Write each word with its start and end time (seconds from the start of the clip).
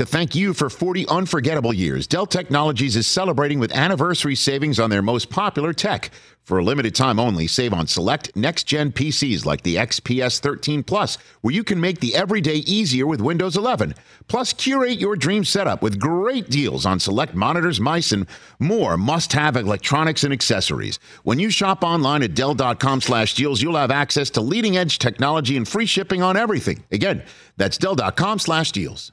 To 0.00 0.06
thank 0.06 0.34
you 0.34 0.54
for 0.54 0.70
40 0.70 1.06
unforgettable 1.08 1.74
years, 1.74 2.06
Dell 2.06 2.24
Technologies 2.24 2.96
is 2.96 3.06
celebrating 3.06 3.58
with 3.58 3.70
anniversary 3.70 4.34
savings 4.34 4.80
on 4.80 4.88
their 4.88 5.02
most 5.02 5.28
popular 5.28 5.74
tech. 5.74 6.10
For 6.42 6.56
a 6.56 6.64
limited 6.64 6.94
time 6.94 7.20
only, 7.20 7.46
save 7.46 7.74
on 7.74 7.86
select 7.86 8.34
next 8.34 8.64
gen 8.64 8.92
PCs 8.92 9.44
like 9.44 9.60
the 9.62 9.76
XPS 9.76 10.40
13 10.40 10.84
Plus, 10.84 11.18
where 11.42 11.52
you 11.52 11.62
can 11.62 11.82
make 11.82 12.00
the 12.00 12.16
everyday 12.16 12.54
easier 12.54 13.06
with 13.06 13.20
Windows 13.20 13.58
11. 13.58 13.94
Plus, 14.26 14.54
curate 14.54 14.98
your 14.98 15.16
dream 15.16 15.44
setup 15.44 15.82
with 15.82 16.00
great 16.00 16.48
deals 16.48 16.86
on 16.86 16.98
select 16.98 17.34
monitors, 17.34 17.78
mice, 17.78 18.10
and 18.10 18.26
more 18.58 18.96
must 18.96 19.34
have 19.34 19.54
electronics 19.54 20.24
and 20.24 20.32
accessories. 20.32 20.98
When 21.24 21.38
you 21.38 21.50
shop 21.50 21.84
online 21.84 22.22
at 22.22 22.34
Dell.com 22.34 23.02
slash 23.02 23.34
deals, 23.34 23.60
you'll 23.60 23.76
have 23.76 23.90
access 23.90 24.30
to 24.30 24.40
leading 24.40 24.78
edge 24.78 24.98
technology 24.98 25.58
and 25.58 25.68
free 25.68 25.84
shipping 25.84 26.22
on 26.22 26.38
everything. 26.38 26.84
Again, 26.90 27.22
that's 27.58 27.76
Dell.com 27.76 28.38
slash 28.38 28.72
deals. 28.72 29.12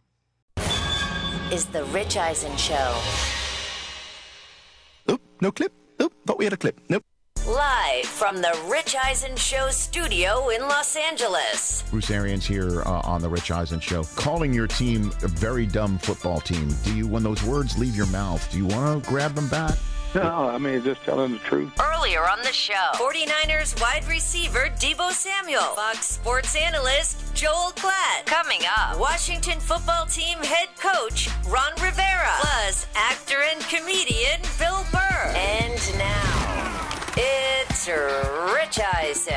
is 1.51 1.65
The 1.65 1.83
Rich 1.85 2.15
Eisen 2.15 2.55
Show. 2.55 3.01
Oop, 5.09 5.21
no 5.41 5.51
clip. 5.51 5.73
Oop, 6.01 6.13
thought 6.25 6.37
we 6.37 6.45
had 6.45 6.53
a 6.53 6.57
clip. 6.57 6.79
Nope. 6.87 7.03
Live 7.45 8.05
from 8.05 8.37
the 8.37 8.57
Rich 8.71 8.95
Eisen 9.03 9.35
Show 9.35 9.69
studio 9.69 10.47
in 10.49 10.61
Los 10.61 10.95
Angeles. 10.95 11.83
Bruce 11.91 12.09
Arians 12.09 12.45
here 12.45 12.83
uh, 12.83 13.01
on 13.03 13.21
the 13.21 13.27
Rich 13.27 13.51
Eisen 13.51 13.81
Show. 13.81 14.03
Calling 14.15 14.53
your 14.53 14.67
team 14.67 15.11
a 15.23 15.27
very 15.27 15.65
dumb 15.65 15.97
football 15.97 16.39
team. 16.39 16.69
Do 16.83 16.95
you, 16.95 17.05
when 17.07 17.23
those 17.23 17.43
words 17.43 17.77
leave 17.77 17.97
your 17.97 18.07
mouth, 18.07 18.49
do 18.51 18.57
you 18.57 18.67
want 18.67 19.03
to 19.03 19.09
grab 19.09 19.35
them 19.35 19.49
back? 19.49 19.77
No, 20.15 20.49
I 20.49 20.57
mean, 20.57 20.83
just 20.83 21.01
telling 21.03 21.31
the 21.31 21.39
truth. 21.39 21.71
Earlier 21.79 22.19
on 22.19 22.39
the 22.39 22.51
show, 22.51 22.91
49ers 22.95 23.79
wide 23.81 24.05
receiver 24.09 24.67
Deebo 24.77 25.09
Samuel, 25.11 25.61
Fox 25.75 26.05
Sports 26.05 26.53
analyst 26.53 27.33
Joel 27.33 27.71
Klatt. 27.77 28.25
Coming 28.25 28.59
up, 28.77 28.99
Washington 28.99 29.57
football 29.61 30.05
team 30.07 30.37
head 30.39 30.67
coach 30.77 31.29
Ron 31.47 31.71
Rivera, 31.81 32.35
plus 32.41 32.87
actor 32.93 33.37
and 33.53 33.61
comedian 33.61 34.41
Bill 34.59 34.85
Burr. 34.91 35.33
And 35.33 35.97
now, 35.97 36.89
it's 37.15 37.87
Rich 37.87 38.79
Eisen. 38.95 39.35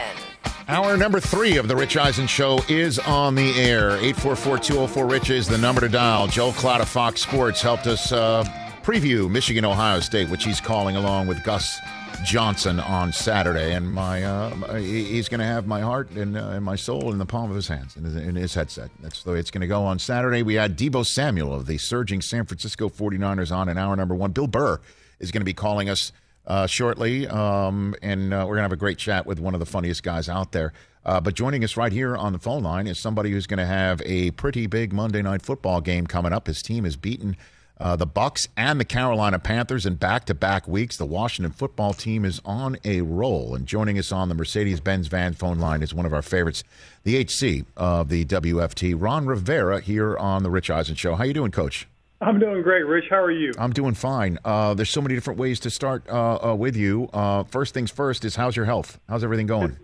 Hour 0.67 0.97
number 0.97 1.21
three 1.21 1.57
of 1.57 1.69
the 1.69 1.77
Rich 1.77 1.97
Eisen 1.97 2.27
Show 2.27 2.59
is 2.69 2.99
on 2.99 3.37
the 3.37 3.53
air. 3.61 3.91
844 3.91 4.59
204 4.59 5.07
Rich 5.07 5.31
is 5.31 5.47
the 5.47 5.59
number 5.59 5.83
to 5.83 5.89
dial. 5.89 6.27
Joel 6.27 6.53
Klatt 6.53 6.81
of 6.81 6.89
Fox 6.89 7.21
Sports 7.21 7.63
helped 7.63 7.87
us. 7.87 8.11
Uh, 8.11 8.45
preview 8.85 9.31
Michigan 9.31 9.65
Ohio 9.65 9.99
State, 10.01 10.29
which 10.29 10.45
he's 10.45 10.61
calling 10.61 10.95
along 10.95 11.27
with 11.27 11.43
Gus 11.43 11.81
Johnson 12.23 12.79
on 12.81 13.15
Saturday, 13.15 13.73
and 13.73 13.91
my 13.91 14.23
uh, 14.23 14.75
he's 14.75 15.27
going 15.27 15.41
to 15.41 15.47
have 15.47 15.67
my 15.67 15.81
heart 15.81 16.11
and, 16.11 16.37
uh, 16.37 16.51
and, 16.51 16.63
my 16.63 16.77
soul 16.77 17.11
in 17.11 17.17
the 17.17 17.25
palm 17.25 17.49
of 17.49 17.57
his 17.57 17.67
hands 17.67 17.97
in 17.97 18.05
his, 18.05 18.15
in 18.15 18.35
his 18.35 18.53
headset. 18.53 18.91
That's 19.01 19.23
the 19.23 19.33
way 19.33 19.39
it's 19.39 19.51
going 19.51 19.63
to 19.63 19.67
go 19.67 19.85
on 19.85 19.99
Saturday. 19.99 20.43
We 20.43 20.55
had 20.55 20.77
Deebo 20.77 21.07
Samuel 21.07 21.55
of 21.55 21.65
the 21.65 21.79
surging 21.79 22.21
San 22.21 22.45
Francisco 22.45 22.91
49ers 22.91 23.51
on 23.51 23.71
in 23.71 23.79
hour 23.79 23.97
number 23.97 24.15
one. 24.15 24.33
Bill 24.33 24.47
Burr 24.47 24.79
is 25.19 25.31
going 25.31 25.41
to 25.41 25.47
be 25.47 25.55
calling 25.55 25.89
us 25.89 26.13
uh, 26.47 26.67
shortly, 26.67 27.27
um, 27.27 27.95
and 28.03 28.35
uh, 28.35 28.45
we're 28.47 28.57
going 28.57 28.59
to 28.59 28.63
have 28.65 28.73
a 28.73 28.77
great 28.77 28.99
chat 28.99 29.25
with 29.25 29.41
one 29.41 29.55
of 29.55 29.61
the 29.61 29.67
funniest 29.67 30.03
guys 30.03 30.29
out 30.29 30.53
there. 30.53 30.75
Uh, 31.07 31.23
but 31.23 31.33
joining 31.33 31.65
us 31.65 31.79
right 31.79 31.93
here 31.93 32.19
on 32.19 32.35
the 32.35 32.39
phone 32.39 32.63
line 32.63 32.87
is 32.87 32.99
somebody 32.99 33.31
who's 33.31 33.47
going 33.47 33.59
to 33.59 33.67
have 33.67 34.03
a 34.05 34.31
pretty 34.33 34.67
big 34.67 34.93
Monday 34.93 35.23
night 35.23 35.41
football 35.41 35.81
game 35.81 36.07
coming 36.07 36.35
up. 36.35 36.47
His 36.47 36.63
team 36.63 36.85
is 36.85 36.97
beaten 36.97 37.35
uh, 37.79 37.97
the 37.97 38.07
Bucs 38.07 38.49
and 38.57 38.79
the 38.79 38.85
Carolina 38.85 39.39
Panthers 39.39 39.87
in 39.87 39.97
back-to-back 39.97 40.69
weeks. 40.69 40.97
The 40.97 41.05
Washington 41.05 41.53
football 41.53 41.93
team 41.93 42.25
is 42.25 42.41
on 42.45 42.77
a 42.85 43.01
roll. 43.01 43.55
And 43.55 43.67
joining 43.67 43.99
us 43.99 44.13
on 44.13 44.29
the 44.29 44.35
Mercedes-Benz 44.35 45.09
van 45.09 45.35
phone 45.35 45.59
line 45.59 45.83
is 45.83 45.93
one 45.93 46.07
of 46.07 46.13
our 46.13 46.23
favorites, 46.23 46.65
the 47.03 47.17
HC 47.17 47.65
of 47.77 48.09
the 48.09 48.25
WFT, 48.25 48.95
Ron 48.97 49.27
Rivera, 49.27 49.81
here 49.81 50.17
on 50.17 50.43
the 50.43 50.51
Rich 50.51 50.71
Eisen 50.71 50.95
Show. 50.95 51.15
How 51.17 51.25
you 51.25 51.35
doing, 51.35 51.51
Coach? 51.51 51.89
I'm 52.21 52.39
doing 52.39 52.63
great, 52.63 52.87
Rich. 52.87 53.07
How 53.11 53.23
are 53.23 53.31
you? 53.31 53.53
I'm 53.59 53.73
doing 53.73 53.95
fine. 53.95 54.39
Uh, 54.45 54.73
there's 54.75 54.91
so 54.91 55.03
many 55.03 55.15
different 55.15 55.39
ways 55.39 55.61
to 55.61 55.71
start 55.71 56.09
uh, 56.09 56.51
uh 56.51 56.55
with 56.55 56.77
you. 56.77 57.09
Uh, 57.13 57.45
first 57.45 57.75
things 57.75 57.91
first 57.91 58.25
is 58.25 58.37
how's 58.37 58.57
your 58.57 58.65
health? 58.65 58.99
How's 59.09 59.25
everything 59.25 59.47
going? 59.47 59.73
It's, 59.73 59.81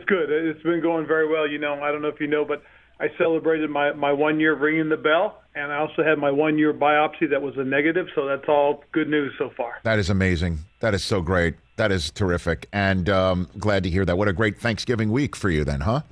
it's 0.00 0.04
good. 0.04 0.30
It's 0.30 0.62
been 0.62 0.80
going 0.80 1.06
very 1.06 1.28
well. 1.28 1.48
You 1.48 1.58
know, 1.58 1.82
I 1.82 1.90
don't 1.90 2.02
know 2.02 2.08
if 2.08 2.20
you 2.20 2.28
know, 2.28 2.44
but 2.44 2.62
I 3.00 3.08
celebrated 3.16 3.70
my, 3.70 3.92
my 3.92 4.12
one 4.12 4.38
year 4.38 4.52
of 4.52 4.60
ringing 4.60 4.90
the 4.90 4.96
bell, 4.98 5.40
and 5.54 5.72
I 5.72 5.78
also 5.78 6.04
had 6.04 6.18
my 6.18 6.30
one 6.30 6.58
year 6.58 6.74
biopsy 6.74 7.30
that 7.30 7.40
was 7.40 7.56
a 7.56 7.64
negative, 7.64 8.08
so 8.14 8.26
that's 8.26 8.46
all 8.46 8.84
good 8.92 9.08
news 9.08 9.32
so 9.38 9.50
far. 9.56 9.78
That 9.84 9.98
is 9.98 10.10
amazing. 10.10 10.58
That 10.80 10.92
is 10.92 11.02
so 11.02 11.22
great. 11.22 11.54
That 11.76 11.90
is 11.90 12.10
terrific, 12.10 12.68
and 12.74 13.08
um, 13.08 13.48
glad 13.58 13.84
to 13.84 13.90
hear 13.90 14.04
that. 14.04 14.18
What 14.18 14.28
a 14.28 14.34
great 14.34 14.58
Thanksgiving 14.58 15.10
week 15.10 15.34
for 15.34 15.48
you, 15.48 15.64
then, 15.64 15.80
huh? 15.80 16.02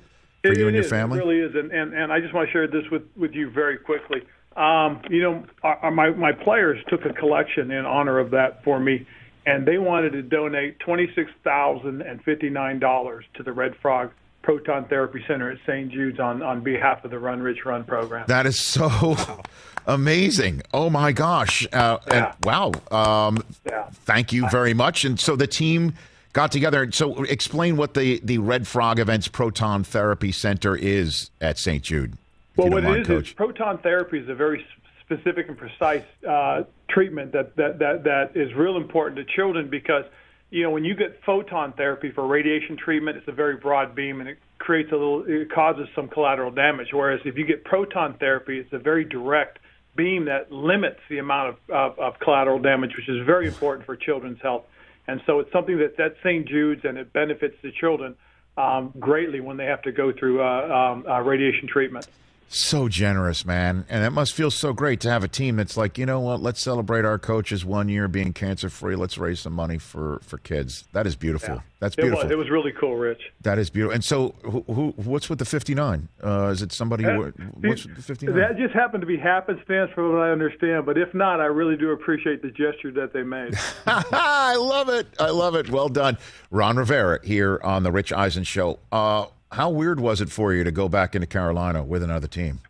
For 0.41 0.51
it, 0.51 0.57
you 0.57 0.67
and 0.67 0.75
your 0.75 0.83
is. 0.83 0.89
family. 0.89 1.19
It 1.19 1.21
really 1.21 1.39
is, 1.41 1.53
and, 1.53 1.71
and, 1.71 1.93
and 1.93 2.11
I 2.11 2.19
just 2.21 2.33
want 2.33 2.47
to 2.47 2.51
share 2.51 2.67
this 2.67 2.89
with, 2.91 3.03
with 3.15 3.33
you 3.33 3.51
very 3.51 3.77
quickly. 3.77 4.23
Um, 4.57 5.01
you 5.11 5.21
know, 5.21 5.45
our, 5.61 5.91
my 5.91 6.09
my 6.09 6.31
players 6.31 6.83
took 6.89 7.05
a 7.05 7.13
collection 7.13 7.69
in 7.69 7.85
honor 7.85 8.17
of 8.17 8.31
that 8.31 8.63
for 8.63 8.79
me, 8.79 9.05
and 9.45 9.65
they 9.65 9.77
wanted 9.77 10.13
to 10.13 10.23
donate 10.23 10.79
twenty 10.79 11.07
six 11.13 11.29
thousand 11.43 12.01
and 12.01 12.21
fifty 12.23 12.49
nine 12.49 12.79
dollars 12.79 13.25
to 13.35 13.43
the 13.43 13.53
Red 13.53 13.75
Frog 13.79 14.11
Proton 14.41 14.85
Therapy 14.85 15.23
Center 15.27 15.51
at 15.51 15.57
St. 15.65 15.91
Jude's 15.91 16.19
on, 16.19 16.41
on 16.41 16.61
behalf 16.61 17.03
of 17.03 17.11
the 17.11 17.19
Run 17.19 17.41
Rich 17.41 17.65
Run 17.65 17.83
program. 17.83 18.25
That 18.27 18.45
is 18.45 18.59
so 18.59 19.17
amazing. 19.87 20.61
Oh 20.73 20.89
my 20.89 21.11
gosh. 21.11 21.67
Uh, 21.73 21.97
yeah. 22.07 22.33
and, 22.33 22.45
wow. 22.45 22.71
Um, 22.91 23.43
yeah. 23.65 23.89
Thank 23.91 24.31
you 24.31 24.49
very 24.49 24.73
much. 24.73 25.03
And 25.03 25.19
so 25.19 25.35
the 25.35 25.47
team 25.47 25.93
got 26.33 26.51
together. 26.51 26.89
So 26.91 27.23
explain 27.23 27.75
what 27.75 27.93
the, 27.93 28.21
the 28.23 28.37
Red 28.37 28.67
Frog 28.67 28.99
Events 28.99 29.27
Proton 29.27 29.83
Therapy 29.83 30.31
Center 30.31 30.75
is 30.75 31.31
at 31.41 31.57
St. 31.57 31.83
Jude. 31.83 32.17
Well, 32.55 32.69
what 32.69 32.83
mind, 32.83 33.01
it 33.01 33.09
is, 33.09 33.27
is 33.27 33.33
proton 33.33 33.77
therapy 33.77 34.19
is 34.19 34.27
a 34.27 34.35
very 34.35 34.65
specific 35.01 35.47
and 35.47 35.57
precise 35.57 36.03
uh, 36.27 36.63
treatment 36.89 37.31
that, 37.31 37.55
that, 37.55 37.79
that, 37.79 38.03
that 38.03 38.31
is 38.35 38.53
real 38.53 38.77
important 38.77 39.17
to 39.17 39.35
children 39.35 39.69
because– 39.69 40.05
you 40.51 40.63
know, 40.63 40.71
when 40.71 40.83
you 40.83 40.95
get 40.95 41.21
photon 41.25 41.73
therapy 41.73 42.11
for 42.11 42.25
radiation 42.25 42.77
treatment, 42.77 43.17
it's 43.17 43.27
a 43.27 43.33
very 43.33 43.55
broad 43.55 43.95
beam 43.95 44.19
and 44.19 44.29
it 44.29 44.39
creates 44.57 44.91
a 44.91 44.95
little, 44.95 45.23
it 45.27 45.51
causes 45.51 45.87
some 45.95 46.07
collateral 46.07 46.51
damage. 46.51 46.87
Whereas 46.91 47.21
if 47.25 47.37
you 47.37 47.45
get 47.45 47.63
proton 47.63 48.15
therapy, 48.19 48.59
it's 48.59 48.73
a 48.73 48.79
very 48.79 49.05
direct 49.05 49.59
beam 49.95 50.25
that 50.25 50.51
limits 50.51 50.99
the 51.09 51.19
amount 51.19 51.49
of, 51.49 51.55
of, 51.69 51.99
of 51.99 52.19
collateral 52.19 52.59
damage, 52.59 52.91
which 52.95 53.07
is 53.07 53.25
very 53.25 53.47
important 53.47 53.85
for 53.85 53.95
children's 53.95 54.41
health. 54.41 54.63
And 55.07 55.21
so 55.25 55.39
it's 55.39 55.51
something 55.51 55.77
that 55.79 55.97
that's 55.97 56.15
St. 56.23 56.47
Jude's 56.47 56.81
and 56.83 56.97
it 56.97 57.13
benefits 57.13 57.55
the 57.61 57.71
children 57.71 58.15
um, 58.57 58.93
greatly 58.99 59.39
when 59.39 59.57
they 59.57 59.65
have 59.65 59.81
to 59.83 59.91
go 59.91 60.11
through 60.11 60.41
uh, 60.41 60.91
um, 60.93 61.05
uh, 61.07 61.21
radiation 61.21 61.67
treatment. 61.67 62.07
So 62.51 62.89
generous, 62.89 63.45
man. 63.45 63.85
And 63.89 64.03
it 64.03 64.09
must 64.09 64.33
feel 64.33 64.49
so 64.49 64.73
great 64.73 64.99
to 65.01 65.09
have 65.09 65.23
a 65.23 65.27
team 65.27 65.55
that's 65.55 65.77
like, 65.77 65.99
you 65.99 66.05
know 66.07 66.19
what, 66.19 66.41
let's 66.41 66.59
celebrate 66.59 67.05
our 67.05 67.19
coaches 67.19 67.63
one 67.63 67.89
year 67.89 68.07
being 68.07 68.33
cancer 68.33 68.71
free. 68.71 68.95
Let's 68.95 69.19
raise 69.19 69.39
some 69.39 69.53
money 69.53 69.77
for, 69.77 70.19
for 70.23 70.39
kids. 70.39 70.87
That 70.93 71.05
is 71.05 71.15
beautiful. 71.15 71.55
Yeah. 71.55 71.61
That's 71.79 71.95
beautiful. 71.95 72.21
It 72.21 72.25
was, 72.25 72.31
it 72.31 72.37
was 72.37 72.49
really 72.49 72.71
cool, 72.71 72.95
Rich. 72.95 73.21
That 73.43 73.59
is 73.59 73.69
beautiful. 73.69 73.93
And 73.93 74.03
so, 74.03 74.35
who, 74.41 74.63
who 74.67 74.93
what's 74.97 75.29
with 75.29 75.39
the 75.39 75.45
59? 75.45 76.09
Uh, 76.21 76.47
is 76.47 76.61
it 76.61 76.73
somebody 76.73 77.03
who, 77.03 77.31
what's 77.61 77.85
the 77.85 78.01
59? 78.01 78.35
That 78.35 78.57
just 78.57 78.73
happened 78.73 79.01
to 79.01 79.07
be 79.07 79.15
happenstance 79.17 79.91
from 79.93 80.11
what 80.11 80.21
I 80.21 80.31
understand. 80.31 80.85
But 80.85 80.97
if 80.97 81.13
not, 81.13 81.39
I 81.39 81.45
really 81.45 81.77
do 81.77 81.91
appreciate 81.91 82.41
the 82.41 82.49
gesture 82.49 82.91
that 82.93 83.13
they 83.13 83.23
made. 83.23 83.53
I 83.85 84.55
love 84.55 84.89
it. 84.89 85.07
I 85.19 85.29
love 85.29 85.55
it. 85.55 85.69
Well 85.69 85.87
done. 85.87 86.17
Ron 86.51 86.77
Rivera 86.77 87.19
here 87.23 87.61
on 87.63 87.83
The 87.83 87.91
Rich 87.91 88.11
Eisen 88.11 88.43
Show. 88.43 88.79
Uh, 88.91 89.27
how 89.51 89.69
weird 89.69 89.99
was 89.99 90.21
it 90.21 90.29
for 90.29 90.53
you 90.53 90.63
to 90.63 90.71
go 90.71 90.87
back 90.87 91.15
into 91.15 91.27
Carolina 91.27 91.83
with 91.83 92.03
another 92.03 92.27
team? 92.27 92.61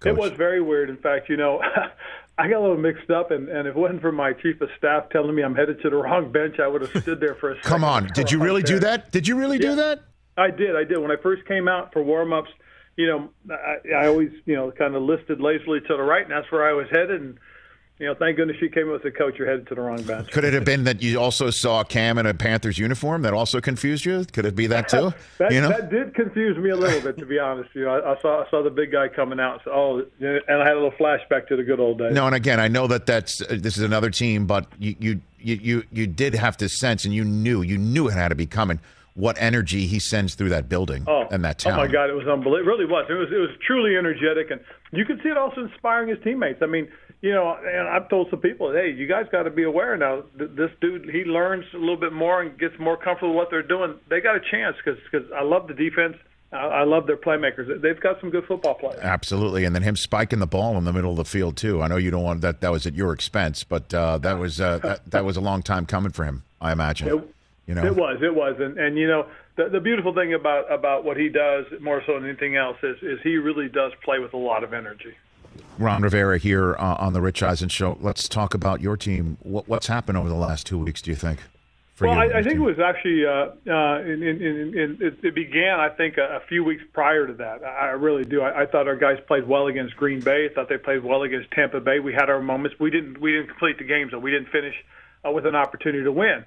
Coach? 0.00 0.10
It 0.10 0.16
was 0.16 0.32
very 0.32 0.60
weird. 0.60 0.90
In 0.90 0.96
fact, 0.96 1.28
you 1.28 1.36
know, 1.36 1.62
I 2.38 2.48
got 2.48 2.58
a 2.58 2.60
little 2.60 2.76
mixed 2.76 3.10
up, 3.10 3.30
and, 3.30 3.48
and 3.48 3.68
if 3.68 3.76
it 3.76 3.78
wasn't 3.78 4.00
for 4.00 4.10
my 4.10 4.32
chief 4.32 4.60
of 4.60 4.68
staff 4.76 5.08
telling 5.10 5.34
me 5.34 5.42
I'm 5.42 5.54
headed 5.54 5.80
to 5.82 5.90
the 5.90 5.96
wrong 5.96 6.32
bench, 6.32 6.58
I 6.58 6.66
would 6.66 6.82
have 6.82 7.02
stood 7.02 7.20
there 7.20 7.36
for 7.36 7.52
a 7.52 7.54
second. 7.56 7.70
Come 7.70 7.84
on. 7.84 8.08
Did 8.08 8.32
you 8.32 8.40
really 8.40 8.62
do 8.62 8.80
that? 8.80 9.12
Did 9.12 9.28
you 9.28 9.36
really 9.36 9.58
yeah, 9.58 9.70
do 9.70 9.76
that? 9.76 10.00
I 10.36 10.50
did. 10.50 10.74
I 10.74 10.82
did. 10.82 10.98
When 10.98 11.12
I 11.12 11.16
first 11.22 11.46
came 11.46 11.68
out 11.68 11.92
for 11.92 12.02
warm 12.02 12.32
ups, 12.32 12.50
you 12.96 13.06
know, 13.06 13.30
I, 13.50 14.04
I 14.04 14.06
always, 14.08 14.30
you 14.44 14.56
know, 14.56 14.72
kind 14.72 14.96
of 14.96 15.02
listed 15.02 15.40
lazily 15.40 15.80
to 15.80 15.96
the 15.96 16.02
right, 16.02 16.22
and 16.22 16.32
that's 16.32 16.50
where 16.50 16.68
I 16.68 16.72
was 16.72 16.86
headed. 16.90 17.20
And 17.20 17.38
you 17.98 18.06
know, 18.06 18.14
thank 18.14 18.36
goodness 18.36 18.56
she 18.58 18.68
came 18.68 18.90
with 18.90 19.04
the 19.04 19.10
coach. 19.12 19.38
You're 19.38 19.46
headed 19.48 19.68
to 19.68 19.76
the 19.76 19.80
wrong 19.80 20.02
bench. 20.02 20.30
Could 20.32 20.42
it 20.42 20.52
have 20.52 20.64
been 20.64 20.82
that 20.84 21.00
you 21.00 21.20
also 21.20 21.50
saw 21.50 21.84
Cam 21.84 22.18
in 22.18 22.26
a 22.26 22.34
Panthers 22.34 22.76
uniform 22.76 23.22
that 23.22 23.32
also 23.32 23.60
confused 23.60 24.04
you? 24.04 24.24
Could 24.24 24.46
it 24.46 24.56
be 24.56 24.66
that 24.66 24.88
too? 24.88 25.12
that, 25.38 25.52
you 25.52 25.60
know? 25.60 25.68
that 25.68 25.90
did 25.90 26.12
confuse 26.12 26.56
me 26.58 26.70
a 26.70 26.76
little 26.76 27.00
bit, 27.00 27.16
to 27.18 27.26
be 27.26 27.38
honest. 27.38 27.68
With 27.72 27.76
you 27.76 27.84
know, 27.84 28.00
I, 28.00 28.14
I 28.14 28.20
saw 28.20 28.44
I 28.44 28.50
saw 28.50 28.64
the 28.64 28.70
big 28.70 28.90
guy 28.90 29.06
coming 29.06 29.38
out. 29.38 29.60
So, 29.64 29.70
oh, 29.72 30.06
and 30.20 30.42
I 30.48 30.64
had 30.64 30.72
a 30.72 30.80
little 30.80 30.90
flashback 30.92 31.46
to 31.48 31.56
the 31.56 31.62
good 31.62 31.78
old 31.78 31.98
days. 31.98 32.12
No, 32.12 32.26
and 32.26 32.34
again, 32.34 32.58
I 32.58 32.66
know 32.66 32.88
that 32.88 33.06
that's 33.06 33.40
uh, 33.40 33.58
this 33.60 33.76
is 33.76 33.84
another 33.84 34.10
team, 34.10 34.46
but 34.46 34.66
you 34.80 34.96
you 34.98 35.20
you 35.38 35.54
you, 35.62 35.82
you 35.92 36.06
did 36.08 36.34
have 36.34 36.56
to 36.56 36.68
sense, 36.68 37.04
and 37.04 37.14
you 37.14 37.24
knew 37.24 37.62
you 37.62 37.78
knew 37.78 38.08
it 38.08 38.14
had 38.14 38.28
to 38.28 38.34
be 38.34 38.46
coming. 38.46 38.80
What 39.14 39.36
energy 39.38 39.86
he 39.86 40.00
sends 40.00 40.34
through 40.34 40.48
that 40.48 40.68
building 40.68 41.04
Oh, 41.06 41.28
and 41.30 41.44
that 41.44 41.60
town. 41.60 41.74
Oh 41.74 41.76
my 41.76 41.86
God, 41.86 42.10
it 42.10 42.14
was 42.14 42.26
unbelievable. 42.26 42.56
It 42.56 42.66
really 42.66 42.84
was. 42.84 43.06
It 43.08 43.12
was 43.12 43.28
it 43.30 43.38
was 43.38 43.50
truly 43.64 43.96
energetic, 43.96 44.50
and 44.50 44.60
you 44.90 45.04
could 45.04 45.20
see 45.22 45.28
it 45.28 45.38
also 45.38 45.60
inspiring 45.60 46.08
his 46.08 46.18
teammates. 46.24 46.60
I 46.60 46.66
mean, 46.66 46.88
you 47.24 47.32
know, 47.32 47.56
and 47.56 47.88
I've 47.88 48.08
told 48.10 48.28
some 48.30 48.40
people, 48.40 48.70
hey, 48.72 48.90
you 48.92 49.06
guys 49.06 49.24
got 49.32 49.44
to 49.44 49.50
be 49.50 49.62
aware 49.62 49.96
now. 49.96 50.24
th- 50.38 50.50
This 50.54 50.70
dude, 50.82 51.08
he 51.08 51.24
learns 51.24 51.64
a 51.72 51.78
little 51.78 51.96
bit 51.96 52.12
more 52.12 52.42
and 52.42 52.58
gets 52.58 52.78
more 52.78 52.96
comfortable 52.98 53.30
with 53.34 53.36
what 53.44 53.50
they're 53.50 53.62
doing. 53.62 53.94
They 54.10 54.20
got 54.20 54.36
a 54.36 54.40
chance 54.40 54.76
because 54.76 55.00
because 55.10 55.26
I 55.32 55.42
love 55.42 55.66
the 55.66 55.74
defense. 55.74 56.16
I, 56.52 56.56
I 56.56 56.84
love 56.84 57.06
their 57.06 57.16
playmakers. 57.16 57.80
They've 57.80 57.98
got 57.98 58.20
some 58.20 58.28
good 58.30 58.44
football 58.44 58.74
players. 58.74 59.00
Absolutely, 59.02 59.64
and 59.64 59.74
then 59.74 59.82
him 59.82 59.96
spiking 59.96 60.38
the 60.38 60.46
ball 60.46 60.76
in 60.76 60.84
the 60.84 60.92
middle 60.92 61.12
of 61.12 61.16
the 61.16 61.24
field 61.24 61.56
too. 61.56 61.80
I 61.82 61.88
know 61.88 61.96
you 61.96 62.10
don't 62.10 62.22
want 62.22 62.42
that. 62.42 62.60
That 62.60 62.70
was 62.70 62.86
at 62.86 62.94
your 62.94 63.12
expense, 63.14 63.64
but 63.64 63.92
uh, 63.94 64.18
that 64.18 64.38
was 64.38 64.60
uh, 64.60 64.78
that, 64.78 65.10
that 65.10 65.24
was 65.24 65.36
a 65.38 65.40
long 65.40 65.62
time 65.62 65.86
coming 65.86 66.12
for 66.12 66.24
him. 66.24 66.42
I 66.60 66.72
imagine. 66.72 67.08
It- 67.08 67.30
you 67.66 67.74
know, 67.74 67.86
It 67.86 67.96
was, 67.96 68.18
it 68.20 68.34
was, 68.34 68.56
and 68.60 68.76
and 68.76 68.98
you 68.98 69.08
know 69.08 69.24
the 69.56 69.70
the 69.70 69.80
beautiful 69.80 70.12
thing 70.12 70.34
about 70.34 70.70
about 70.70 71.02
what 71.02 71.16
he 71.16 71.30
does 71.30 71.64
more 71.80 72.02
so 72.06 72.12
than 72.20 72.28
anything 72.28 72.56
else 72.56 72.76
is 72.82 72.98
is 73.02 73.18
he 73.22 73.38
really 73.38 73.70
does 73.70 73.92
play 74.04 74.18
with 74.18 74.34
a 74.34 74.36
lot 74.36 74.62
of 74.64 74.74
energy. 74.74 75.14
Ron 75.78 76.02
Rivera 76.02 76.38
here 76.38 76.74
uh, 76.76 76.96
on 76.98 77.12
the 77.12 77.20
Rich 77.20 77.42
Eisen 77.42 77.68
Show. 77.68 77.98
Let's 78.00 78.28
talk 78.28 78.54
about 78.54 78.80
your 78.80 78.96
team. 78.96 79.38
What, 79.42 79.68
what's 79.68 79.86
happened 79.86 80.18
over 80.18 80.28
the 80.28 80.34
last 80.34 80.66
two 80.66 80.78
weeks? 80.78 81.02
Do 81.02 81.10
you 81.10 81.16
think? 81.16 81.40
Well, 82.00 82.18
I, 82.18 82.24
I 82.24 82.42
think 82.42 82.56
it 82.56 82.60
was 82.60 82.80
actually 82.80 83.24
uh, 83.24 83.72
uh, 83.72 84.00
in, 84.00 84.20
in, 84.20 84.42
in, 84.42 84.98
it, 85.00 85.18
it 85.22 85.34
began. 85.34 85.78
I 85.78 85.88
think 85.88 86.18
a, 86.18 86.38
a 86.38 86.40
few 86.48 86.64
weeks 86.64 86.82
prior 86.92 87.26
to 87.28 87.32
that. 87.34 87.62
I 87.62 87.68
I 87.68 87.90
really 87.90 88.24
do. 88.24 88.42
I, 88.42 88.62
I 88.62 88.66
thought 88.66 88.88
our 88.88 88.96
guys 88.96 89.18
played 89.28 89.46
well 89.46 89.68
against 89.68 89.94
Green 89.96 90.18
Bay. 90.18 90.48
I 90.50 90.54
thought 90.54 90.68
they 90.68 90.76
played 90.76 91.04
well 91.04 91.22
against 91.22 91.52
Tampa 91.52 91.78
Bay. 91.80 92.00
We 92.00 92.12
had 92.12 92.28
our 92.28 92.42
moments. 92.42 92.80
We 92.80 92.90
didn't 92.90 93.20
we 93.20 93.30
didn't 93.30 93.46
complete 93.46 93.78
the 93.78 93.84
games, 93.84 94.12
and 94.12 94.24
we 94.24 94.32
didn't 94.32 94.48
finish 94.48 94.74
uh, 95.24 95.30
with 95.30 95.46
an 95.46 95.54
opportunity 95.54 96.02
to 96.02 96.10
win. 96.10 96.44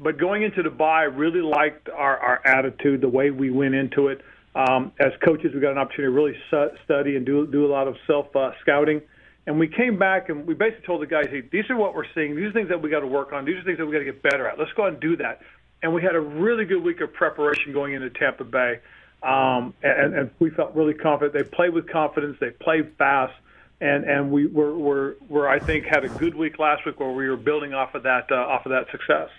But 0.00 0.16
going 0.16 0.42
into 0.42 0.62
the 0.62 0.70
bye, 0.70 1.00
I 1.00 1.04
really 1.04 1.42
liked 1.42 1.88
our, 1.88 2.16
our 2.18 2.46
attitude, 2.46 3.00
the 3.00 3.08
way 3.08 3.30
we 3.30 3.50
went 3.50 3.74
into 3.74 4.08
it. 4.08 4.22
Um, 4.54 4.92
as 4.98 5.12
coaches, 5.24 5.52
we 5.54 5.60
got 5.60 5.72
an 5.72 5.78
opportunity 5.78 6.10
to 6.12 6.16
really 6.16 6.36
su- 6.50 6.76
study 6.84 7.16
and 7.16 7.24
do 7.24 7.46
do 7.46 7.66
a 7.66 7.70
lot 7.70 7.86
of 7.86 7.96
self 8.06 8.34
uh, 8.34 8.52
scouting. 8.60 9.02
And 9.46 9.58
we 9.58 9.66
came 9.66 9.98
back 9.98 10.28
and 10.28 10.46
we 10.46 10.52
basically 10.52 10.84
told 10.84 11.00
the 11.00 11.06
guys, 11.06 11.26
hey, 11.30 11.40
these 11.40 11.64
are 11.70 11.76
what 11.76 11.94
we're 11.94 12.04
seeing. 12.14 12.36
These 12.36 12.50
are 12.50 12.52
things 12.52 12.68
that 12.68 12.82
we 12.82 12.90
got 12.90 13.00
to 13.00 13.06
work 13.06 13.32
on. 13.32 13.46
These 13.46 13.56
are 13.56 13.62
things 13.62 13.78
that 13.78 13.86
we 13.86 13.92
got 13.92 14.00
to 14.00 14.04
get 14.04 14.22
better 14.22 14.46
at. 14.46 14.58
Let's 14.58 14.72
go 14.72 14.82
out 14.82 14.92
and 14.92 15.00
do 15.00 15.16
that. 15.16 15.40
And 15.82 15.94
we 15.94 16.02
had 16.02 16.14
a 16.14 16.20
really 16.20 16.66
good 16.66 16.82
week 16.82 17.00
of 17.00 17.14
preparation 17.14 17.72
going 17.72 17.94
into 17.94 18.10
Tampa 18.10 18.44
Bay. 18.44 18.80
Um, 19.22 19.72
and, 19.82 20.14
and 20.14 20.30
we 20.38 20.50
felt 20.50 20.74
really 20.74 20.92
confident. 20.92 21.32
They 21.32 21.44
played 21.44 21.72
with 21.72 21.88
confidence. 21.88 22.36
They 22.40 22.50
played 22.50 22.92
fast. 22.98 23.32
And, 23.80 24.04
and 24.04 24.30
we 24.30 24.46
were, 24.46 24.76
were, 24.76 25.16
were, 25.28 25.48
I 25.48 25.60
think, 25.60 25.86
had 25.86 26.04
a 26.04 26.08
good 26.08 26.34
week 26.34 26.58
last 26.58 26.84
week 26.84 27.00
where 27.00 27.12
we 27.12 27.28
were 27.28 27.36
building 27.36 27.72
off 27.72 27.94
of 27.94 28.02
that, 28.02 28.30
uh, 28.30 28.34
off 28.34 28.66
of 28.66 28.70
that 28.70 28.90
success. 28.90 29.30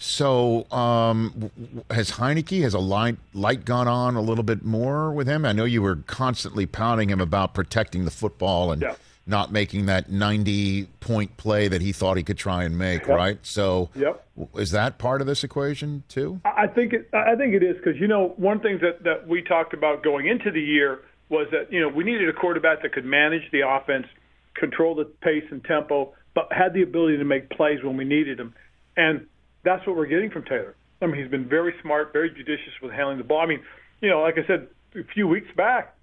So, 0.00 0.64
um, 0.70 1.50
has 1.90 2.12
Heinicke 2.12 2.62
has 2.62 2.72
a 2.72 2.78
light 2.78 3.16
light 3.34 3.64
gone 3.64 3.88
on 3.88 4.14
a 4.14 4.20
little 4.20 4.44
bit 4.44 4.64
more 4.64 5.10
with 5.12 5.26
him? 5.26 5.44
I 5.44 5.50
know 5.52 5.64
you 5.64 5.82
were 5.82 5.96
constantly 5.96 6.66
pounding 6.66 7.10
him 7.10 7.20
about 7.20 7.52
protecting 7.52 8.04
the 8.04 8.12
football 8.12 8.70
and 8.70 8.80
Yeah. 8.80 8.94
not 9.26 9.50
making 9.50 9.86
that 9.86 10.08
ninety 10.08 10.84
point 11.00 11.36
play 11.36 11.66
that 11.66 11.82
he 11.82 11.90
thought 11.90 12.16
he 12.16 12.22
could 12.22 12.38
try 12.38 12.62
and 12.62 12.78
make. 12.78 13.08
Yep. 13.08 13.16
Right. 13.16 13.38
So, 13.42 13.90
Yep. 13.96 14.24
is 14.54 14.70
that 14.70 14.98
part 14.98 15.20
of 15.20 15.26
this 15.26 15.42
equation 15.42 16.04
too? 16.08 16.40
I 16.44 16.62
I 16.62 16.66
think 16.68 16.92
it, 16.92 17.08
I 17.12 17.34
think 17.34 17.54
it 17.54 17.64
is 17.64 17.76
because 17.76 17.98
you 18.00 18.06
know 18.06 18.34
one 18.36 18.60
thing 18.60 18.78
that 18.78 19.02
that 19.02 19.26
we 19.26 19.42
talked 19.42 19.74
about 19.74 20.04
going 20.04 20.28
into 20.28 20.52
the 20.52 20.62
year 20.62 21.00
was 21.28 21.48
that 21.50 21.72
you 21.72 21.80
know 21.80 21.88
we 21.88 22.04
needed 22.04 22.28
a 22.28 22.32
quarterback 22.32 22.82
that 22.82 22.92
could 22.92 23.04
manage 23.04 23.50
the 23.50 23.62
offense, 23.68 24.06
control 24.54 24.94
the 24.94 25.06
pace 25.06 25.44
and 25.50 25.64
tempo, 25.64 26.14
but 26.34 26.46
had 26.52 26.72
the 26.72 26.82
ability 26.82 27.16
to 27.18 27.24
make 27.24 27.50
plays 27.50 27.82
when 27.82 27.96
we 27.96 28.04
needed 28.04 28.38
them, 28.38 28.54
and 28.96 29.26
that's 29.68 29.86
what 29.86 29.96
we're 29.96 30.06
getting 30.06 30.30
from 30.30 30.44
Taylor. 30.44 30.74
I 31.02 31.06
mean, 31.06 31.20
he's 31.20 31.30
been 31.30 31.46
very 31.46 31.74
smart, 31.82 32.12
very 32.12 32.30
judicious 32.30 32.72
with 32.82 32.90
handling 32.90 33.18
the 33.18 33.24
ball. 33.24 33.40
I 33.40 33.46
mean, 33.46 33.62
you 34.00 34.08
know, 34.08 34.22
like 34.22 34.38
I 34.38 34.46
said 34.46 34.68
a 34.94 35.04
few 35.12 35.28
weeks 35.28 35.48
back, 35.56 35.94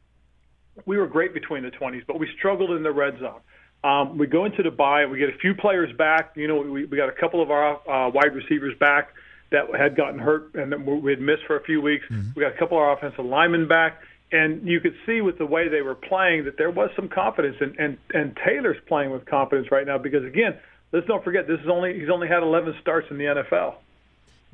we 0.85 0.97
were 0.97 1.07
great 1.07 1.33
between 1.33 1.63
the 1.63 1.71
20s, 1.71 2.03
but 2.05 2.19
we 2.19 2.29
struggled 2.37 2.71
in 2.71 2.83
the 2.83 2.91
red 2.91 3.17
zone. 3.19 3.39
Um, 3.83 4.17
we 4.17 4.27
go 4.27 4.45
into 4.45 4.61
the 4.61 4.71
bye, 4.71 5.01
and 5.01 5.11
we 5.11 5.17
get 5.17 5.29
a 5.29 5.37
few 5.37 5.55
players 5.55 5.95
back. 5.97 6.33
You 6.35 6.47
know, 6.47 6.61
we, 6.61 6.85
we 6.85 6.97
got 6.97 7.09
a 7.09 7.13
couple 7.13 7.41
of 7.41 7.49
our 7.49 7.75
uh, 7.89 8.09
wide 8.09 8.35
receivers 8.35 8.77
back 8.79 9.13
that 9.51 9.73
had 9.75 9.95
gotten 9.95 10.19
hurt 10.19 10.53
and 10.55 10.71
that 10.71 10.85
we 10.85 11.11
had 11.11 11.21
missed 11.21 11.43
for 11.47 11.57
a 11.57 11.63
few 11.63 11.81
weeks. 11.81 12.05
We 12.35 12.41
got 12.41 12.53
a 12.53 12.57
couple 12.57 12.77
of 12.77 12.83
our 12.83 12.93
offensive 12.93 13.25
linemen 13.25 13.67
back, 13.67 14.01
and 14.31 14.67
you 14.67 14.79
could 14.79 14.95
see 15.05 15.21
with 15.21 15.37
the 15.37 15.45
way 15.45 15.69
they 15.69 15.81
were 15.81 15.95
playing 15.95 16.45
that 16.45 16.57
there 16.57 16.71
was 16.71 16.89
some 16.95 17.09
confidence. 17.09 17.57
And 17.61 17.75
and 17.79 17.97
and 18.13 18.37
Taylor's 18.45 18.77
playing 18.87 19.11
with 19.11 19.25
confidence 19.25 19.71
right 19.71 19.85
now 19.85 19.97
because 19.97 20.23
again, 20.23 20.57
let's 20.91 21.07
don't 21.07 21.23
forget 21.23 21.47
this 21.47 21.59
is 21.59 21.67
only 21.67 21.99
he's 21.99 22.09
only 22.09 22.27
had 22.27 22.43
11 22.43 22.75
starts 22.81 23.07
in 23.11 23.17
the 23.17 23.25
NFL. 23.25 23.75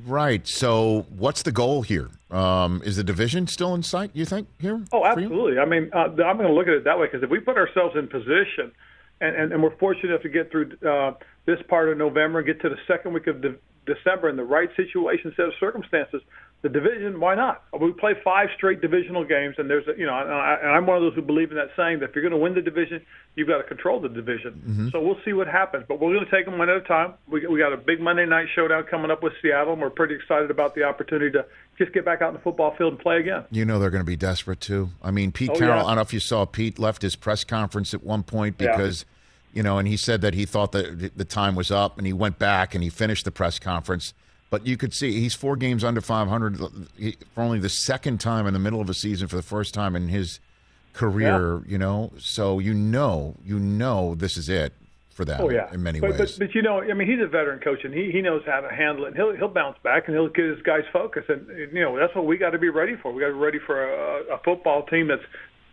Right. 0.05 0.47
So, 0.47 1.05
what's 1.15 1.43
the 1.43 1.51
goal 1.51 1.83
here? 1.83 2.09
Um, 2.31 2.81
is 2.83 2.95
the 2.95 3.03
division 3.03 3.47
still 3.47 3.75
in 3.75 3.83
sight? 3.83 4.11
You 4.13 4.25
think 4.25 4.47
here? 4.59 4.81
Oh, 4.91 5.05
absolutely. 5.05 5.59
I 5.59 5.65
mean, 5.65 5.91
uh, 5.93 6.05
I'm 6.23 6.37
going 6.37 6.47
to 6.47 6.53
look 6.53 6.67
at 6.67 6.73
it 6.73 6.83
that 6.85 6.97
way 6.97 7.07
because 7.07 7.23
if 7.23 7.29
we 7.29 7.39
put 7.39 7.57
ourselves 7.57 7.95
in 7.95 8.07
position, 8.07 8.71
and, 9.19 9.35
and, 9.35 9.53
and 9.53 9.61
we're 9.61 9.75
fortunate 9.77 10.09
enough 10.09 10.23
to 10.23 10.29
get 10.29 10.49
through 10.49 10.71
uh, 10.87 11.13
this 11.45 11.59
part 11.67 11.89
of 11.89 11.97
November 11.97 12.39
and 12.39 12.47
get 12.47 12.61
to 12.61 12.69
the 12.69 12.77
second 12.87 13.13
week 13.13 13.27
of 13.27 13.41
de- 13.41 13.55
December 13.85 14.29
in 14.29 14.37
the 14.37 14.43
right 14.43 14.69
situation, 14.75 15.33
set 15.35 15.45
of 15.45 15.53
circumstances, 15.59 16.21
the 16.61 16.69
division, 16.69 17.19
why 17.19 17.33
not? 17.33 17.63
We 17.79 17.91
play 17.91 18.13
five 18.23 18.49
straight 18.55 18.81
divisional 18.81 19.23
games, 19.25 19.55
and 19.57 19.67
there's, 19.67 19.87
a, 19.87 19.97
you 19.97 20.05
know, 20.05 20.15
and, 20.15 20.31
I, 20.31 20.57
and 20.61 20.69
I'm 20.71 20.85
one 20.85 20.97
of 20.97 21.01
those 21.01 21.15
who 21.15 21.23
believe 21.23 21.49
in 21.49 21.57
that 21.57 21.71
saying 21.75 21.99
that 22.01 22.09
if 22.11 22.15
you're 22.15 22.21
going 22.21 22.33
to 22.33 22.37
win 22.37 22.53
the 22.53 22.61
division, 22.61 23.01
you've 23.35 23.47
got 23.47 23.57
to 23.57 23.63
control 23.63 23.99
the 23.99 24.09
division. 24.09 24.61
Mm-hmm. 24.63 24.89
So 24.89 25.01
we'll 25.01 25.17
see 25.25 25.33
what 25.33 25.47
happens, 25.47 25.85
but 25.87 25.99
we're 25.99 26.13
going 26.13 26.23
to 26.25 26.29
take 26.29 26.45
them 26.45 26.59
one 26.59 26.69
at 26.69 26.77
a 26.77 26.81
time. 26.81 27.15
We, 27.27 27.47
we 27.47 27.57
got 27.57 27.73
a 27.73 27.77
big 27.77 27.99
Monday 27.99 28.27
night 28.27 28.45
showdown 28.53 28.83
coming 28.83 29.09
up 29.09 29.23
with 29.23 29.33
Seattle, 29.41 29.73
and 29.73 29.81
we're 29.81 29.89
pretty 29.89 30.13
excited 30.13 30.51
about 30.51 30.75
the 30.75 30.83
opportunity 30.83 31.31
to 31.31 31.45
just 31.79 31.93
get 31.93 32.05
back 32.05 32.21
out 32.21 32.27
in 32.27 32.33
the 32.35 32.41
football 32.41 32.75
field 32.77 32.93
and 32.93 33.01
play 33.01 33.17
again. 33.19 33.43
You 33.49 33.65
know 33.65 33.79
they're 33.79 33.89
going 33.89 34.03
to 34.03 34.07
be 34.07 34.15
desperate 34.15 34.61
too. 34.61 34.89
I 35.01 35.09
mean, 35.09 35.31
Pete 35.31 35.49
Oh, 35.49 35.55
Carroll. 35.57 35.77
yeah. 35.77 35.83
I 35.83 35.87
don't 35.87 35.95
know 35.95 36.01
if 36.01 36.13
you 36.13 36.19
saw 36.19 36.45
Pete 36.45 36.77
left 36.77 37.01
his 37.01 37.15
press 37.15 37.43
conference 37.43 37.93
at 37.95 38.03
one 38.03 38.21
point 38.21 38.57
Yeah. 38.59 38.75
because, 38.77 39.05
you 39.51 39.63
know, 39.63 39.79
and 39.79 39.87
he 39.87 39.97
said 39.97 40.21
that 40.21 40.35
he 40.35 40.45
thought 40.45 40.73
that 40.73 41.17
the 41.17 41.25
time 41.25 41.55
was 41.55 41.71
up, 41.71 41.97
and 41.97 42.05
he 42.05 42.13
went 42.13 42.37
back 42.37 42.75
and 42.75 42.83
he 42.83 42.89
finished 42.91 43.25
the 43.25 43.31
press 43.31 43.57
conference. 43.57 44.13
But 44.51 44.67
you 44.67 44.77
could 44.77 44.93
see 44.93 45.19
he's 45.19 45.33
four 45.33 45.55
games 45.55 45.83
under 45.83 46.01
500 46.01 46.59
he- 46.97 47.17
for 47.33 47.41
only 47.41 47.57
the 47.57 47.69
second 47.69 48.19
time 48.19 48.45
in 48.45 48.53
the 48.53 48.59
middle 48.59 48.81
of 48.81 48.89
a 48.89 48.93
season 48.93 49.27
for 49.27 49.37
the 49.37 49.41
first 49.41 49.73
time 49.73 49.95
in 49.95 50.09
his 50.09 50.39
career. 50.93 51.63
You 51.65 51.79
know, 51.79 52.11
so 52.19 52.59
you 52.59 52.73
know, 52.73 53.35
you 53.43 53.57
know, 53.57 54.13
this 54.13 54.35
is 54.37 54.49
it 54.49 54.73
for 55.09 55.25
them. 55.25 55.39
Oh 55.41 55.49
yeah, 55.49 55.73
in 55.73 55.81
many 55.81 56.01
but, 56.01 56.11
ways. 56.11 56.37
But, 56.37 56.47
but 56.47 56.55
you 56.55 56.61
know, 56.61 56.81
I 56.81 56.93
mean, 56.93 57.07
he's 57.09 57.21
a 57.21 57.27
veteran 57.27 57.59
coach, 57.59 57.85
and 57.85 57.93
he 57.93 58.11
he 58.11 58.21
knows 58.21 58.43
how 58.45 58.59
to 58.59 58.69
handle 58.69 59.05
it. 59.05 59.09
And 59.09 59.15
he'll 59.15 59.35
he'll 59.35 59.47
bounce 59.47 59.77
back, 59.83 60.07
and 60.07 60.15
he'll 60.15 60.27
get 60.27 60.45
his 60.45 60.61
guys 60.63 60.83
focused. 60.91 61.29
And 61.29 61.47
you 61.73 61.81
know, 61.81 61.97
that's 61.97 62.13
what 62.13 62.25
we 62.25 62.37
got 62.37 62.49
to 62.51 62.59
be 62.59 62.69
ready 62.69 62.97
for. 63.01 63.13
We 63.13 63.21
got 63.21 63.27
to 63.27 63.33
be 63.33 63.39
ready 63.39 63.59
for 63.65 63.83
a, 63.83 64.35
a 64.35 64.37
football 64.43 64.85
team 64.85 65.07
that's 65.07 65.23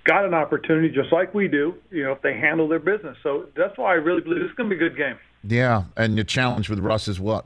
got 0.05 0.25
an 0.25 0.35
opportunity, 0.35 0.89
just 0.89 1.13
like 1.13 1.35
we 1.35 1.49
do. 1.49 1.75
You 1.91 2.05
know, 2.05 2.13
if 2.13 2.23
they 2.23 2.35
handle 2.35 2.69
their 2.69 2.79
business. 2.79 3.17
So 3.25 3.47
that's 3.57 3.77
why 3.77 3.91
I 3.91 3.95
really 3.95 4.21
believe 4.21 4.41
this 4.41 4.51
is 4.51 4.57
going 4.57 4.71
to 4.71 4.77
be 4.77 4.85
a 4.85 4.89
good 4.89 4.97
game. 4.97 5.19
yeah, 5.43 5.85
and 5.97 6.17
the 6.17 6.25
challenge 6.25 6.69
with 6.71 6.79
Russ 6.79 7.09
is 7.09 7.19
what, 7.19 7.45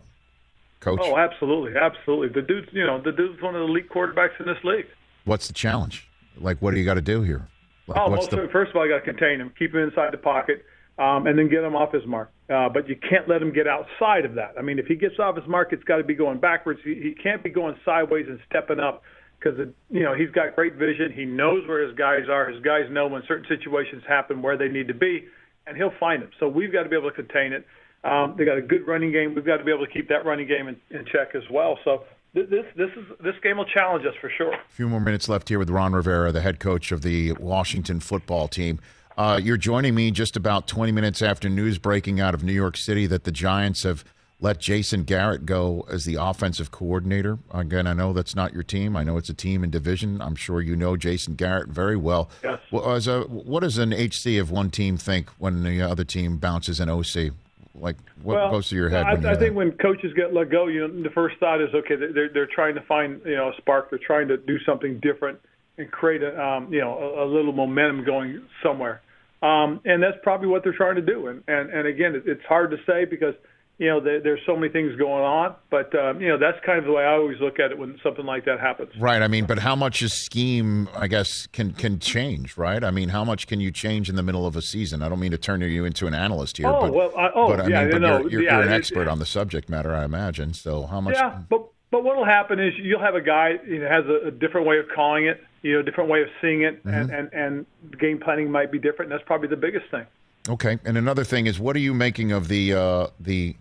Coach? 0.82 1.00
Oh, 1.02 1.16
absolutely, 1.16 1.78
absolutely. 1.80 2.28
The 2.28 2.46
dude's 2.46 2.68
you 2.72 2.84
know 2.84 3.00
the 3.00 3.12
dude's 3.12 3.40
one 3.40 3.54
of 3.54 3.60
the 3.60 3.66
elite 3.68 3.88
quarterbacks 3.88 4.38
in 4.40 4.46
this 4.46 4.58
league. 4.64 4.86
What's 5.24 5.46
the 5.46 5.54
challenge? 5.54 6.08
Like, 6.36 6.58
what 6.60 6.72
do 6.74 6.78
you 6.80 6.84
got 6.84 6.94
to 6.94 7.00
do 7.00 7.22
here? 7.22 7.46
Like, 7.86 7.98
Oh, 7.98 8.10
most 8.10 8.30
the 8.30 8.48
first 8.52 8.70
of 8.70 8.76
all, 8.76 8.84
you 8.86 8.92
got 8.92 9.04
to 9.04 9.12
contain 9.12 9.40
him, 9.40 9.52
keep 9.58 9.72
him 9.74 9.80
inside 9.80 10.12
the 10.12 10.18
pocket, 10.18 10.64
um, 10.98 11.26
and 11.26 11.38
then 11.38 11.48
get 11.48 11.62
him 11.62 11.76
off 11.76 11.92
his 11.92 12.04
mark. 12.06 12.30
Uh, 12.50 12.68
but 12.68 12.88
you 12.88 12.96
can't 12.96 13.28
let 13.28 13.40
him 13.40 13.52
get 13.52 13.66
outside 13.68 14.24
of 14.24 14.34
that. 14.34 14.54
I 14.58 14.62
mean, 14.62 14.78
if 14.78 14.86
he 14.86 14.96
gets 14.96 15.18
off 15.20 15.36
his 15.36 15.46
mark, 15.46 15.72
it's 15.72 15.84
got 15.84 15.98
to 15.98 16.04
be 16.04 16.14
going 16.14 16.38
backwards. 16.40 16.80
He, 16.84 16.94
he 16.94 17.14
can't 17.14 17.42
be 17.44 17.50
going 17.50 17.76
sideways 17.84 18.26
and 18.28 18.40
stepping 18.48 18.80
up 18.80 19.02
because 19.38 19.58
you 19.90 20.02
know 20.02 20.14
he's 20.14 20.30
got 20.30 20.54
great 20.56 20.74
vision. 20.74 21.12
He 21.12 21.24
knows 21.24 21.66
where 21.68 21.86
his 21.86 21.96
guys 21.96 22.28
are. 22.28 22.50
His 22.50 22.62
guys 22.62 22.86
know 22.90 23.06
when 23.06 23.22
certain 23.28 23.46
situations 23.48 24.02
happen 24.08 24.42
where 24.42 24.56
they 24.56 24.68
need 24.68 24.88
to 24.88 24.94
be, 24.94 25.26
and 25.66 25.76
he'll 25.76 25.94
find 26.00 26.22
them. 26.22 26.30
So 26.40 26.48
we've 26.48 26.72
got 26.72 26.82
to 26.84 26.88
be 26.88 26.96
able 26.96 27.10
to 27.10 27.16
contain 27.16 27.52
it. 27.52 27.64
Um, 28.04 28.34
they 28.36 28.44
got 28.44 28.58
a 28.58 28.62
good 28.62 28.86
running 28.86 29.12
game. 29.12 29.34
We've 29.34 29.44
got 29.44 29.58
to 29.58 29.64
be 29.64 29.72
able 29.72 29.86
to 29.86 29.92
keep 29.92 30.08
that 30.08 30.24
running 30.24 30.48
game 30.48 30.68
in, 30.68 30.76
in 30.90 31.04
check 31.04 31.34
as 31.34 31.44
well. 31.50 31.78
So 31.84 32.04
this 32.34 32.64
this 32.76 32.90
is 32.96 33.04
this 33.20 33.34
game 33.42 33.58
will 33.58 33.66
challenge 33.66 34.06
us 34.06 34.14
for 34.20 34.30
sure. 34.30 34.54
A 34.54 34.58
few 34.70 34.88
more 34.88 35.00
minutes 35.00 35.28
left 35.28 35.48
here 35.48 35.58
with 35.58 35.70
Ron 35.70 35.92
Rivera, 35.92 36.32
the 36.32 36.40
head 36.40 36.58
coach 36.58 36.90
of 36.90 37.02
the 37.02 37.32
Washington 37.32 38.00
football 38.00 38.48
team. 38.48 38.80
Uh, 39.16 39.38
you're 39.42 39.58
joining 39.58 39.94
me 39.94 40.10
just 40.10 40.36
about 40.36 40.66
20 40.66 40.90
minutes 40.90 41.20
after 41.20 41.48
news 41.48 41.76
breaking 41.78 42.18
out 42.18 42.32
of 42.32 42.42
New 42.42 42.52
York 42.54 42.78
City 42.78 43.06
that 43.06 43.24
the 43.24 43.32
Giants 43.32 43.82
have 43.82 44.04
let 44.40 44.58
Jason 44.58 45.04
Garrett 45.04 45.46
go 45.46 45.86
as 45.88 46.04
the 46.04 46.16
offensive 46.16 46.72
coordinator. 46.72 47.38
Again, 47.52 47.86
I 47.86 47.92
know 47.92 48.12
that's 48.12 48.34
not 48.34 48.52
your 48.52 48.64
team. 48.64 48.96
I 48.96 49.04
know 49.04 49.16
it's 49.16 49.28
a 49.28 49.34
team 49.34 49.62
in 49.62 49.70
division. 49.70 50.20
I'm 50.20 50.34
sure 50.34 50.60
you 50.60 50.74
know 50.74 50.96
Jason 50.96 51.34
Garrett 51.34 51.68
very 51.68 51.96
well. 51.96 52.28
Yes. 52.42 52.58
Well, 52.72 52.90
as 52.90 53.06
a, 53.06 53.20
what 53.22 53.60
does 53.60 53.78
an 53.78 53.92
HC 53.92 54.38
of 54.40 54.50
one 54.50 54.70
team 54.70 54.96
think 54.96 55.28
when 55.38 55.62
the 55.62 55.82
other 55.82 56.02
team 56.02 56.38
bounces 56.38 56.80
an 56.80 56.88
OC? 56.88 57.34
Like 57.74 57.96
what 58.22 58.36
well, 58.36 58.50
goes 58.50 58.68
through 58.68 58.80
your 58.80 58.90
head? 58.90 59.06
I, 59.06 59.14
when 59.14 59.26
I 59.26 59.34
think 59.34 59.56
when 59.56 59.72
coaches 59.72 60.12
get 60.14 60.34
let 60.34 60.50
go, 60.50 60.66
you 60.66 60.86
know, 60.86 61.02
the 61.02 61.10
first 61.10 61.38
thought 61.38 61.62
is 61.62 61.74
okay. 61.74 61.96
They're 61.96 62.28
they're 62.28 62.48
trying 62.52 62.74
to 62.74 62.82
find 62.82 63.20
you 63.24 63.36
know 63.36 63.48
a 63.48 63.56
spark. 63.56 63.90
They're 63.90 63.98
trying 63.98 64.28
to 64.28 64.36
do 64.36 64.58
something 64.66 65.00
different 65.00 65.38
and 65.78 65.90
create 65.90 66.22
a 66.22 66.38
um, 66.38 66.72
you 66.72 66.80
know 66.80 66.98
a, 66.98 67.24
a 67.24 67.26
little 67.26 67.52
momentum 67.52 68.04
going 68.04 68.42
somewhere. 68.62 69.00
Um, 69.42 69.80
and 69.84 70.02
that's 70.02 70.18
probably 70.22 70.46
what 70.48 70.62
they're 70.62 70.76
trying 70.76 70.96
to 70.96 71.02
do. 71.02 71.28
And 71.28 71.42
and, 71.48 71.70
and 71.70 71.86
again, 71.86 72.14
it, 72.14 72.24
it's 72.26 72.44
hard 72.44 72.70
to 72.72 72.76
say 72.86 73.06
because 73.06 73.34
you 73.78 73.88
know 73.88 74.00
there, 74.00 74.20
there's 74.20 74.40
so 74.46 74.54
many 74.56 74.72
things 74.72 74.94
going 74.96 75.24
on. 75.24 75.54
But 75.70 75.94
um, 75.98 76.20
you 76.20 76.28
know 76.28 76.38
that's 76.38 76.58
kind 76.64 76.78
of 76.78 76.84
the 76.84 76.92
way 76.92 77.04
I 77.04 77.12
always 77.14 77.40
look 77.40 77.58
at 77.58 77.70
it 77.72 77.78
when 77.78 77.98
something 78.02 78.24
like 78.26 78.44
that 78.44 78.60
happens. 78.60 78.90
Right. 78.98 79.22
I 79.22 79.28
mean, 79.28 79.46
but 79.46 79.58
how 79.58 79.74
much 79.74 80.02
is 80.02 80.12
scheme? 80.12 80.88
I 80.94 81.08
guess 81.08 81.46
can 81.48 81.72
can 81.72 81.98
change. 81.98 82.56
Right. 82.56 82.82
I 82.84 82.90
mean, 82.90 83.08
how 83.08 83.24
much 83.24 83.46
can 83.46 83.60
you 83.60 83.70
change 83.70 84.08
in 84.08 84.16
the 84.16 84.22
middle 84.22 84.46
of 84.46 84.56
a 84.56 84.62
season? 84.62 85.02
I 85.02 85.08
don't 85.08 85.20
mean 85.20 85.32
to 85.32 85.38
turn 85.38 85.60
you 85.62 85.84
into 85.84 86.06
an 86.06 86.14
analyst 86.14 86.58
here. 86.58 86.68
Oh, 86.68 86.80
but, 86.82 86.94
well, 86.94 87.12
I- 87.16 87.30
oh, 87.34 87.48
but 87.48 87.60
I 87.62 87.66
yeah, 87.68 87.82
mean, 87.82 87.90
but 87.92 88.00
no, 88.02 88.18
you're, 88.20 88.30
you're, 88.30 88.42
yeah, 88.42 88.52
you're 88.58 88.66
an 88.66 88.72
it- 88.72 88.76
expert 88.76 89.08
on 89.08 89.18
the 89.18 89.26
subject 89.26 89.68
matter, 89.68 89.94
I 89.94 90.04
imagine. 90.04 90.54
So 90.54 90.86
how 90.86 91.00
much? 91.00 91.14
Yeah, 91.16 91.40
but 91.48 91.66
but 91.90 92.04
what 92.04 92.16
will 92.16 92.24
happen 92.24 92.58
is 92.60 92.72
you'll 92.78 93.00
have 93.00 93.14
a 93.14 93.20
guy 93.20 93.56
who 93.58 93.80
has 93.82 94.04
a, 94.06 94.28
a 94.28 94.30
different 94.30 94.66
way 94.66 94.78
of 94.78 94.86
calling 94.94 95.26
it, 95.26 95.42
you 95.60 95.74
know, 95.74 95.80
a 95.80 95.82
different 95.82 96.08
way 96.08 96.22
of 96.22 96.28
seeing 96.40 96.62
it, 96.62 96.80
and, 96.84 97.10
Mm-hmm. 97.10 97.14
and 97.14 97.32
and 97.32 97.66
the 97.90 97.96
game 97.96 98.18
planning 98.20 98.50
might 98.50 98.70
be 98.72 98.78
different. 98.78 99.10
And 99.12 99.18
that's 99.18 99.26
probably 99.26 99.48
the 99.48 99.56
biggest 99.56 99.90
thing. 99.90 100.06
Okay. 100.48 100.78
And 100.84 100.96
another 100.98 101.24
thing 101.24 101.46
is, 101.46 101.58
what 101.58 101.76
are 101.76 101.80
you 101.80 101.94
making 101.94 102.32
of 102.32 102.48
the 102.48 102.74
uh, 102.74 103.06
the 103.20 103.56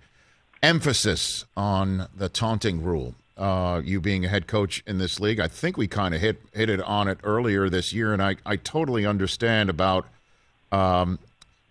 emphasis 0.63 1.45
on 1.55 2.07
the 2.15 2.29
taunting 2.29 2.83
rule? 2.83 3.15
Uh, 3.37 3.81
you 3.83 3.99
being 3.99 4.25
a 4.25 4.27
head 4.27 4.45
coach 4.45 4.83
in 4.85 4.97
this 4.99 5.19
league, 5.19 5.39
I 5.39 5.47
think 5.47 5.77
we 5.77 5.87
kind 5.87 6.13
of 6.13 6.21
hit 6.21 6.41
hit 6.53 6.69
it 6.69 6.81
on 6.81 7.07
it 7.07 7.19
earlier 7.23 7.69
this 7.69 7.93
year, 7.93 8.13
and 8.13 8.21
I 8.21 8.37
I 8.45 8.55
totally 8.55 9.05
understand 9.05 9.69
about. 9.69 10.05
Um, 10.71 11.19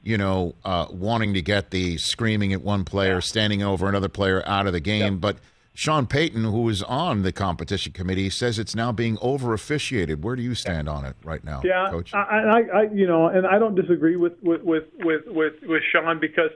you 0.02 0.16
know, 0.16 0.54
uh, 0.64 0.86
wanting 0.90 1.34
to 1.34 1.42
get 1.42 1.70
the 1.70 1.98
screaming 1.98 2.54
at 2.54 2.62
one 2.62 2.84
player, 2.84 3.20
standing 3.20 3.62
over 3.62 3.86
another 3.86 4.08
player 4.08 4.42
out 4.46 4.66
of 4.66 4.72
the 4.72 4.80
game. 4.80 5.18
But 5.18 5.36
Sean 5.74 6.06
Payton, 6.06 6.44
who 6.44 6.68
is 6.68 6.82
on 6.82 7.22
the 7.22 7.32
competition 7.32 7.92
committee, 7.92 8.28
says 8.28 8.58
it's 8.58 8.74
now 8.74 8.92
being 8.92 9.16
over 9.22 9.54
officiated. 9.54 10.22
Where 10.22 10.36
do 10.36 10.42
you 10.42 10.54
stand 10.54 10.88
on 10.88 11.04
it 11.04 11.16
right 11.24 11.42
now, 11.44 11.62
Yeah, 11.64 11.88
Coach? 11.90 12.12
I, 12.12 12.18
I, 12.18 12.60
I, 12.60 12.82
you 12.92 13.06
know, 13.06 13.28
and 13.28 13.46
I 13.46 13.58
don't 13.58 13.74
disagree 13.74 14.16
with 14.16 14.34
with 14.42 14.62
with 14.62 14.84
with 14.98 15.22
with, 15.26 15.54
with 15.62 15.82
Sean 15.92 16.18
because, 16.20 16.50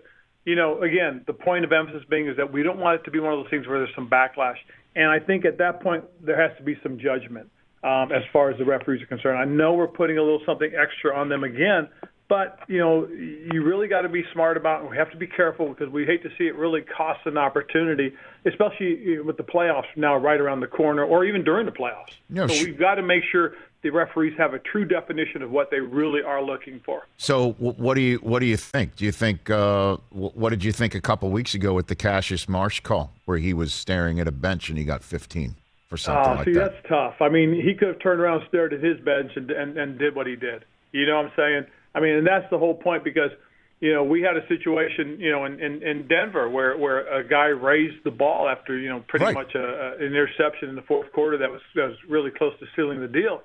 you 0.45 0.57
know, 0.57 0.83
again, 0.83 1.23
the 1.27 1.33
point 1.33 1.65
of 1.65 1.73
emphasis 1.73 2.03
being 2.11 2.29
is 2.29 2.37
that 2.37 2.53
we 2.53 2.63
don't 2.63 2.79
want 2.79 3.01
it 3.01 3.05
to 3.05 3.11
be 3.11 3.21
one 3.21 3.33
of 3.33 3.39
those 3.39 3.51
things 3.51 3.67
where 3.67 3.79
there's 3.79 3.95
some 3.95 4.11
backlash, 4.11 4.59
and 4.97 5.09
I 5.11 5.21
think 5.21 5.45
at 5.45 5.59
that 5.59 5.81
point 5.81 6.05
there 6.21 6.41
has 6.41 6.57
to 6.59 6.65
be 6.65 6.77
some 6.83 6.99
judgment 6.99 7.51
um, 7.85 8.11
as 8.13 8.23
far 8.33 8.51
as 8.51 8.59
the 8.59 8.65
referees 8.65 9.03
are 9.03 9.07
concerned. 9.07 9.39
I 9.39 9.45
know 9.45 9.75
we're 9.75 9.87
putting 9.87 10.19
a 10.19 10.23
little 10.23 10.43
something 10.45 10.73
extra 10.75 11.17
on 11.17 11.29
them 11.29 11.45
again, 11.45 11.89
but 12.29 12.61
you 12.69 12.79
know, 12.79 13.07
you 13.09 13.63
really 13.63 13.87
got 13.89 14.03
to 14.03 14.09
be 14.09 14.25
smart 14.33 14.57
about 14.57 14.85
it. 14.85 14.91
We 14.91 14.97
have 14.97 15.11
to 15.11 15.17
be 15.17 15.27
careful 15.27 15.69
because 15.69 15.89
we 15.91 16.05
hate 16.07 16.23
to 16.23 16.31
see 16.39 16.45
it 16.47 16.55
really 16.57 16.81
cost 16.83 17.21
an 17.27 17.37
opportunity, 17.37 18.15
especially 18.47 19.19
with 19.21 19.37
the 19.37 19.43
playoffs 19.43 19.85
now 19.97 20.17
right 20.17 20.41
around 20.41 20.61
the 20.61 20.67
corner, 20.67 21.05
or 21.05 21.25
even 21.25 21.45
during 21.45 21.67
the 21.67 21.73
playoffs. 21.73 22.15
No, 22.31 22.47
so 22.47 22.55
sh- 22.55 22.65
we've 22.65 22.79
got 22.79 22.95
to 22.97 23.03
make 23.03 23.25
sure 23.31 23.55
the 23.83 23.91
referees 23.91 24.33
have 24.39 24.55
a 24.55 24.59
true 24.59 24.87
definition 24.87 25.43
of 25.43 25.51
what 25.51 25.71
they 25.71 25.81
really 25.81 26.23
are 26.23 26.43
looking 26.43 26.81
for. 26.87 27.07
So, 27.19 27.53
what 27.59 27.95
do 27.95 28.01
you 28.01 28.17
what 28.19 28.39
do 28.41 28.47
you 28.47 28.57
think? 28.57 28.97
Do 28.97 29.05
you 29.05 29.13
think 29.13 29.51
uh, 29.51 29.99
what 30.11 30.51
did 30.51 30.65
you 30.65 30.73
think 30.73 30.95
a 30.95 31.01
couple 31.03 31.31
weeks 31.31 31.55
ago 31.55 31.75
with 31.75 31.89
the 31.89 31.95
Cassius 31.95 32.49
Marsh 32.49 32.81
call, 32.81 33.13
where 33.27 33.39
he 33.39 33.53
was 33.53 33.75
staring 33.75 34.19
at 34.21 34.27
a 34.27 34.33
bench 34.33 34.71
and 34.71 34.79
he 34.79 34.85
got 34.85 35.05
15 35.05 35.55
for 35.91 35.99
something 35.99 36.33
Oh, 36.33 36.37
like 36.37 36.45
see, 36.47 36.53
that? 36.55 36.73
that's 36.73 36.89
tough. 36.89 37.17
I 37.21 37.29
mean, 37.29 37.55
he 37.55 37.75
could 37.75 37.89
have 37.89 37.99
turned 37.99 38.21
around, 38.21 38.43
stared 38.49 38.73
at 38.73 38.83
his 38.83 38.99
bench, 39.01 39.33
and, 39.37 39.51
and 39.51 39.77
and 39.77 39.99
did 39.99 40.15
what 40.17 40.27
he 40.27 40.37
did. 40.37 40.65
You 40.93 41.05
know 41.05 41.17
what 41.17 41.27
I'm 41.27 41.33
saying? 41.37 41.67
I 41.95 42.01
mean, 42.01 42.15
and 42.17 42.27
that's 42.27 42.49
the 42.51 42.59
whole 42.59 42.75
point 42.75 43.05
because 43.05 43.31
you 43.81 43.93
know 43.93 44.03
we 44.05 44.23
had 44.23 44.37
a 44.37 44.47
situation, 44.49 45.19
you 45.21 45.31
know, 45.31 45.45
in 45.45 45.61
in, 45.61 45.83
in 45.83 46.09
Denver 46.09 46.49
where 46.49 46.77
where 46.77 47.07
a 47.13 47.27
guy 47.27 47.47
raised 47.47 48.03
the 48.05 48.11
ball 48.11 48.49
after 48.49 48.77
you 48.77 48.89
know 48.89 49.05
pretty 49.07 49.25
Right. 49.27 49.35
much 49.35 49.55
a, 49.55 49.59
a, 49.63 49.93
an 49.97 50.03
interception 50.07 50.69
in 50.69 50.75
the 50.77 50.83
fourth 50.83 51.13
quarter 51.13 51.39
that 51.39 51.51
was 51.51 51.61
that 51.75 51.89
was 51.89 51.97
really 52.09 52.31
close 52.31 52.53
to 52.61 52.67
sealing 52.77 53.01
the 53.01 53.09
deal. 53.09 53.43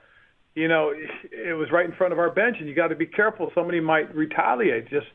You 0.56 0.68
know, 0.68 0.91
it 1.32 1.53
was 1.58 1.72
right 1.72 1.86
in 1.86 1.94
front 1.94 2.12
of 2.12 2.20
our 2.20 2.32
bench, 2.32 2.58
and 2.60 2.68
you 2.68 2.74
got 2.75 2.88
to 2.88 2.96
be 2.96 3.06
careful. 3.06 3.51
Somebody 3.53 3.79
might 3.79 4.13
retaliate. 4.15 4.89
Just 4.89 5.08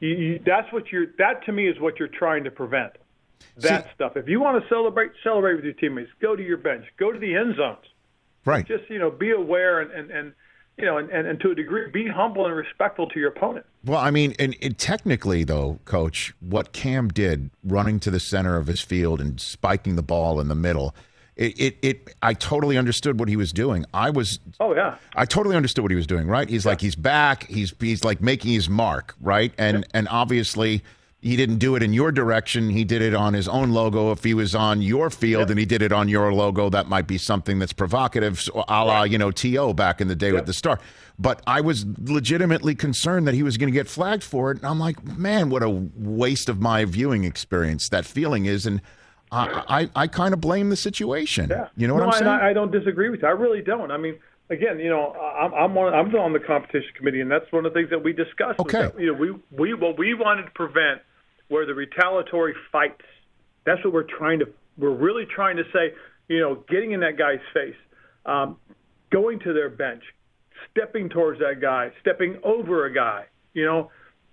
you, 0.00 0.08
you, 0.10 0.40
that's 0.44 0.70
what 0.72 0.92
you're. 0.92 1.06
That 1.18 1.44
to 1.46 1.52
me 1.52 1.68
is 1.68 1.80
what 1.80 1.98
you're 1.98 2.08
trying 2.08 2.44
to 2.44 2.50
prevent. 2.50 2.92
That 3.56 3.84
See- 3.84 3.90
stuff. 3.94 4.16
If 4.16 4.28
you 4.28 4.40
want 4.40 4.62
to 4.62 4.68
celebrate, 4.68 5.12
celebrate 5.24 5.54
with 5.56 5.64
your 5.64 5.72
teammates. 5.74 6.10
Go 6.20 6.36
to 6.36 6.42
your 6.42 6.58
bench. 6.58 6.84
Go 6.98 7.10
to 7.10 7.18
the 7.18 7.34
end 7.34 7.56
zones 7.56 7.84
right. 8.44 8.66
just 8.66 8.84
you 8.88 8.98
know 8.98 9.10
be 9.10 9.30
aware 9.30 9.80
and 9.80 9.90
and, 9.92 10.10
and 10.10 10.32
you 10.78 10.84
know 10.84 10.98
and, 10.98 11.10
and, 11.10 11.26
and 11.26 11.40
to 11.40 11.50
a 11.50 11.54
degree 11.54 11.90
be 11.90 12.08
humble 12.08 12.46
and 12.46 12.54
respectful 12.54 13.06
to 13.08 13.18
your 13.18 13.28
opponent 13.28 13.66
Well, 13.84 13.98
I 13.98 14.10
mean, 14.10 14.34
and, 14.38 14.56
and 14.62 14.78
technically, 14.78 15.44
though, 15.44 15.80
Coach, 15.84 16.34
what 16.40 16.72
Cam 16.72 17.08
did, 17.08 17.50
running 17.64 17.98
to 18.00 18.10
the 18.10 18.20
center 18.20 18.56
of 18.56 18.68
his 18.68 18.80
field 18.80 19.20
and 19.20 19.40
spiking 19.40 19.96
the 19.96 20.02
ball 20.02 20.40
in 20.40 20.48
the 20.48 20.54
middle, 20.54 20.94
it, 21.34 21.58
it, 21.58 21.78
it 21.82 22.14
I 22.22 22.34
totally 22.34 22.76
understood 22.76 23.18
what 23.18 23.28
he 23.28 23.36
was 23.36 23.52
doing. 23.52 23.84
I 23.94 24.10
was 24.10 24.38
oh 24.60 24.74
yeah 24.74 24.96
I 25.16 25.24
totally 25.24 25.56
understood 25.56 25.82
what 25.82 25.90
he 25.90 25.96
was 25.96 26.06
doing, 26.06 26.26
right? 26.28 26.48
He's 26.48 26.66
like 26.66 26.80
he's 26.80 26.94
back, 26.94 27.48
he's 27.48 27.74
he's 27.80 28.04
like 28.04 28.20
making 28.20 28.52
his 28.52 28.68
mark, 28.68 29.14
right? 29.20 29.52
And 29.58 29.86
and 29.94 30.08
obviously 30.08 30.82
he 31.22 31.36
didn't 31.36 31.58
do 31.58 31.76
it 31.76 31.84
in 31.84 31.92
your 31.92 32.10
direction. 32.10 32.68
He 32.68 32.82
did 32.82 33.00
it 33.00 33.14
on 33.14 33.32
his 33.32 33.46
own 33.46 33.70
logo. 33.70 34.10
If 34.10 34.24
he 34.24 34.34
was 34.34 34.56
on 34.56 34.82
your 34.82 35.08
field 35.08 35.50
and 35.50 35.58
he 35.58 35.64
did 35.64 35.80
it 35.80 35.92
on 35.92 36.08
your 36.08 36.34
logo, 36.34 36.68
that 36.70 36.88
might 36.88 37.06
be 37.06 37.16
something 37.16 37.60
that's 37.60 37.72
provocative, 37.72 38.40
so 38.40 38.64
a 38.66 38.84
la, 38.84 39.04
you 39.04 39.18
know, 39.18 39.30
T.O. 39.30 39.72
back 39.72 40.00
in 40.00 40.08
the 40.08 40.16
day 40.16 40.32
with 40.32 40.46
the 40.46 40.52
star. 40.52 40.80
But 41.20 41.40
I 41.46 41.60
was 41.60 41.86
legitimately 42.00 42.74
concerned 42.74 43.28
that 43.28 43.34
he 43.34 43.44
was 43.44 43.56
going 43.56 43.68
to 43.68 43.72
get 43.72 43.86
flagged 43.86 44.24
for 44.24 44.50
it. 44.50 44.56
And 44.58 44.66
I'm 44.66 44.80
like, 44.80 45.00
man, 45.16 45.48
what 45.48 45.62
a 45.62 45.70
waste 45.70 46.48
of 46.48 46.60
my 46.60 46.84
viewing 46.84 47.22
experience 47.22 47.88
that 47.90 48.04
feeling 48.04 48.46
is. 48.46 48.66
And 48.66 48.80
I, 49.30 49.62
I, 49.94 50.02
I 50.02 50.06
kind 50.08 50.34
of 50.34 50.40
blame 50.40 50.70
the 50.70 50.76
situation. 50.76 51.50
yeah 51.50 51.68
You 51.76 51.86
know 51.86 51.94
what 51.94 52.00
no, 52.00 52.06
I'm 52.06 52.12
saying? 52.14 52.26
I, 52.26 52.50
I 52.50 52.52
don't 52.52 52.72
disagree 52.72 53.10
with 53.10 53.22
you 53.22 53.28
I 53.28 53.30
really 53.30 53.62
don't 53.62 53.90
I 53.92 53.96
mean 53.96 54.18
again 54.50 54.78
you 54.80 54.90
know 54.90 55.12
I'm 55.12 55.54
I'm 55.54 55.78
on 55.78 55.94
I'm 55.94 56.14
on 56.16 56.32
the 56.34 56.40
competition 56.40 56.90
committee 56.96 57.20
and 57.22 57.30
that's 57.30 57.50
one 57.52 57.64
of 57.64 57.72
the 57.72 57.78
things 57.78 57.88
that 57.90 58.02
we 58.02 58.12
discussed 58.12 58.58
Okay. 58.58 58.82
that, 58.82 59.00
you 59.00 59.06
know 59.06 59.18
we 59.18 59.30
we 59.56 59.72
what 59.74 59.96
we 59.96 60.12
wanted 60.12 60.42
to 60.44 60.50
prevent 60.50 61.00
were 61.52 61.66
the 61.66 61.74
retaliatory 61.74 62.54
fights 62.72 63.04
that's 63.64 63.82
what 63.84 63.92
we're 63.92 64.02
trying 64.18 64.38
to 64.38 64.46
we're 64.78 64.90
really 64.94 65.24
trying 65.26 65.56
to 65.56 65.64
say 65.72 65.92
you 66.28 66.40
know 66.40 66.64
getting 66.68 66.92
in 66.92 67.00
that 67.00 67.16
guy's 67.16 67.44
face 67.54 67.76
um, 68.26 68.56
going 69.10 69.38
to 69.40 69.52
their 69.52 69.68
bench 69.68 70.02
stepping 70.70 71.08
towards 71.08 71.38
that 71.40 71.60
guy 71.60 71.90
stepping 72.00 72.38
over 72.42 72.86
a 72.86 72.94
guy 72.94 73.24
you 73.54 73.64
know 73.64 73.90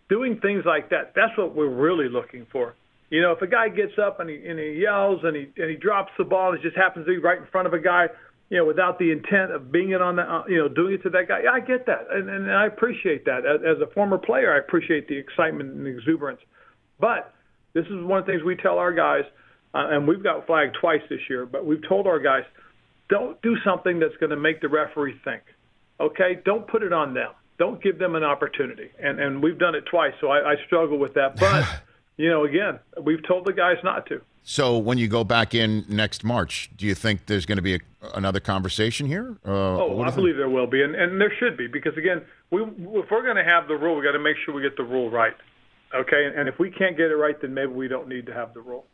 doing 0.09 0.39
things 0.41 0.63
like 0.65 0.89
that. 0.89 1.13
That's 1.15 1.37
what 1.37 1.55
we're 1.55 1.69
really 1.69 2.09
looking 2.09 2.45
for. 2.51 2.75
You 3.09 3.21
know 3.21 3.31
if 3.31 3.41
a 3.41 3.47
guy 3.47 3.69
gets 3.69 3.93
up 3.97 4.19
and 4.19 4.29
he 4.29 4.35
and 4.47 4.59
he 4.59 4.81
yells 4.81 5.21
and 5.23 5.35
he 5.35 5.49
and 5.57 5.69
he 5.69 5.75
drops 5.77 6.11
the 6.17 6.23
ball 6.25 6.51
and 6.51 6.59
it 6.59 6.61
just 6.61 6.75
happens 6.75 7.05
to 7.07 7.11
be 7.11 7.17
right 7.17 7.39
in 7.39 7.47
front 7.51 7.65
of 7.65 7.73
a 7.73 7.79
guy 7.79 8.05
you 8.49 8.57
know 8.57 8.65
without 8.65 8.99
the 8.99 9.11
intent 9.11 9.51
of 9.51 9.71
being 9.71 9.91
it 9.91 10.01
on 10.01 10.17
the 10.17 10.21
uh, 10.21 10.43
you 10.47 10.57
know 10.57 10.67
doing 10.67 10.93
it 10.93 11.03
to 11.03 11.09
that 11.09 11.27
guy. 11.27 11.41
Yeah, 11.43 11.51
I 11.51 11.59
get 11.59 11.87
that. 11.87 12.05
And 12.11 12.29
and 12.29 12.51
I 12.51 12.67
appreciate 12.67 13.25
that. 13.25 13.45
As, 13.45 13.61
as 13.65 13.81
a 13.81 13.91
former 13.93 14.19
player 14.19 14.53
I 14.53 14.59
appreciate 14.59 15.07
the 15.07 15.17
excitement 15.17 15.73
and 15.73 15.87
exuberance 15.87 16.41
but 16.99 17.33
this 17.73 17.85
is 17.85 18.03
one 18.03 18.19
of 18.19 18.25
the 18.25 18.31
things 18.33 18.43
we 18.43 18.55
tell 18.55 18.77
our 18.77 18.93
guys, 18.93 19.23
uh, 19.73 19.87
and 19.89 20.07
we've 20.07 20.23
got 20.23 20.45
flagged 20.47 20.77
twice 20.81 21.01
this 21.09 21.21
year, 21.29 21.45
but 21.45 21.65
we've 21.65 21.87
told 21.87 22.07
our 22.07 22.19
guys, 22.19 22.43
don't 23.09 23.41
do 23.41 23.55
something 23.63 23.99
that's 23.99 24.15
going 24.17 24.29
to 24.31 24.35
make 24.37 24.61
the 24.61 24.69
referee 24.69 25.19
think. 25.23 25.41
Okay? 25.99 26.39
Don't 26.45 26.67
put 26.67 26.83
it 26.83 26.93
on 26.93 27.13
them. 27.13 27.31
Don't 27.57 27.81
give 27.81 27.99
them 27.99 28.15
an 28.15 28.23
opportunity. 28.23 28.89
And 28.99 29.19
and 29.19 29.43
we've 29.43 29.59
done 29.59 29.75
it 29.75 29.83
twice, 29.85 30.13
so 30.21 30.29
I, 30.29 30.53
I 30.53 30.55
struggle 30.65 30.97
with 30.97 31.13
that. 31.15 31.37
But 31.39 31.67
you 32.17 32.29
know, 32.29 32.45
again, 32.45 32.79
we've 33.01 33.25
told 33.27 33.45
the 33.45 33.51
guys 33.53 33.77
not 33.83 34.05
to. 34.07 34.21
So 34.43 34.77
when 34.77 34.97
you 34.97 35.07
go 35.07 35.23
back 35.25 35.53
in 35.53 35.85
next 35.89 36.23
March, 36.23 36.69
do 36.77 36.85
you 36.85 36.95
think 36.95 37.25
there's 37.25 37.45
going 37.45 37.57
to 37.57 37.61
be 37.61 37.75
a, 37.75 37.79
another 38.15 38.39
conversation 38.39 39.05
here? 39.07 39.37
Uh, 39.45 39.51
Oh, 39.51 40.01
I 40.01 40.09
believe 40.09 40.37
there 40.37 40.49
will 40.49 40.65
be, 40.67 40.81
and, 40.81 40.95
and 40.95 41.19
there 41.19 41.31
should 41.37 41.57
be, 41.57 41.67
because 41.67 41.95
again, 41.97 42.21
we 42.49 42.61
if 42.63 43.11
we're 43.11 43.23
going 43.23 43.35
to 43.35 43.43
have 43.43 43.67
the 43.67 43.75
rule, 43.75 43.97
we 43.97 44.03
got 44.03 44.13
to 44.13 44.19
make 44.19 44.37
sure 44.45 44.53
we 44.55 44.61
get 44.61 44.77
the 44.77 44.83
rule 44.83 45.09
right. 45.09 45.33
Okay, 45.93 46.31
and, 46.35 46.47
if 46.47 46.59
we 46.59 46.69
can't 46.69 46.95
get 46.95 47.09
it 47.09 47.15
right, 47.15 47.39
then 47.41 47.53
maybe 47.53 47.71
we 47.71 47.87
don't 47.87 48.07
need 48.07 48.25
to 48.27 48.33
have 48.33 48.53
the 48.53 48.61
rule. 48.61 48.85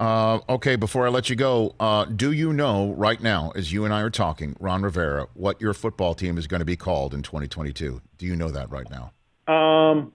Uh, 0.00 0.40
okay, 0.48 0.74
before 0.74 1.06
I 1.06 1.10
let 1.10 1.28
you 1.28 1.36
go, 1.36 1.74
uh, 1.78 2.06
do 2.06 2.32
you 2.32 2.52
know 2.52 2.92
right 2.94 3.20
now, 3.20 3.52
as 3.54 3.72
you 3.72 3.84
and 3.84 3.92
I 3.92 4.00
are 4.00 4.10
talking, 4.10 4.56
Ron 4.58 4.82
Rivera, 4.82 5.26
what 5.34 5.60
your 5.60 5.74
football 5.74 6.14
team 6.14 6.38
is 6.38 6.46
going 6.46 6.60
to 6.60 6.64
be 6.64 6.76
called 6.76 7.14
in 7.14 7.22
2022? 7.22 8.00
Do 8.18 8.26
you 8.26 8.36
know 8.36 8.50
that 8.50 8.70
right 8.70 8.86
now? 8.90 9.12
Um, 9.52 10.12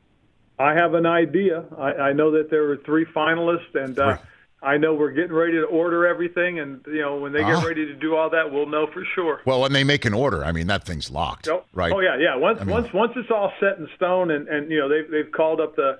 I 0.57 0.73
have 0.73 0.95
an 0.95 1.05
idea. 1.05 1.63
I, 1.77 1.91
I 1.91 2.13
know 2.13 2.31
that 2.31 2.49
there 2.49 2.63
were 2.63 2.77
three 2.77 3.05
finalists, 3.05 3.75
and 3.75 3.97
uh. 3.97 4.17
I 4.61 4.77
know 4.77 4.93
we're 4.93 5.11
getting 5.11 5.33
ready 5.33 5.53
to 5.53 5.63
order 5.65 6.05
everything. 6.05 6.59
And 6.59 6.81
you 6.87 7.01
know, 7.01 7.17
when 7.17 7.31
they 7.31 7.39
get 7.39 7.63
ready 7.63 7.85
to 7.85 7.93
do 7.95 8.15
all 8.15 8.29
that, 8.31 8.51
we'll 8.51 8.65
know 8.67 8.87
for 8.93 9.03
sure. 9.15 9.41
Well, 9.45 9.61
when 9.61 9.71
they 9.73 9.83
make 9.83 10.05
an 10.05 10.13
order, 10.13 10.43
I 10.43 10.51
mean 10.51 10.67
that 10.67 10.85
thing's 10.85 11.09
locked, 11.09 11.47
right? 11.73 11.91
Oh 11.93 11.99
yeah, 12.01 12.17
yeah. 12.19 12.35
Once 12.35 12.59
I 12.61 12.63
mean- 12.65 12.73
once 12.73 12.93
once 12.93 13.13
it's 13.15 13.31
all 13.31 13.51
set 13.59 13.77
in 13.77 13.87
stone, 13.95 14.31
and 14.31 14.47
and 14.47 14.69
you 14.71 14.79
know 14.79 14.89
they've 14.89 15.09
they've 15.09 15.31
called 15.31 15.59
up 15.61 15.75
the 15.75 15.99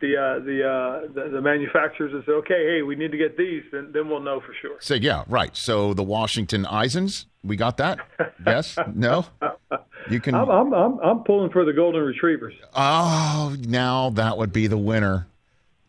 the 0.00 0.16
uh, 0.16 0.38
the, 0.44 0.62
uh, 0.64 1.12
the 1.12 1.28
the 1.30 1.40
manufacturers 1.40 2.12
and 2.12 2.22
say, 2.24 2.30
okay, 2.32 2.76
hey, 2.76 2.82
we 2.82 2.94
need 2.94 3.10
to 3.10 3.18
get 3.18 3.36
these, 3.36 3.64
then 3.72 3.90
then 3.92 4.08
we'll 4.08 4.20
know 4.20 4.40
for 4.40 4.54
sure. 4.62 4.76
So 4.80 4.94
yeah, 4.94 5.24
right. 5.28 5.56
So 5.56 5.92
the 5.92 6.04
Washington 6.04 6.64
Isons, 6.66 7.26
we 7.42 7.56
got 7.56 7.76
that. 7.78 7.98
yes, 8.46 8.78
no. 8.94 9.26
You 10.10 10.20
can. 10.20 10.34
I'm, 10.34 10.48
I'm 10.48 10.72
I'm 10.72 10.98
I'm 11.00 11.18
pulling 11.24 11.50
for 11.50 11.66
the 11.66 11.72
golden 11.74 12.00
retrievers. 12.02 12.54
Oh, 12.72 13.54
now 13.66 14.08
that 14.10 14.38
would 14.38 14.52
be 14.54 14.66
the 14.66 14.78
winner. 14.78 15.26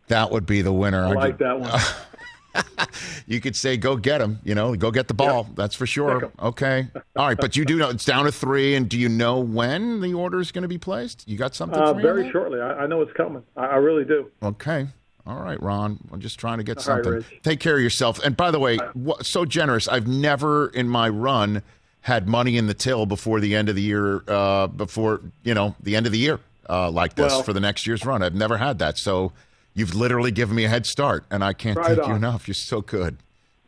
That 0.07 0.31
would 0.31 0.45
be 0.45 0.61
the 0.61 0.73
winner. 0.73 1.05
I 1.05 1.13
like 1.13 1.37
that 1.37 1.57
one. 1.59 1.71
you 3.27 3.39
could 3.39 3.55
say, 3.55 3.77
"Go 3.77 3.95
get 3.95 4.21
him," 4.21 4.39
you 4.43 4.55
know, 4.55 4.75
go 4.75 4.91
get 4.91 5.07
the 5.07 5.13
ball. 5.13 5.45
Yep. 5.47 5.55
That's 5.55 5.75
for 5.75 5.85
sure. 5.85 6.31
Okay, 6.39 6.87
all 7.15 7.27
right, 7.27 7.37
but 7.39 7.55
you 7.55 7.65
do 7.65 7.77
know 7.77 7.89
it's 7.89 8.05
down 8.05 8.25
to 8.25 8.31
three, 8.31 8.75
and 8.75 8.89
do 8.89 8.97
you 8.97 9.09
know 9.09 9.39
when 9.39 10.01
the 10.01 10.13
order 10.13 10.39
is 10.39 10.51
going 10.51 10.63
to 10.63 10.67
be 10.67 10.77
placed? 10.77 11.27
You 11.27 11.37
got 11.37 11.55
something? 11.55 11.79
Uh, 11.79 11.93
very 11.93 12.31
shortly. 12.31 12.59
I, 12.59 12.83
I, 12.83 12.87
know 12.87 13.01
it's 13.01 13.13
coming. 13.13 13.43
I, 13.55 13.65
I, 13.65 13.75
really 13.75 14.05
do. 14.05 14.31
Okay. 14.41 14.87
All 15.27 15.39
right, 15.39 15.61
Ron. 15.61 15.99
I'm 16.11 16.19
just 16.19 16.39
trying 16.39 16.57
to 16.57 16.63
get 16.63 16.77
all 16.77 16.83
something. 16.83 17.13
Right, 17.13 17.23
Take 17.43 17.59
care 17.59 17.75
of 17.75 17.81
yourself. 17.81 18.19
And 18.23 18.35
by 18.35 18.51
the 18.51 18.59
way, 18.59 18.79
so 19.21 19.45
generous. 19.45 19.87
I've 19.87 20.07
never 20.07 20.69
in 20.69 20.89
my 20.89 21.09
run 21.09 21.61
had 22.01 22.27
money 22.27 22.57
in 22.57 22.67
the 22.67 22.73
till 22.73 23.05
before 23.05 23.39
the 23.39 23.55
end 23.55 23.69
of 23.69 23.75
the 23.75 23.81
year. 23.81 24.23
Uh, 24.27 24.67
before 24.67 25.21
you 25.43 25.53
know 25.53 25.75
the 25.81 25.95
end 25.95 26.05
of 26.05 26.11
the 26.11 26.17
year 26.17 26.39
uh, 26.69 26.91
like 26.91 27.15
this 27.15 27.31
well, 27.31 27.43
for 27.43 27.53
the 27.53 27.59
next 27.59 27.87
year's 27.87 28.05
run. 28.05 28.21
I've 28.21 28.35
never 28.35 28.57
had 28.57 28.79
that. 28.79 28.97
So 28.97 29.33
You've 29.73 29.95
literally 29.95 30.31
given 30.31 30.55
me 30.55 30.65
a 30.65 30.69
head 30.69 30.85
start, 30.85 31.25
and 31.31 31.43
I 31.43 31.53
can't 31.53 31.77
right 31.77 31.87
thank 31.87 32.03
on. 32.03 32.09
you 32.09 32.15
enough. 32.15 32.47
You're 32.47 32.55
so 32.55 32.81
good. 32.81 33.17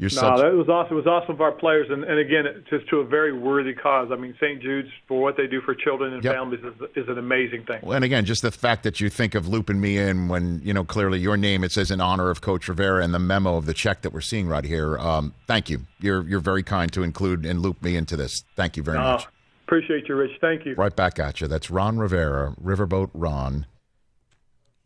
You're 0.01 0.09
no, 0.09 0.21
such... 0.21 0.37
that 0.39 0.53
was 0.55 0.67
awesome. 0.67 0.97
It 0.97 1.05
was 1.05 1.05
awesome 1.05 1.35
of 1.35 1.41
our 1.41 1.51
players, 1.51 1.85
and, 1.91 2.03
and 2.03 2.17
again, 2.17 2.63
just 2.67 2.89
to 2.89 3.01
a 3.01 3.05
very 3.05 3.31
worthy 3.31 3.75
cause. 3.75 4.09
I 4.11 4.15
mean, 4.15 4.33
St. 4.41 4.59
Jude's 4.59 4.89
for 5.07 5.21
what 5.21 5.37
they 5.37 5.45
do 5.45 5.61
for 5.61 5.75
children 5.75 6.11
and 6.13 6.23
yep. 6.23 6.33
families 6.33 6.61
is, 6.63 6.73
is 6.95 7.07
an 7.07 7.19
amazing 7.19 7.65
thing. 7.65 7.81
Well, 7.83 7.95
and 7.95 8.03
again, 8.03 8.25
just 8.25 8.41
the 8.41 8.49
fact 8.49 8.81
that 8.81 8.99
you 8.99 9.11
think 9.11 9.35
of 9.35 9.47
looping 9.47 9.79
me 9.79 9.99
in 9.99 10.27
when 10.27 10.59
you 10.63 10.73
know 10.73 10.83
clearly 10.83 11.19
your 11.19 11.37
name 11.37 11.63
it 11.63 11.71
says 11.71 11.91
in 11.91 12.01
honor 12.01 12.31
of 12.31 12.41
Coach 12.41 12.67
Rivera 12.67 13.03
and 13.03 13.13
the 13.13 13.19
memo 13.19 13.57
of 13.57 13.67
the 13.67 13.75
check 13.75 14.01
that 14.01 14.11
we're 14.11 14.21
seeing 14.21 14.47
right 14.47 14.65
here. 14.65 14.97
Um, 14.97 15.35
thank 15.45 15.69
you. 15.69 15.81
You're 15.99 16.27
you're 16.27 16.39
very 16.39 16.63
kind 16.63 16.91
to 16.93 17.03
include 17.03 17.45
and 17.45 17.61
loop 17.61 17.83
me 17.83 17.95
into 17.95 18.17
this. 18.17 18.43
Thank 18.55 18.77
you 18.77 18.81
very 18.81 18.97
uh, 18.97 19.03
much. 19.03 19.27
Appreciate 19.67 20.09
you, 20.09 20.15
Rich. 20.15 20.31
Thank 20.41 20.65
you. 20.65 20.73
Right 20.73 20.95
back 20.95 21.19
at 21.19 21.41
you. 21.41 21.47
That's 21.47 21.69
Ron 21.69 21.99
Rivera, 21.99 22.55
Riverboat 22.59 23.11
Ron, 23.13 23.67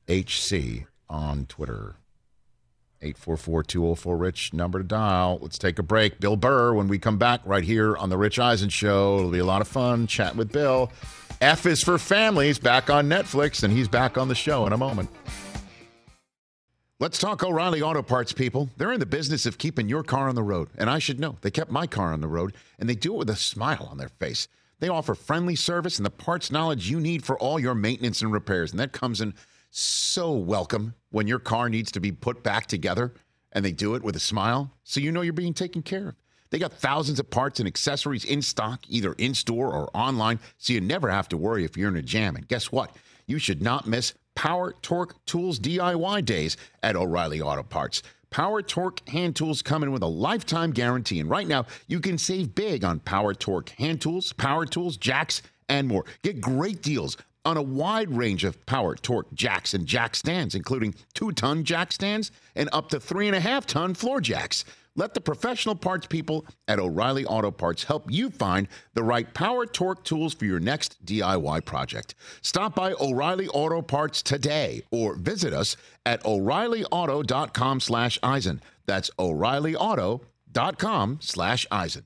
HC 0.10 0.88
on 1.10 1.46
Twitter. 1.46 1.96
844-204-RICH, 3.02 4.54
number 4.54 4.80
to 4.80 4.86
dial. 4.86 5.40
Let's 5.42 5.58
take 5.58 5.78
a 5.80 5.84
break. 5.84 6.20
Bill 6.20 6.36
Burr, 6.36 6.74
when 6.74 6.88
we 6.88 6.98
come 6.98 7.18
back 7.18 7.42
right 7.46 7.64
here 7.64 7.96
on 7.98 8.10
The 8.10 8.18
Rich 8.18 8.40
Eisen 8.40 8.70
Show. 8.70 9.20
It'll 9.20 9.32
be 9.32 9.40
a 9.40 9.46
lot 9.46 9.62
of 9.62 9.68
fun 9.68 10.08
chatting 10.08 10.38
with 10.38 10.52
Bill. 10.52 10.92
F 11.42 11.66
is 11.66 11.84
for 11.84 11.98
Family's, 11.98 12.58
back 12.58 12.90
on 12.90 13.08
Netflix, 13.08 13.64
and 13.64 13.72
he's 13.72 13.88
back 13.88 14.18
on 14.18 14.28
the 14.28 14.36
show 14.36 14.66
in 14.66 14.74
a 14.74 14.78
moment. 14.78 15.10
Let's 17.00 17.20
talk 17.20 17.44
O'Reilly 17.44 17.82
Auto 17.82 18.02
Parts, 18.02 18.32
people. 18.32 18.70
They're 18.78 18.94
in 18.94 19.02
the 19.02 19.06
business 19.06 19.46
of 19.46 19.58
keeping 19.58 19.90
your 19.90 20.02
car 20.02 20.30
on 20.30 20.36
the 20.36 20.44
road, 20.44 20.70
and 20.78 20.90
I 20.90 21.00
should 21.00 21.20
know. 21.20 21.36
They 21.42 21.52
kept 21.52 21.70
my 21.70 21.88
car 21.88 22.14
on 22.14 22.22
the 22.22 22.28
road, 22.28 22.54
and 22.80 22.90
they 22.90 22.96
do 22.96 23.14
it 23.14 23.18
with 23.18 23.30
a 23.30 23.36
smile 23.36 23.90
on 23.92 23.98
their 23.98 24.10
face. 24.10 24.48
They 24.80 24.88
offer 24.88 25.14
friendly 25.14 25.56
service 25.56 26.00
and 26.00 26.06
the 26.06 26.10
parts 26.10 26.52
knowledge 26.52 26.90
you 26.90 27.00
need 27.02 27.24
for 27.24 27.38
all 27.38 27.60
your 27.60 27.76
maintenance 27.76 28.22
and 28.22 28.32
repairs, 28.32 28.72
and 28.72 28.80
that 28.80 28.94
comes 28.94 29.22
in– 29.22 29.34
so 29.78 30.32
welcome 30.32 30.94
when 31.10 31.28
your 31.28 31.38
car 31.38 31.68
needs 31.68 31.92
to 31.92 32.00
be 32.00 32.10
put 32.10 32.42
back 32.44 32.66
together 32.66 33.14
and 33.52 33.66
they 33.66 33.74
do 33.74 33.96
it 33.96 34.04
with 34.04 34.16
a 34.16 34.20
smile 34.22 34.72
so 34.86 35.02
you 35.02 35.12
know 35.12 35.20
you're 35.20 35.34
being 35.34 35.54
taken 35.54 35.82
care 35.82 36.08
of. 36.08 36.16
They 36.50 36.60
got 36.60 36.72
thousands 36.72 37.20
of 37.20 37.30
parts 37.30 37.60
and 37.60 37.68
accessories 37.68 38.24
in 38.24 38.42
stock, 38.42 38.86
either 38.88 39.12
in 39.18 39.34
store 39.34 39.74
or 39.74 39.90
online, 39.94 40.40
so 40.58 40.72
you 40.72 40.80
never 40.80 41.10
have 41.10 41.28
to 41.28 41.36
worry 41.36 41.66
if 41.66 41.76
you're 41.76 41.90
in 41.90 41.98
a 41.98 42.02
jam. 42.02 42.38
And 42.38 42.48
guess 42.48 42.72
what? 42.72 42.96
You 43.28 43.38
should 43.38 43.62
not 43.62 43.86
miss 43.86 44.14
Power 44.34 44.74
Torque 44.82 45.26
Tools 45.26 45.60
DIY 45.60 46.24
days 46.24 46.56
at 46.82 46.96
O'Reilly 46.96 47.42
Auto 47.42 47.64
Parts. 47.64 48.02
Power 48.30 48.62
Torque 48.62 49.06
hand 49.10 49.36
tools 49.36 49.62
come 49.62 49.84
in 49.84 49.92
with 49.92 50.04
a 50.04 50.08
lifetime 50.08 50.72
guarantee. 50.72 51.20
And 51.20 51.30
right 51.30 51.48
now, 51.48 51.66
you 51.88 52.00
can 52.00 52.18
save 52.18 52.56
big 52.56 52.86
on 52.86 53.02
Power 53.02 53.34
Torque 53.34 53.72
hand 53.72 54.00
tools, 54.00 54.32
power 54.32 54.66
tools, 54.66 54.96
jacks, 54.96 55.42
and 55.68 55.90
more. 55.90 56.06
Get 56.22 56.40
great 56.40 56.82
deals 56.82 57.18
on 57.46 57.58
a 57.58 57.62
wide 57.62 58.10
range 58.10 58.44
of 58.44 58.66
power 58.66 58.96
torque 58.96 59.32
jacks 59.34 59.74
and 59.74 59.86
jack 59.86 60.16
stands, 60.16 60.56
including 60.56 60.96
two 61.14 61.32
ton 61.32 61.64
jack 61.64 61.92
stands 61.92 62.32
and 62.56 62.70
up 62.74 62.90
to 62.90 63.00
three 63.00 63.28
and 63.28 63.36
a 63.36 63.40
half 63.40 63.66
ton 63.66 63.94
floor 63.94 64.20
jacks. 64.20 64.66
Let 64.98 65.14
the 65.14 65.22
professional 65.22 65.76
parts 65.76 66.08
people 66.08 66.46
at 66.70 66.80
O'Reilly 66.80 67.26
Auto 67.26 67.52
Parts 67.52 67.84
help 67.84 68.10
you 68.10 68.30
find 68.30 68.68
the 68.94 69.04
right 69.04 69.32
power 69.34 69.66
torque 69.66 70.06
tools 70.06 70.34
for 70.34 70.46
your 70.46 70.62
next 70.62 71.06
DIY 71.06 71.66
project. 71.66 72.16
Stop 72.42 72.76
by 72.76 72.94
O'Reilly 72.94 73.50
Auto 73.50 73.82
Parts 73.82 74.22
today 74.22 74.84
or 74.92 75.16
visit 75.16 75.54
us 75.54 75.76
at 76.06 76.24
o'reillyauto.com 76.24 77.80
slash 77.82 78.18
Eisen. 78.24 78.62
That's 78.86 79.12
o'reillyauto.com 79.20 81.18
slash 81.22 81.68
Eisen. 81.70 82.06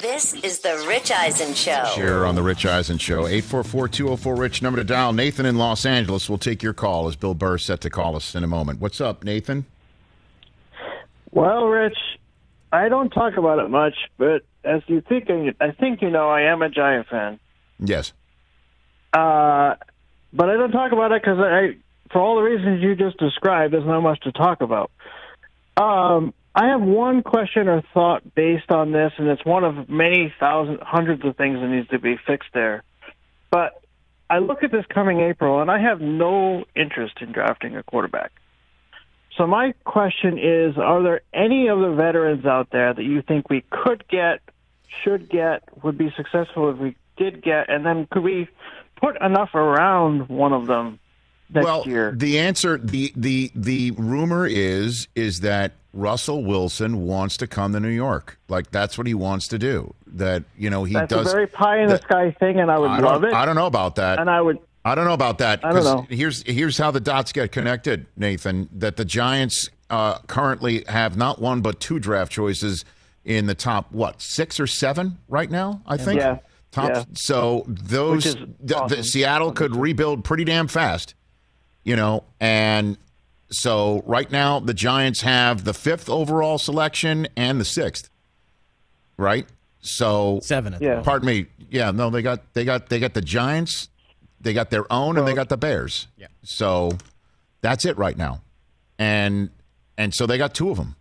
This 0.00 0.34
is 0.34 0.60
the 0.60 0.84
Rich 0.86 1.10
Eisen 1.10 1.54
Show. 1.54 1.84
Here 1.94 2.24
on 2.24 2.34
the 2.34 2.42
Rich 2.42 2.64
Eisen 2.66 2.98
Show, 2.98 3.24
844-204-RICH, 3.24 4.62
number 4.62 4.78
to 4.78 4.84
dial. 4.84 5.12
Nathan 5.12 5.44
in 5.44 5.56
Los 5.58 5.84
Angeles 5.84 6.28
will 6.28 6.38
take 6.38 6.62
your 6.62 6.72
call 6.72 7.08
as 7.08 7.16
Bill 7.16 7.34
Burr 7.34 7.58
set 7.58 7.80
to 7.80 7.90
call 7.90 8.14
us 8.14 8.34
in 8.34 8.44
a 8.44 8.46
moment. 8.46 8.80
What's 8.80 9.00
up, 9.00 9.24
Nathan? 9.24 9.66
Well, 11.32 11.66
Rich, 11.66 11.98
I 12.72 12.88
don't 12.88 13.10
talk 13.10 13.36
about 13.36 13.58
it 13.58 13.68
much, 13.70 13.94
but 14.18 14.42
as 14.64 14.82
you 14.86 15.00
think, 15.00 15.28
I 15.60 15.72
think 15.72 16.02
you 16.02 16.10
know 16.10 16.28
I 16.28 16.42
am 16.42 16.62
a 16.62 16.68
Giant 16.68 17.08
fan. 17.08 17.40
Yes. 17.78 18.12
Uh, 19.12 19.74
but 20.32 20.50
I 20.50 20.54
don't 20.54 20.72
talk 20.72 20.92
about 20.92 21.12
it 21.12 21.22
because 21.22 21.38
I, 21.38 21.76
for 22.12 22.20
all 22.20 22.36
the 22.36 22.42
reasons 22.42 22.82
you 22.82 22.94
just 22.94 23.18
described, 23.18 23.72
there's 23.72 23.86
not 23.86 24.00
much 24.00 24.20
to 24.20 24.32
talk 24.32 24.60
about. 24.60 24.90
Um, 25.76 26.34
I 26.58 26.70
have 26.70 26.82
one 26.82 27.22
question 27.22 27.68
or 27.68 27.84
thought 27.94 28.34
based 28.34 28.72
on 28.72 28.90
this, 28.90 29.12
and 29.16 29.28
it's 29.28 29.44
one 29.44 29.62
of 29.62 29.88
many 29.88 30.34
thousand, 30.40 30.80
hundreds 30.80 31.22
hundreds 31.22 31.24
of 31.24 31.36
things 31.36 31.60
that 31.60 31.68
needs 31.68 31.86
to 31.90 32.00
be 32.00 32.16
fixed 32.26 32.48
there. 32.52 32.82
But 33.48 33.80
I 34.28 34.40
look 34.40 34.64
at 34.64 34.72
this 34.72 34.84
coming 34.92 35.20
April, 35.20 35.60
and 35.60 35.70
I 35.70 35.80
have 35.80 36.00
no 36.00 36.64
interest 36.74 37.18
in 37.20 37.30
drafting 37.30 37.76
a 37.76 37.84
quarterback. 37.84 38.32
So 39.36 39.46
my 39.46 39.72
question 39.84 40.36
is: 40.36 40.76
Are 40.76 41.00
there 41.00 41.20
any 41.32 41.68
of 41.68 41.78
the 41.78 41.92
veterans 41.92 42.44
out 42.44 42.70
there 42.72 42.92
that 42.92 43.04
you 43.04 43.22
think 43.22 43.48
we 43.48 43.62
could 43.70 44.08
get, 44.08 44.40
should 45.04 45.30
get, 45.30 45.62
would 45.84 45.96
be 45.96 46.12
successful 46.16 46.70
if 46.70 46.76
we 46.78 46.96
did 47.16 47.40
get, 47.40 47.70
and 47.70 47.86
then 47.86 48.08
could 48.10 48.24
we 48.24 48.48
put 49.00 49.16
enough 49.22 49.54
around 49.54 50.28
one 50.28 50.52
of 50.52 50.66
them 50.66 50.98
next 51.50 51.64
well, 51.64 51.84
year? 51.86 52.12
the 52.16 52.38
answer, 52.38 52.78
the 52.78 53.12
the 53.16 53.50
the 53.54 53.92
rumor 53.92 54.46
is 54.46 55.08
is 55.14 55.40
that 55.40 55.72
Russell 55.92 56.44
Wilson 56.44 57.06
wants 57.06 57.36
to 57.38 57.46
come 57.46 57.72
to 57.72 57.80
New 57.80 57.88
York. 57.88 58.38
Like 58.48 58.70
that's 58.70 58.98
what 58.98 59.06
he 59.06 59.14
wants 59.14 59.48
to 59.48 59.58
do. 59.58 59.94
That 60.06 60.44
you 60.56 60.70
know 60.70 60.84
he 60.84 60.94
that's 60.94 61.12
does 61.12 61.28
a 61.28 61.30
very 61.30 61.46
pie 61.46 61.80
in 61.80 61.88
the 61.88 61.98
sky 61.98 62.30
thing, 62.38 62.60
and 62.60 62.70
I 62.70 62.78
would 62.78 62.90
I 62.90 62.98
love 62.98 63.24
it. 63.24 63.32
I 63.32 63.44
don't 63.44 63.56
know 63.56 63.66
about 63.66 63.96
that, 63.96 64.18
and 64.18 64.30
I 64.30 64.40
would. 64.40 64.58
I 64.84 64.94
don't 64.94 65.04
know 65.04 65.12
about 65.12 65.38
that. 65.38 65.64
I 65.64 65.72
don't 65.72 65.84
know. 65.84 66.06
Here's 66.08 66.42
here's 66.42 66.78
how 66.78 66.90
the 66.90 67.00
dots 67.00 67.32
get 67.32 67.52
connected, 67.52 68.06
Nathan. 68.16 68.68
That 68.72 68.96
the 68.96 69.04
Giants 69.04 69.70
uh, 69.90 70.18
currently 70.20 70.84
have 70.88 71.16
not 71.16 71.40
one 71.40 71.60
but 71.60 71.80
two 71.80 71.98
draft 71.98 72.32
choices 72.32 72.84
in 73.24 73.46
the 73.46 73.54
top 73.54 73.92
what 73.92 74.22
six 74.22 74.58
or 74.60 74.66
seven 74.66 75.18
right 75.28 75.50
now. 75.50 75.82
I 75.86 75.96
think. 75.96 76.20
Yeah. 76.20 76.38
Top. 76.70 76.90
Yeah. 76.90 77.04
So 77.14 77.64
those 77.66 78.26
awesome. 78.26 78.54
the, 78.60 78.86
the 78.86 79.02
Seattle 79.02 79.52
could 79.52 79.74
rebuild 79.74 80.22
pretty 80.22 80.44
damn 80.44 80.68
fast, 80.68 81.14
you 81.88 81.96
know, 81.96 82.22
and 82.38 82.98
so 83.50 84.02
right 84.04 84.30
now, 84.30 84.60
the 84.60 84.74
Giants 84.74 85.22
have 85.22 85.64
the 85.64 85.72
fifth 85.72 86.10
overall 86.10 86.58
selection 86.58 87.26
and 87.34 87.58
the 87.58 87.64
sixth. 87.64 88.10
Right. 89.16 89.46
So 89.80 90.40
seven. 90.42 90.76
Yeah. 90.80 91.00
Pardon 91.00 91.26
me. 91.26 91.46
Yeah. 91.70 91.90
No, 91.90 92.10
they 92.10 92.20
got 92.20 92.52
they 92.52 92.66
got 92.66 92.90
they 92.90 93.00
got 93.00 93.14
the 93.14 93.22
Giants, 93.22 93.88
they 94.38 94.52
got 94.52 94.68
their 94.68 94.90
own, 94.92 95.16
and 95.16 95.26
they 95.26 95.32
got 95.32 95.48
the 95.48 95.56
Bears. 95.56 96.08
Yeah. 96.18 96.26
So 96.42 96.92
that's 97.62 97.86
it 97.86 97.96
right 97.96 98.18
now, 98.18 98.42
and 98.98 99.48
and 99.96 100.12
so 100.12 100.26
they 100.26 100.36
got 100.36 100.52
two 100.52 100.68
of 100.68 100.76
them, 100.76 100.94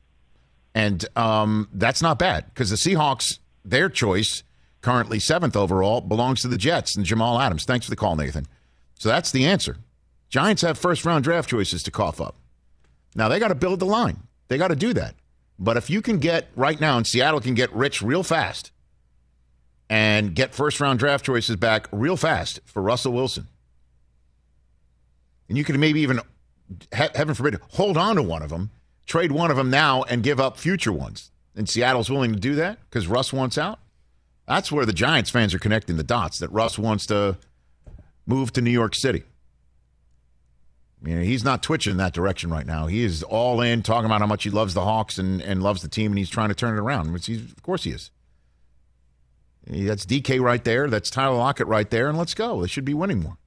and 0.74 1.06
um, 1.18 1.68
that's 1.74 2.02
not 2.02 2.18
bad 2.18 2.46
because 2.46 2.70
the 2.70 2.78
Seahawks, 2.78 3.40
their 3.66 3.90
choice, 3.90 4.44
currently 4.80 5.20
seventh 5.20 5.58
overall, 5.58 6.00
belongs 6.00 6.42
to 6.44 6.48
the 6.48 6.58
Jets 6.58 6.96
and 6.96 7.06
Jamal 7.06 7.42
Adams. 7.42 7.66
Thanks 7.66 7.86
for 7.86 7.90
the 7.90 7.98
call, 7.98 8.16
Nathan. 8.16 8.46
So 8.98 9.10
that's 9.10 9.32
the 9.32 9.46
answer. 9.46 9.76
Giants 10.30 10.62
have 10.62 10.78
first 10.78 11.06
round 11.06 11.24
draft 11.24 11.50
choices 11.50 11.84
to 11.84 11.92
cough 11.92 12.20
up. 12.20 12.36
Now 13.16 13.30
they 13.30 13.40
got 13.40 13.48
to 13.50 13.56
build 13.56 13.80
the 13.80 13.86
line. 13.86 14.24
They 14.48 14.58
got 14.58 14.70
to 14.70 14.76
do 14.76 14.94
that. 14.94 15.16
But 15.60 15.78
if 15.78 15.90
you 15.90 16.02
can 16.02 16.20
get 16.20 16.50
right 16.56 16.80
now, 16.80 16.98
and 16.98 17.08
Seattle 17.08 17.42
can 17.42 17.56
get 17.56 17.74
rich 17.74 18.02
real 18.02 18.24
fast 18.24 18.72
and 19.90 20.36
get 20.36 20.54
first 20.54 20.80
round 20.80 21.00
draft 21.00 21.26
choices 21.26 21.56
back 21.56 21.88
real 21.92 22.18
fast 22.18 22.60
for 22.66 22.82
Russell 22.82 23.14
Wilson, 23.14 23.48
and 25.50 25.58
you 25.58 25.64
can 25.64 25.80
maybe 25.80 26.02
even, 26.02 26.20
heaven 26.92 27.34
forbid, 27.34 27.60
hold 27.72 27.98
on 27.98 28.18
to 28.18 28.22
one 28.22 28.44
of 28.44 28.50
them, 28.50 28.70
trade 29.06 29.32
one 29.32 29.50
of 29.50 29.58
them 29.58 29.70
now, 29.70 30.04
and 30.04 30.22
give 30.22 30.40
up 30.40 30.58
future 30.58 30.92
ones. 30.92 31.32
And 31.56 31.68
Seattle's 31.68 32.10
willing 32.12 32.34
to 32.34 32.40
do 32.40 32.56
that 32.56 32.80
because 32.90 33.08
Russ 33.08 33.34
wants 33.34 33.58
out. 33.58 33.80
That's 34.48 34.72
where 34.72 34.86
the 34.86 34.94
Giants 34.94 35.30
fans 35.30 35.54
are 35.54 35.60
connecting 35.60 35.98
the 35.98 36.04
dots 36.04 36.40
that 36.40 36.52
Russ 36.52 36.78
wants 36.78 37.06
to 37.08 37.38
move 38.26 38.54
to 38.54 38.62
New 38.62 38.72
York 38.72 38.94
City. 38.94 39.24
I 41.08 41.10
mean, 41.10 41.24
he's 41.24 41.46
not 41.46 41.64
twitching 41.64 41.92
in 41.92 41.98
that 41.98 42.12
direction 42.12 42.50
right 42.50 42.66
now. 42.66 42.88
He 42.88 43.02
is 43.02 43.24
all 43.24 43.62
in, 43.62 43.82
talking 43.82 44.06
about 44.06 44.20
how 44.20 44.28
much 44.28 44.44
he 44.44 44.50
loves 44.50 44.74
the 44.74 44.84
Hawks 44.84 45.18
and, 45.18 45.42
and 45.42 45.64
loves 45.64 45.82
the 45.82 45.88
team, 45.88 46.12
and 46.12 46.18
he's 46.18 46.30
trying 46.30 46.50
to 46.50 46.56
turn 46.56 46.78
it 46.78 46.82
around. 46.82 47.14
Which 47.14 47.28
he's, 47.28 47.42
of 47.42 47.64
course 47.64 47.86
he 47.86 47.92
is. 47.92 48.12
That's 49.66 50.06
DK 50.06 50.42
right 50.42 50.64
there. 50.64 50.90
That's 50.90 51.10
Tyler 51.10 51.38
Lockett 51.38 51.68
right 51.68 51.90
there, 51.90 52.10
and 52.10 52.18
let's 52.18 52.34
go. 52.34 52.62
They 52.62 52.68
should 52.68 52.84
be 52.84 52.94
winning 52.94 53.22
more. 53.22 53.38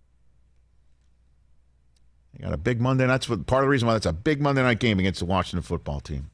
They 2.33 2.44
got 2.44 2.55
a 2.55 2.59
big 2.59 2.81
Monday. 2.81 3.07
That's 3.07 3.29
what 3.29 3.46
part 3.46 3.62
of 3.62 3.66
the 3.66 3.70
reason 3.70 3.87
why 3.87 3.94
that's 3.94 4.07
a 4.07 4.12
big 4.12 4.40
Monday 4.40 4.62
night 4.62 4.81
game 4.81 4.99
against 4.99 5.20
the 5.20 5.27
Washington 5.27 5.62
football 5.62 6.01
team. 6.01 6.31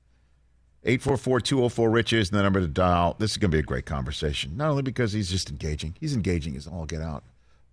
844-204 0.84 1.92
Riches 1.92 2.30
and 2.30 2.38
the 2.38 2.42
number 2.44 2.60
to 2.60 2.68
dial. 2.68 3.16
This 3.18 3.32
is 3.32 3.36
going 3.38 3.50
to 3.50 3.56
be 3.56 3.60
a 3.60 3.64
great 3.64 3.86
conversation. 3.86 4.56
Not 4.56 4.70
only 4.70 4.82
because 4.82 5.12
he's 5.12 5.30
just 5.30 5.50
engaging. 5.50 5.96
He's 5.98 6.14
engaging 6.14 6.54
as 6.56 6.68
all 6.68 6.86
get 6.86 7.02
out. 7.02 7.24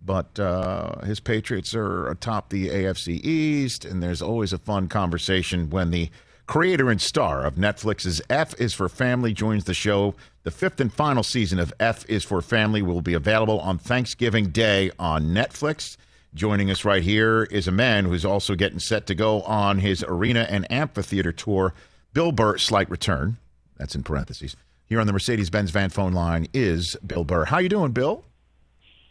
But 0.02 0.38
uh, 0.38 1.00
his 1.00 1.20
Patriots 1.20 1.74
are 1.74 2.08
atop 2.08 2.50
the 2.50 2.68
AFC 2.68 3.24
East, 3.24 3.84
and 3.84 4.02
there's 4.02 4.20
always 4.20 4.52
a 4.52 4.58
fun 4.58 4.88
conversation 4.88 5.70
when 5.70 5.90
the 5.90 6.10
creator 6.46 6.90
and 6.90 7.00
star 7.00 7.44
of 7.44 7.54
Netflix's 7.54 8.20
F 8.28 8.58
is 8.60 8.74
for 8.74 8.88
Family 8.88 9.32
joins 9.32 9.64
the 9.64 9.74
show. 9.74 10.14
The 10.42 10.50
fifth 10.50 10.80
and 10.80 10.92
final 10.92 11.22
season 11.22 11.58
of 11.58 11.72
F 11.80 12.04
is 12.08 12.22
for 12.22 12.42
Family 12.42 12.82
will 12.82 13.00
be 13.00 13.14
available 13.14 13.60
on 13.60 13.78
Thanksgiving 13.78 14.50
Day 14.50 14.90
on 14.98 15.28
Netflix. 15.28 15.96
Joining 16.34 16.70
us 16.70 16.84
right 16.84 17.02
here 17.02 17.44
is 17.44 17.68
a 17.68 17.72
man 17.72 18.04
who's 18.04 18.24
also 18.24 18.56
getting 18.56 18.80
set 18.80 19.06
to 19.06 19.14
go 19.14 19.42
on 19.42 19.78
his 19.78 20.04
arena 20.06 20.46
and 20.50 20.70
amphitheater 20.70 21.32
tour. 21.32 21.72
Bill 22.12 22.32
Burr, 22.32 22.58
slight 22.58 22.90
return. 22.90 23.38
That's 23.76 23.94
in 23.94 24.02
parentheses. 24.02 24.56
Here 24.86 25.00
on 25.00 25.06
the 25.06 25.12
Mercedes-Benz 25.12 25.70
van 25.70 25.90
phone 25.90 26.12
line 26.12 26.48
is 26.52 26.96
Bill 27.06 27.24
Burr. 27.24 27.46
How 27.46 27.58
you 27.58 27.68
doing, 27.68 27.92
Bill? 27.92 28.24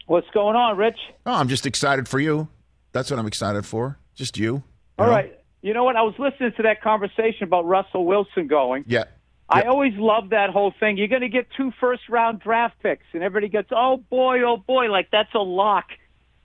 What's 0.05 0.29
going 0.33 0.55
on, 0.55 0.77
Rich? 0.77 0.99
Oh, 1.25 1.33
I'm 1.33 1.47
just 1.47 1.65
excited 1.65 2.07
for 2.07 2.19
you. 2.19 2.47
That's 2.91 3.09
what 3.09 3.19
I'm 3.19 3.27
excited 3.27 3.65
for. 3.65 3.97
Just 4.15 4.37
you. 4.37 4.45
you 4.45 4.63
All 4.99 5.05
know? 5.05 5.11
right. 5.11 5.39
You 5.61 5.73
know 5.73 5.85
what? 5.85 5.95
I 5.95 6.01
was 6.01 6.15
listening 6.19 6.51
to 6.57 6.63
that 6.63 6.81
conversation 6.81 7.43
about 7.43 7.65
Russell 7.65 8.05
Wilson 8.05 8.47
going. 8.47 8.83
Yeah. 8.85 9.05
I 9.49 9.63
always 9.63 9.93
love 9.95 10.29
that 10.31 10.49
whole 10.49 10.73
thing. 10.79 10.97
You're 10.97 11.07
going 11.07 11.21
to 11.21 11.29
get 11.29 11.47
two 11.55 11.71
first 11.79 12.09
round 12.09 12.39
draft 12.39 12.75
picks, 12.81 13.05
and 13.13 13.23
everybody 13.23 13.49
gets, 13.49 13.69
oh 13.71 13.97
boy, 13.97 14.41
oh 14.41 14.57
boy, 14.57 14.89
like 14.91 15.09
that's 15.11 15.33
a 15.35 15.39
lock. 15.39 15.85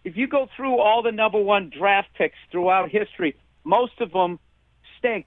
If 0.05 0.17
you 0.17 0.29
go 0.29 0.49
through 0.57 0.79
all 0.79 1.03
the 1.03 1.13
number 1.13 1.41
one 1.41 1.71
draft 1.77 2.09
picks 2.17 2.37
throughout 2.53 2.91
history, 2.91 3.37
most 3.65 4.01
of 4.01 4.13
them 4.13 4.39
stink. 4.99 5.27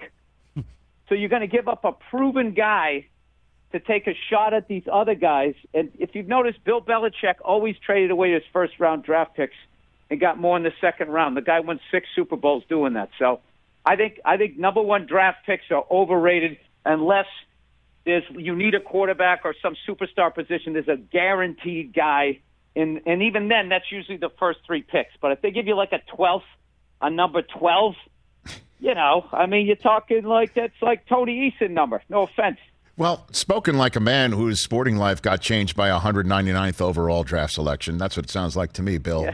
so 0.55 1.15
you're 1.15 1.29
going 1.29 1.41
to 1.41 1.47
give 1.47 1.67
up 1.67 1.83
a 1.83 1.91
proven 2.09 2.53
guy 2.53 3.07
to 3.71 3.79
take 3.79 4.07
a 4.07 4.15
shot 4.29 4.53
at 4.53 4.67
these 4.67 4.83
other 4.91 5.15
guys. 5.15 5.55
And 5.73 5.91
if 5.99 6.15
you've 6.15 6.27
noticed, 6.27 6.63
Bill 6.63 6.81
Belichick 6.81 7.35
always 7.43 7.75
traded 7.85 8.11
away 8.11 8.33
his 8.33 8.43
first 8.51 8.79
round 8.79 9.03
draft 9.03 9.35
picks 9.35 9.55
and 10.09 10.19
got 10.19 10.37
more 10.37 10.57
in 10.57 10.63
the 10.63 10.73
second 10.81 11.09
round. 11.09 11.37
The 11.37 11.41
guy 11.41 11.59
won 11.61 11.79
six 11.89 12.07
Super 12.15 12.35
Bowls 12.35 12.63
doing 12.67 12.93
that. 12.93 13.09
So 13.17 13.39
I 13.85 13.95
think 13.95 14.19
I 14.25 14.37
think 14.37 14.57
number 14.57 14.81
one 14.81 15.05
draft 15.07 15.45
picks 15.45 15.63
are 15.71 15.85
overrated 15.89 16.57
unless 16.85 17.27
there's 18.05 18.23
you 18.31 18.55
need 18.55 18.75
a 18.75 18.79
quarterback 18.79 19.41
or 19.45 19.55
some 19.61 19.75
superstar 19.87 20.33
position. 20.33 20.73
There's 20.73 20.87
a 20.87 20.97
guaranteed 20.97 21.93
guy, 21.93 22.39
and 22.75 23.01
and 23.05 23.23
even 23.23 23.47
then 23.47 23.69
that's 23.69 23.91
usually 23.91 24.17
the 24.17 24.31
first 24.39 24.59
three 24.65 24.81
picks. 24.81 25.13
But 25.21 25.31
if 25.31 25.41
they 25.41 25.51
give 25.51 25.67
you 25.67 25.75
like 25.75 25.93
a 25.93 26.01
twelfth, 26.15 26.45
a 27.01 27.09
number 27.09 27.41
twelve, 27.41 27.95
you 28.79 28.95
know, 28.95 29.25
I 29.31 29.45
mean, 29.45 29.65
you're 29.65 29.75
talking 29.75 30.23
like 30.23 30.55
that's 30.55 30.81
like 30.81 31.05
Tony 31.07 31.53
Eason 31.61 31.71
number. 31.71 32.01
No 32.09 32.23
offense. 32.23 32.57
Well, 33.01 33.25
spoken 33.31 33.79
like 33.79 33.95
a 33.95 33.99
man 33.99 34.31
whose 34.31 34.59
sporting 34.59 34.95
life 34.95 35.23
got 35.23 35.41
changed 35.41 35.75
by 35.75 35.87
a 35.87 35.99
199th 35.99 36.81
overall 36.81 37.23
draft 37.23 37.51
selection. 37.53 37.97
That's 37.97 38.15
what 38.15 38.27
it 38.27 38.29
sounds 38.29 38.55
like 38.55 38.73
to 38.73 38.83
me, 38.83 38.99
Bill. 38.99 39.27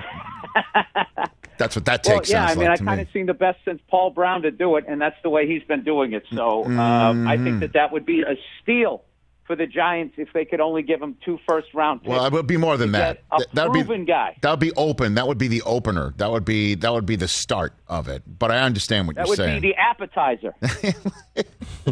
That's 1.58 1.76
what 1.76 1.84
that 1.84 2.02
Well, 2.06 2.20
take 2.22 2.30
yeah, 2.30 2.46
I 2.46 2.56
mean, 2.56 2.70
like 2.70 2.80
I 2.82 2.86
kind 2.86 3.00
me. 3.00 3.06
of 3.06 3.10
seen 3.12 3.26
the 3.26 3.34
best 3.34 3.58
since 3.66 3.82
Paul 3.90 4.12
Brown 4.12 4.44
to 4.44 4.52
do 4.52 4.78
it, 4.78 4.86
and 4.88 5.02
that's 5.02 5.18
the 5.22 5.30
way 5.30 5.46
he's 5.48 5.64
been 5.64 5.84
doing 5.84 6.14
it. 6.14 6.24
So 6.34 6.64
um, 6.64 7.28
I 7.28 7.36
Mm-hmm. 7.36 7.44
think 7.44 7.60
that 7.60 7.74
that 7.74 7.92
would 7.92 8.06
be 8.06 8.22
a 8.22 8.36
steal 8.62 9.04
for 9.48 9.56
the 9.56 9.66
Giants 9.66 10.16
if 10.18 10.34
they 10.34 10.44
could 10.44 10.60
only 10.60 10.84
give 10.84 11.02
him 11.02 11.16
two 11.24 11.40
first 11.48 11.74
round 11.74 12.02
picks. 12.02 12.10
Well, 12.10 12.26
it 12.26 12.34
would 12.34 12.46
be 12.46 12.58
more 12.58 12.76
than 12.76 12.92
that. 12.92 13.24
that 13.54 13.72
would 13.72 13.88
be 13.88 14.06
guy. 14.06 14.36
That 14.42 14.52
would 14.52 14.60
be 14.60 14.74
open. 14.74 15.16
That 15.16 15.28
would 15.28 15.38
be 15.38 15.48
the 15.48 15.62
opener. 15.64 16.14
That 16.18 16.30
would 16.30 16.46
be 16.46 16.76
that 16.76 16.94
would 16.94 17.06
be 17.06 17.16
the 17.16 17.30
start 17.30 17.74
of 17.88 18.10
it. 18.10 18.22
But 18.28 18.52
I 18.52 18.60
understand 18.60 19.08
what 19.08 19.16
that 19.16 19.28
you're 19.28 19.38
saying. 19.38 19.50
That 19.50 19.56
would 19.56 19.62
be 19.62 19.70
the 19.70 19.78
appetizer. 19.78 20.54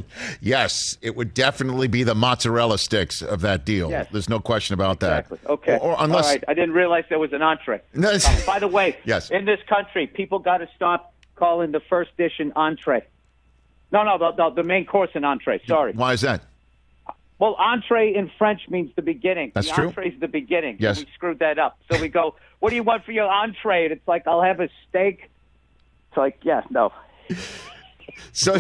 yes, 0.42 0.98
it 1.02 1.16
would 1.16 1.34
definitely 1.34 1.88
be 1.88 2.04
the 2.04 2.14
mozzarella 2.14 2.78
sticks 2.78 3.22
of 3.22 3.40
that 3.42 3.66
deal. 3.66 3.90
Yes. 3.90 4.08
There's 4.12 4.30
no 4.30 4.40
question 4.40 4.74
about 4.74 5.00
that. 5.00 5.26
Exactly. 5.26 5.40
Okay. 5.50 5.78
Or, 5.78 5.94
or 5.94 5.96
unless 6.00 6.26
All 6.26 6.32
right. 6.32 6.44
I 6.50 6.54
didn't 6.54 6.74
realize 6.74 7.06
there 7.10 7.20
was 7.20 7.32
an 7.34 7.42
entree. 7.42 7.82
No, 7.94 8.10
Uh, 8.10 8.20
by 8.46 8.60
the 8.60 8.68
way, 8.68 8.98
Yes. 9.06 9.32
in 9.32 9.46
this 9.46 9.60
country, 9.68 10.08
people 10.08 10.40
got 10.40 10.58
to 10.58 10.68
stop 10.76 11.14
calling 11.36 11.72
the 11.72 11.80
first 11.80 12.16
dish 12.18 12.40
an 12.40 12.52
entree. 12.56 13.04
No, 13.92 14.04
no, 14.04 14.18
the, 14.18 14.32
the, 14.32 14.50
the 14.56 14.64
main 14.64 14.86
course 14.86 15.12
an 15.14 15.24
entree. 15.24 15.62
Sorry. 15.66 15.94
why 15.94 16.14
is 16.14 16.22
that? 16.22 16.42
Well, 17.38 17.56
entree 17.60 18.14
in 18.16 18.32
French 18.38 18.62
means 18.70 18.92
the 18.96 19.02
beginning. 19.02 19.52
That's 19.54 19.68
the 19.68 19.74
true. 19.74 19.88
entree 19.88 20.10
is 20.10 20.20
the 20.20 20.28
beginning. 20.28 20.78
Yes. 20.80 21.00
We 21.00 21.08
screwed 21.16 21.40
that 21.40 21.60
up. 21.60 21.78
So 21.92 22.00
we 22.00 22.08
go, 22.08 22.36
what 22.60 22.70
do 22.70 22.76
you 22.78 22.84
want 22.84 23.04
for 23.04 23.12
your 23.12 23.28
entree? 23.30 23.84
And 23.86 23.92
it's 23.94 24.08
like, 24.08 24.26
I'll 24.28 24.42
have 24.42 24.60
a 24.62 24.70
steak. 24.88 25.30
It's 26.10 26.18
like, 26.18 26.40
yeah, 26.44 26.62
no. 26.70 26.92
So, 28.32 28.54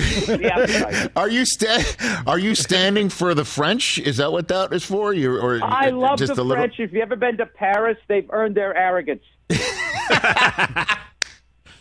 are 1.15 1.29
you 1.29 1.45
sta- 1.45 2.23
Are 2.27 2.37
you 2.39 2.55
standing 2.55 3.07
for 3.09 3.33
the 3.33 3.45
French? 3.45 3.97
Is 3.99 4.17
that 4.17 4.31
what 4.31 4.49
that 4.49 4.73
is 4.73 4.83
for? 4.83 5.13
You 5.13 5.37
or 5.37 5.55
uh, 5.61 5.65
I 5.65 5.89
love 5.91 6.17
just 6.19 6.35
the 6.35 6.43
little- 6.43 6.61
French. 6.61 6.77
If 6.79 6.91
you 6.91 7.01
ever 7.01 7.15
been 7.15 7.37
to 7.37 7.45
Paris, 7.45 7.97
they've 8.07 8.29
earned 8.31 8.55
their 8.55 8.75
arrogance. 8.75 9.23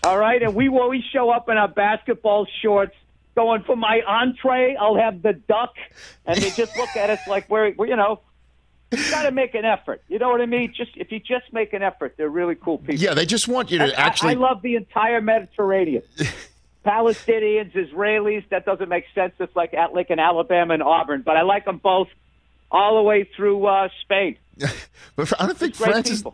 All 0.05 0.19
right, 0.19 0.43
and 0.43 0.55
we 0.55 0.69
always 0.69 1.03
show 1.13 1.31
up 1.31 1.49
in 1.49 1.57
our 1.57 1.69
basketball 1.69 2.47
shorts, 2.63 2.95
going 3.35 3.63
for 3.65 3.77
my 3.77 4.01
entree. 4.07 4.77
I'll 4.77 4.97
have 4.97 5.23
the 5.23 5.33
duck, 5.33 5.75
and 6.27 6.41
they 6.41 6.51
just 6.51 6.77
look 6.77 6.97
at 6.97 7.11
us 7.11 7.21
like 7.29 7.49
we're, 7.49 7.75
we're 7.77 7.87
you 7.87 7.97
know, 7.97 8.21
you 8.93 9.11
got 9.11 9.25
to 9.25 9.31
make 9.31 9.55
an 9.55 9.65
effort. 9.65 10.03
You 10.09 10.19
know 10.19 10.29
what 10.29 10.41
I 10.41 10.47
mean? 10.47 10.73
Just 10.75 10.93
if 10.97 11.11
you 11.13 11.19
just 11.19 11.53
make 11.53 11.73
an 11.73 11.83
effort, 11.83 12.15
they're 12.17 12.29
really 12.29 12.55
cool 12.55 12.79
people. 12.79 12.97
Yeah, 12.97 13.15
they 13.15 13.27
just 13.27 13.49
want 13.49 13.71
you 13.71 13.79
to 13.79 13.99
I- 13.99 14.07
actually. 14.07 14.33
I, 14.33 14.35
love 14.35 14.63
the 14.63 14.77
entire 14.77 15.21
Mediterranean. 15.21 16.03
Palestinians, 16.85 17.73
Israelis. 17.73 18.49
That 18.51 18.67
doesn't 18.67 18.89
make 18.89 19.07
sense. 19.15 19.33
It's 19.41 19.57
like 19.57 19.75
at 19.75 19.95
like 19.95 20.11
in 20.11 20.19
Alabama 20.19 20.75
and 20.75 20.83
Auburn, 20.83 21.23
but 21.23 21.37
I 21.37 21.43
like 21.43 21.65
them 21.65 21.79
both 21.79 22.09
all 22.71 22.97
the 22.97 23.03
way 23.03 23.29
through 23.37 23.65
uh, 23.67 23.89
Spain. 24.03 24.37
but 25.17 25.33
I 25.41 25.47
don't 25.47 25.57
think 25.57 25.75
France 25.75 26.11
is. 26.11 26.25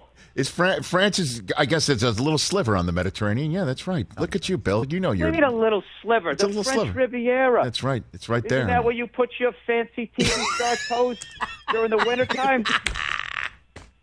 Is 0.40 0.48
Fran- 0.48 0.82
France 0.82 1.18
is? 1.18 1.42
I 1.56 1.66
guess 1.66 1.88
it's 1.88 2.02
a 2.02 2.10
little 2.10 2.38
sliver 2.38 2.76
on 2.76 2.86
the 2.86 2.92
Mediterranean. 2.92 3.50
Yeah, 3.50 3.64
that's 3.64 3.86
right. 3.86 4.06
Look 4.18 4.34
at 4.34 4.48
you, 4.48 4.56
Bill. 4.56 4.86
You 4.88 4.98
know 5.00 5.12
you're. 5.12 5.26
you 5.28 5.32
mean 5.34 5.44
a 5.44 5.50
little 5.50 5.82
sliver? 6.02 6.30
It's 6.30 6.42
a 6.42 6.46
the 6.46 6.48
little 6.48 6.64
French 6.64 6.80
sliver. 6.80 6.98
Riviera. 6.98 7.62
That's 7.64 7.82
right. 7.82 8.02
It's 8.12 8.28
right 8.28 8.44
Isn't 8.44 8.48
there. 8.56 8.66
that 8.66 8.82
where 8.84 8.94
you 8.94 9.06
put 9.06 9.30
your 9.38 9.52
fancy 9.66 10.10
TV 10.18 10.26
star 10.56 10.76
toast 10.88 11.26
during 11.70 11.90
the 11.90 11.98
wintertime? 11.98 12.64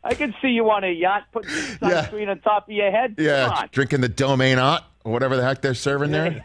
I 0.04 0.14
can 0.14 0.34
see 0.42 0.50
you 0.50 0.70
on 0.70 0.84
a 0.84 0.92
yacht 0.92 1.24
putting 1.34 1.50
some 1.80 1.90
Yeah. 1.90 2.06
sunscreen 2.08 2.30
on 2.30 2.40
top 2.40 2.68
of 2.68 2.74
your 2.74 2.92
head. 2.92 3.16
Yeah, 3.18 3.64
drinking 3.72 4.02
the 4.02 4.10
domain 4.10 4.58
hot 4.58 4.86
or 5.04 5.12
whatever 5.12 5.36
the 5.36 5.44
heck 5.44 5.62
they're 5.62 5.74
serving 5.74 6.12
there. 6.12 6.44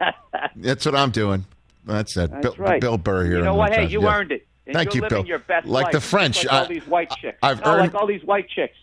That's 0.56 0.84
what 0.86 0.94
I'm 0.96 1.10
doing. 1.10 1.44
That's 1.84 2.16
it. 2.16 2.30
That's 2.30 2.42
Bill, 2.42 2.54
right. 2.58 2.80
Bill 2.80 2.98
Burr 2.98 3.24
here. 3.24 3.38
You 3.38 3.44
know 3.44 3.54
what? 3.54 3.72
Hey, 3.72 3.86
you 3.86 4.02
Yeah. 4.02 4.16
earned 4.16 4.32
it. 4.32 4.46
And 4.66 4.74
Thank 4.74 4.94
you're 4.94 4.96
you, 4.96 5.02
living 5.02 5.18
Bill. 5.22 5.26
your 5.28 5.38
best 5.38 5.66
Like 5.68 5.84
life. 5.84 5.92
the 5.92 6.00
French, 6.00 6.44
Like 6.44 6.52
I- 6.52 6.58
all 6.62 6.66
these 6.68 6.86
white 6.88 7.10
chicks. 7.20 7.38
I've 7.42 7.64
no, 7.64 7.70
earned- 7.72 7.80
like 7.92 7.94
all 7.94 8.06
these 8.08 8.24
white 8.24 8.48
chicks. 8.48 8.74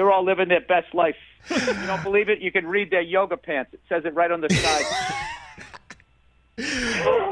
They're 0.00 0.10
all 0.10 0.24
living 0.24 0.48
their 0.48 0.62
best 0.62 0.94
life. 0.94 1.14
you 1.50 1.58
don't 1.86 2.02
believe 2.02 2.30
it? 2.30 2.40
You 2.40 2.50
can 2.50 2.66
read 2.66 2.90
their 2.90 3.02
yoga 3.02 3.36
pants. 3.36 3.74
It 3.74 3.80
says 3.86 4.06
it 4.06 4.14
right 4.14 4.30
on 4.30 4.40
the 4.40 4.48
side. 4.48 4.86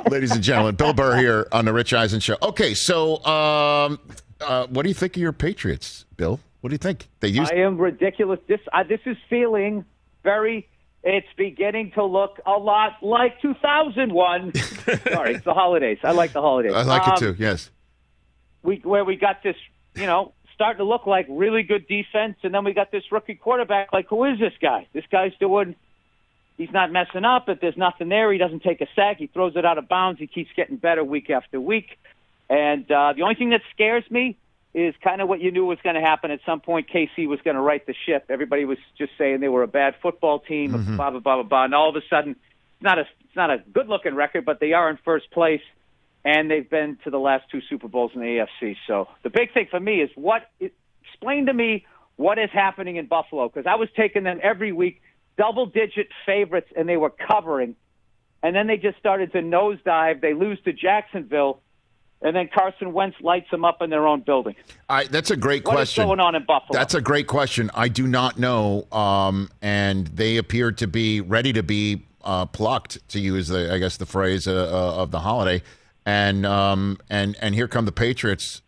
Ladies 0.11 0.33
and 0.33 0.43
gentlemen, 0.43 0.75
Bill 0.75 0.93
Burr 0.93 1.17
here 1.17 1.49
on 1.51 1.65
the 1.65 1.73
Rich 1.73 1.95
Eisen 1.95 2.21
Show. 2.21 2.37
Okay, 2.43 2.75
so 2.75 3.25
um, 3.25 3.99
uh, 4.43 4.67
what 4.67 4.83
do 4.83 4.91
you 4.91 4.95
think 4.95 5.17
of 5.17 5.23
your 5.23 5.33
Patriots, 5.33 6.05
Bill? 6.19 6.41
What 6.61 6.69
do 6.69 6.75
you 6.75 6.79
think? 6.79 7.09
They 7.21 7.29
used 7.29 7.51
I 7.51 7.57
am 7.57 7.79
ridiculous. 7.79 8.39
This 8.49 8.61
uh, 8.71 8.83
this 8.83 9.01
is 9.07 9.17
feeling 9.31 9.87
very. 10.23 10.69
It's 11.03 11.27
beginning 11.39 11.93
to 11.93 12.05
look 12.05 12.39
a 12.45 12.51
lot 12.51 12.99
like 13.01 13.41
2001. 13.41 14.53
Sorry, 15.11 15.35
it's 15.37 15.45
the 15.47 15.55
holidays. 15.55 16.01
I 16.05 16.11
like 16.11 16.35
the 16.35 16.43
holidays. 16.43 16.75
I 16.75 16.83
like 16.83 17.09
Um, 17.09 17.15
it 17.15 17.19
too. 17.19 17.37
Yes. 17.39 17.71
We 18.63 18.83
where 18.85 19.07
we 19.07 19.17
got 19.17 19.43
this, 19.43 19.57
you 19.95 20.05
know, 20.05 20.35
starting 20.59 20.79
to 20.79 20.85
look 20.85 21.07
like 21.07 21.27
really 21.31 21.63
good 21.63 21.87
defense, 21.87 22.37
and 22.43 22.53
then 22.53 22.65
we 22.65 22.73
got 22.75 22.91
this 22.91 23.05
rookie 23.13 23.37
quarterback. 23.37 23.93
Like, 23.93 24.09
who 24.09 24.25
is 24.25 24.41
this 24.41 24.53
guy? 24.61 24.89
This 24.93 25.05
guy's 25.11 25.33
doing 25.39 25.77
he's 26.57 26.73
not 26.73 26.91
messing 26.91 27.25
up. 27.25 27.49
If 27.49 27.61
there's 27.61 27.77
nothing 27.77 28.09
there, 28.09 28.33
he 28.33 28.39
doesn't 28.39 28.65
take 28.65 28.81
a 28.81 28.89
sack. 28.97 29.19
He 29.19 29.29
throws 29.29 29.53
it 29.55 29.65
out 29.65 29.79
of 29.79 29.89
bounds. 29.89 30.19
He 30.19 30.27
keeps 30.27 30.51
getting 30.57 30.77
better 30.77 31.05
week 31.05 31.31
after 31.31 31.61
week. 31.61 31.97
And 32.51 32.91
uh, 32.91 33.13
the 33.15 33.23
only 33.23 33.37
thing 33.37 33.51
that 33.51 33.61
scares 33.73 34.03
me 34.11 34.37
is 34.75 34.95
kind 35.03 35.21
of 35.23 35.29
what 35.29 35.41
you 35.41 35.53
knew 35.53 35.65
was 35.65 35.79
going 35.85 35.95
to 35.95 36.01
happen 36.01 36.33
at 36.33 36.41
some 36.45 36.61
point. 36.61 36.89
KC 36.93 37.29
was 37.29 37.39
going 37.45 37.55
to 37.55 37.61
right 37.61 37.87
the 37.87 37.95
ship. 38.07 38.25
Everybody 38.29 38.65
was 38.65 38.79
just 38.99 39.13
saying 39.17 39.39
they 39.41 39.49
were 39.49 39.63
a 39.63 39.69
bad 39.69 39.95
football 40.03 40.41
team, 40.41 40.73
Mm-hmm. 40.73 40.97
blah 40.97 41.11
blah 41.11 41.21
blah 41.21 41.35
blah 41.37 41.43
blah. 41.45 41.65
And 41.65 41.75
all 41.75 41.89
of 41.89 41.95
a 41.97 42.03
sudden, 42.11 42.33
it's 42.33 42.83
not 42.83 42.99
a 42.99 43.03
it's 43.03 43.37
not 43.37 43.51
a 43.51 43.59
good 43.73 43.87
looking 43.89 44.15
record, 44.17 44.45
but 44.45 44.59
they 44.59 44.73
are 44.73 44.91
in 44.91 44.99
first 45.05 45.31
place, 45.31 45.63
and 46.29 46.51
they've 46.51 46.69
been 46.69 46.99
to 47.05 47.11
the 47.11 47.19
last 47.19 47.45
two 47.51 47.61
Super 47.71 47.89
Bowls 47.89 48.11
in 48.15 48.21
the 48.21 48.47
AFC. 48.63 48.77
So 48.87 49.09
the 49.23 49.31
big 49.31 49.55
thing 49.55 49.67
for 49.71 49.81
me 49.81 50.03
is 50.03 50.11
what 50.15 50.43
explain 50.61 51.47
to 51.47 51.55
me 51.55 51.87
what 52.17 52.39
is 52.39 52.51
happening 52.53 52.97
in 52.97 53.07
Buffalo 53.07 53.49
because 53.49 53.67
I 53.67 53.77
was 53.77 53.89
taking 53.97 54.25
them 54.25 54.39
every 54.43 54.71
week, 54.71 55.01
double 55.39 55.65
digit 55.65 56.09
favorites, 56.27 56.69
and 56.77 56.87
they 56.87 56.99
were 56.99 57.11
covering, 57.11 57.77
and 58.43 58.55
then 58.55 58.67
they 58.67 58.77
just 58.77 58.99
started 58.99 59.33
to 59.33 59.39
nosedive. 59.39 60.21
They 60.21 60.35
lose 60.35 60.59
to 60.65 60.73
Jacksonville. 60.73 61.63
And 62.21 62.35
then 62.35 62.51
Carson 62.53 62.93
Wentz 62.93 63.17
lights 63.21 63.49
them 63.53 63.65
up 63.65 63.81
in 63.81 63.91
their 63.91 64.05
own 64.05 64.23
building. 64.23 64.57
I, 64.89 65.05
that's 65.05 65.31
a 65.31 65.37
great 65.37 65.65
What 65.65 65.75
question. 65.75 66.05
going 66.05 66.19
on 66.19 66.35
in 66.35 66.45
Buffalo? 66.45 66.77
That's 66.77 66.95
a 66.95 67.01
great 67.01 67.29
question. 67.29 67.71
I 67.75 67.87
do 67.87 68.09
not 68.09 68.37
know, 68.37 68.89
um, 68.91 69.49
and 69.63 70.09
they 70.09 70.37
appear 70.37 70.73
to 70.73 70.89
be 70.89 71.21
ready 71.21 71.53
to 71.53 71.63
be 71.63 72.09
uh, 72.25 72.47
plucked, 72.47 73.09
to 73.11 73.21
use 73.21 73.47
the, 73.47 73.73
I 73.73 73.79
guess, 73.79 73.99
the 73.99 74.07
phrase 74.07 74.49
uh, 74.49 74.53
uh, 74.53 75.01
of 75.01 75.13
the 75.13 75.21
holiday. 75.21 75.63
And 76.09 76.47
um, 76.47 76.97
and 77.11 77.37
and 77.39 77.55
here 77.55 77.69
come 77.69 77.85
the 77.85 77.93
Patriots, 77.93 78.63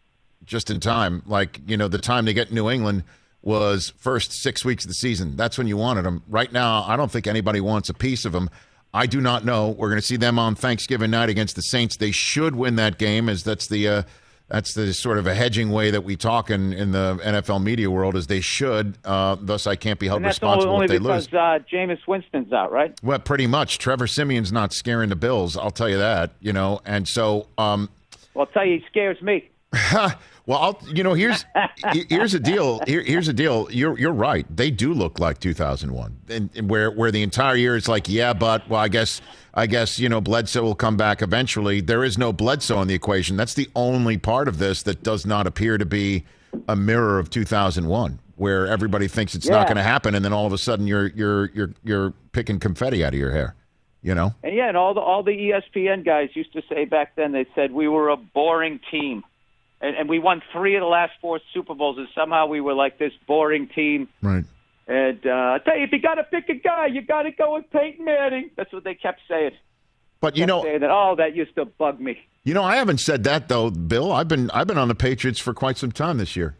just 0.45 0.69
in 0.69 0.79
time. 0.79 1.23
Like 1.25 1.59
you 1.67 1.79
know, 1.79 1.89
the 1.89 1.97
time 1.97 2.27
to 2.27 2.35
get 2.35 2.53
New 2.53 2.69
England 2.69 3.03
was 3.41 3.95
first 3.97 4.31
six 4.31 4.63
weeks 4.63 4.85
of 4.85 4.89
the 4.89 4.95
season. 4.95 5.37
That's 5.37 5.57
when 5.57 5.67
you 5.67 5.79
wanted 5.79 6.05
them. 6.05 6.23
Right 6.29 6.53
now, 6.53 6.83
I 6.83 6.97
don't 6.97 7.11
think 7.11 7.27
anybody 7.27 7.63
wants 7.63 7.89
a 7.89 7.95
piece 7.95 8.27
of 8.27 8.33
them. 8.33 8.51
I 8.93 9.07
do 9.07 9.23
not 9.23 9.47
know. 9.47 9.71
We're 9.71 9.89
going 9.89 10.03
to 10.03 10.07
see 10.07 10.19
them 10.19 10.39
on 10.39 10.55
Thanksgiving 10.55 11.13
night 11.13 11.31
against 11.31 11.57
the 11.57 11.63
Saints. 11.63 11.97
They 11.97 12.11
should 12.11 12.57
win 12.57 12.77
that 12.77 12.99
game, 12.99 13.31
as 13.31 13.43
that's 13.43 13.69
the 13.69 13.89
uh, 13.89 14.03
that's 14.51 14.75
the 14.75 14.93
sort 14.93 15.19
of 15.19 15.29
a 15.29 15.35
hedging 15.35 15.71
way 15.71 15.93
that 15.93 16.03
we 16.03 16.17
talk 16.17 16.51
in, 16.51 16.73
in 16.73 16.91
the 16.91 17.21
NFL 17.23 17.63
media 17.63 17.89
world. 17.89 18.17
Is 18.17 18.27
they 18.27 18.41
should. 18.41 18.99
Uh, 19.05 19.37
thus, 19.41 19.67
I 19.67 19.77
can't 19.77 19.99
be 19.99 20.09
held 20.09 20.19
and 20.19 20.25
that's 20.27 20.43
only, 20.43 20.57
responsible 20.57 20.75
only 20.75 20.85
if 20.87 20.91
they 20.91 20.99
because 20.99 21.33
lose. 21.33 21.35
uh, 21.35 21.59
Jameis 21.73 22.07
Winston's 22.07 22.53
out, 22.53 22.73
right? 22.73 22.99
Well, 23.03 23.21
pretty 23.21 23.47
much. 23.47 23.79
Trevor 23.79 24.09
Siemian's 24.09 24.51
not 24.53 24.73
scaring 24.73 25.09
the 25.09 25.17
Bills. 25.17 25.57
I'll 25.57 25.71
tell 25.71 25.89
you 25.89 25.99
that. 25.99 26.33
You 26.41 26.53
know, 26.53 26.81
and 26.85 27.07
so 27.07 27.47
um, 27.59 27.89
Well, 28.35 28.47
I'll 28.47 28.53
tell 28.53 28.67
you, 28.67 28.81
he 28.81 28.85
scares 28.89 29.23
me. 29.23 29.49
well, 29.93 30.59
I'll, 30.59 30.81
you 30.93 31.05
know, 31.05 31.15
here's 31.15 31.45
here's 32.09 32.35
a 32.35 32.41
deal. 32.41 32.81
Here, 32.87 33.03
here's 33.03 33.29
a 33.29 33.33
deal. 33.33 33.69
You're 33.71 33.97
you're 33.99 34.13
right. 34.13 34.45
They 34.55 34.71
do 34.71 34.93
look 34.93 35.21
like 35.21 35.39
2001, 35.39 36.17
and, 36.29 36.51
and 36.57 36.69
where 36.69 36.91
where 36.91 37.13
the 37.13 37.23
entire 37.23 37.55
year 37.55 37.77
is 37.77 37.87
like, 37.87 38.09
yeah, 38.09 38.33
but 38.33 38.69
well, 38.69 38.81
I 38.81 38.89
guess 38.89 39.21
I 39.55 39.67
guess 39.67 40.01
you 40.01 40.09
know 40.09 40.21
Bledsoe 40.21 40.63
will 40.63 40.75
come 40.75 40.97
back 40.97 41.23
eventually. 41.23 41.81
There 41.81 42.03
is 42.03 42.19
no 42.19 42.33
Bledsoe 42.33 42.83
in 42.83 42.89
the 42.89 42.95
equation. 42.95 43.37
That's 43.37 43.55
the 43.55 43.69
only 43.77 44.19
part 44.19 44.49
of 44.49 44.59
this 44.59 44.83
that 44.83 45.05
does 45.05 45.25
not 45.25 45.47
appear 45.47 45.79
to 45.79 45.87
be 45.87 46.25
a 46.69 46.75
mirror 46.75 47.21
of 47.21 47.31
2001, 47.31 48.19
where 48.35 48.67
everybody 48.67 49.07
thinks 49.07 49.37
it's 49.37 49.49
not 49.49 49.69
going 49.69 49.77
to 49.77 49.85
happen, 49.85 50.17
and 50.17 50.25
then 50.25 50.33
all 50.33 50.47
of 50.47 50.53
a 50.53 50.59
sudden 50.59 50.89
you're 50.89 51.09
you're 51.09 51.51
you're 51.51 51.71
you're 51.85 52.11
picking 52.33 52.59
confetti 52.59 53.05
out 53.05 53.13
of 53.13 53.21
your 53.21 53.31
hair. 53.31 53.55
You 54.03 54.15
know. 54.15 54.35
And 54.43 54.57
yeah, 54.57 54.67
and 54.69 54.77
all 54.77 54.95
the 54.95 55.01
all 55.01 55.23
the 55.23 55.31
ESPN 55.31 56.05
guys 56.05 56.31
used 56.35 56.55
to 56.55 56.63
say 56.69 56.87
back 56.87 57.15
then. 57.17 57.33
They 57.33 57.47
said 57.55 57.71
we 57.71 57.87
were 57.87 58.09
a 58.09 58.17
boring 58.17 58.81
team, 58.91 59.23
and, 59.81 59.97
and 59.97 60.09
we 60.09 60.19
won 60.19 60.43
three 60.53 60.77
of 60.77 60.81
the 60.81 60.87
last 60.87 61.13
four 61.21 61.41
Super 61.55 61.75
Bowls, 61.75 61.99
and 61.99 62.09
somehow 62.15 62.47
we 62.47 62.61
were 62.61 62.75
like 62.75 62.99
this 62.99 63.13
boring 63.27 63.69
team. 63.69 64.09
Right. 64.23 64.45
And 64.87 65.25
uh, 65.25 65.31
I 65.31 65.59
tell 65.65 65.77
you, 65.77 65.85
if 65.85 65.93
you 65.93 66.01
got 66.01 66.15
to 66.15 66.25
pick 66.25 66.49
a 66.49 66.55
guy, 66.55 66.87
you 66.87 67.03
got 67.03 67.23
to 67.23 67.31
go 67.31 67.55
with 67.55 67.71
Peyton 67.71 68.05
Manning. 68.05 68.51
That's 68.57 68.73
what 68.73 68.85
they 68.85 68.95
kept 68.95 69.21
saying. 69.29 69.53
But 70.21 70.37
you 70.37 70.47
know, 70.47 70.63
that. 70.63 70.91
Oh, 70.91 71.15
that 71.17 71.35
used 71.35 71.55
to 71.55 71.65
bug 71.65 72.01
me. 72.01 72.19
You 72.45 72.55
know, 72.55 72.63
I 72.63 72.77
haven't 72.77 72.99
said 72.99 73.25
that 73.25 73.49
though, 73.49 73.71
Bill. 73.71 74.13
I've 74.13 74.29
been 74.29 74.51
I've 74.51 74.67
been 74.67 74.79
on 74.79 74.89
the 74.89 74.95
Patriots 74.95 75.41
for 75.41 75.55
quite 75.55 75.79
some 75.79 75.93
time 75.93 76.19
this 76.19 76.37
year. 76.37 76.57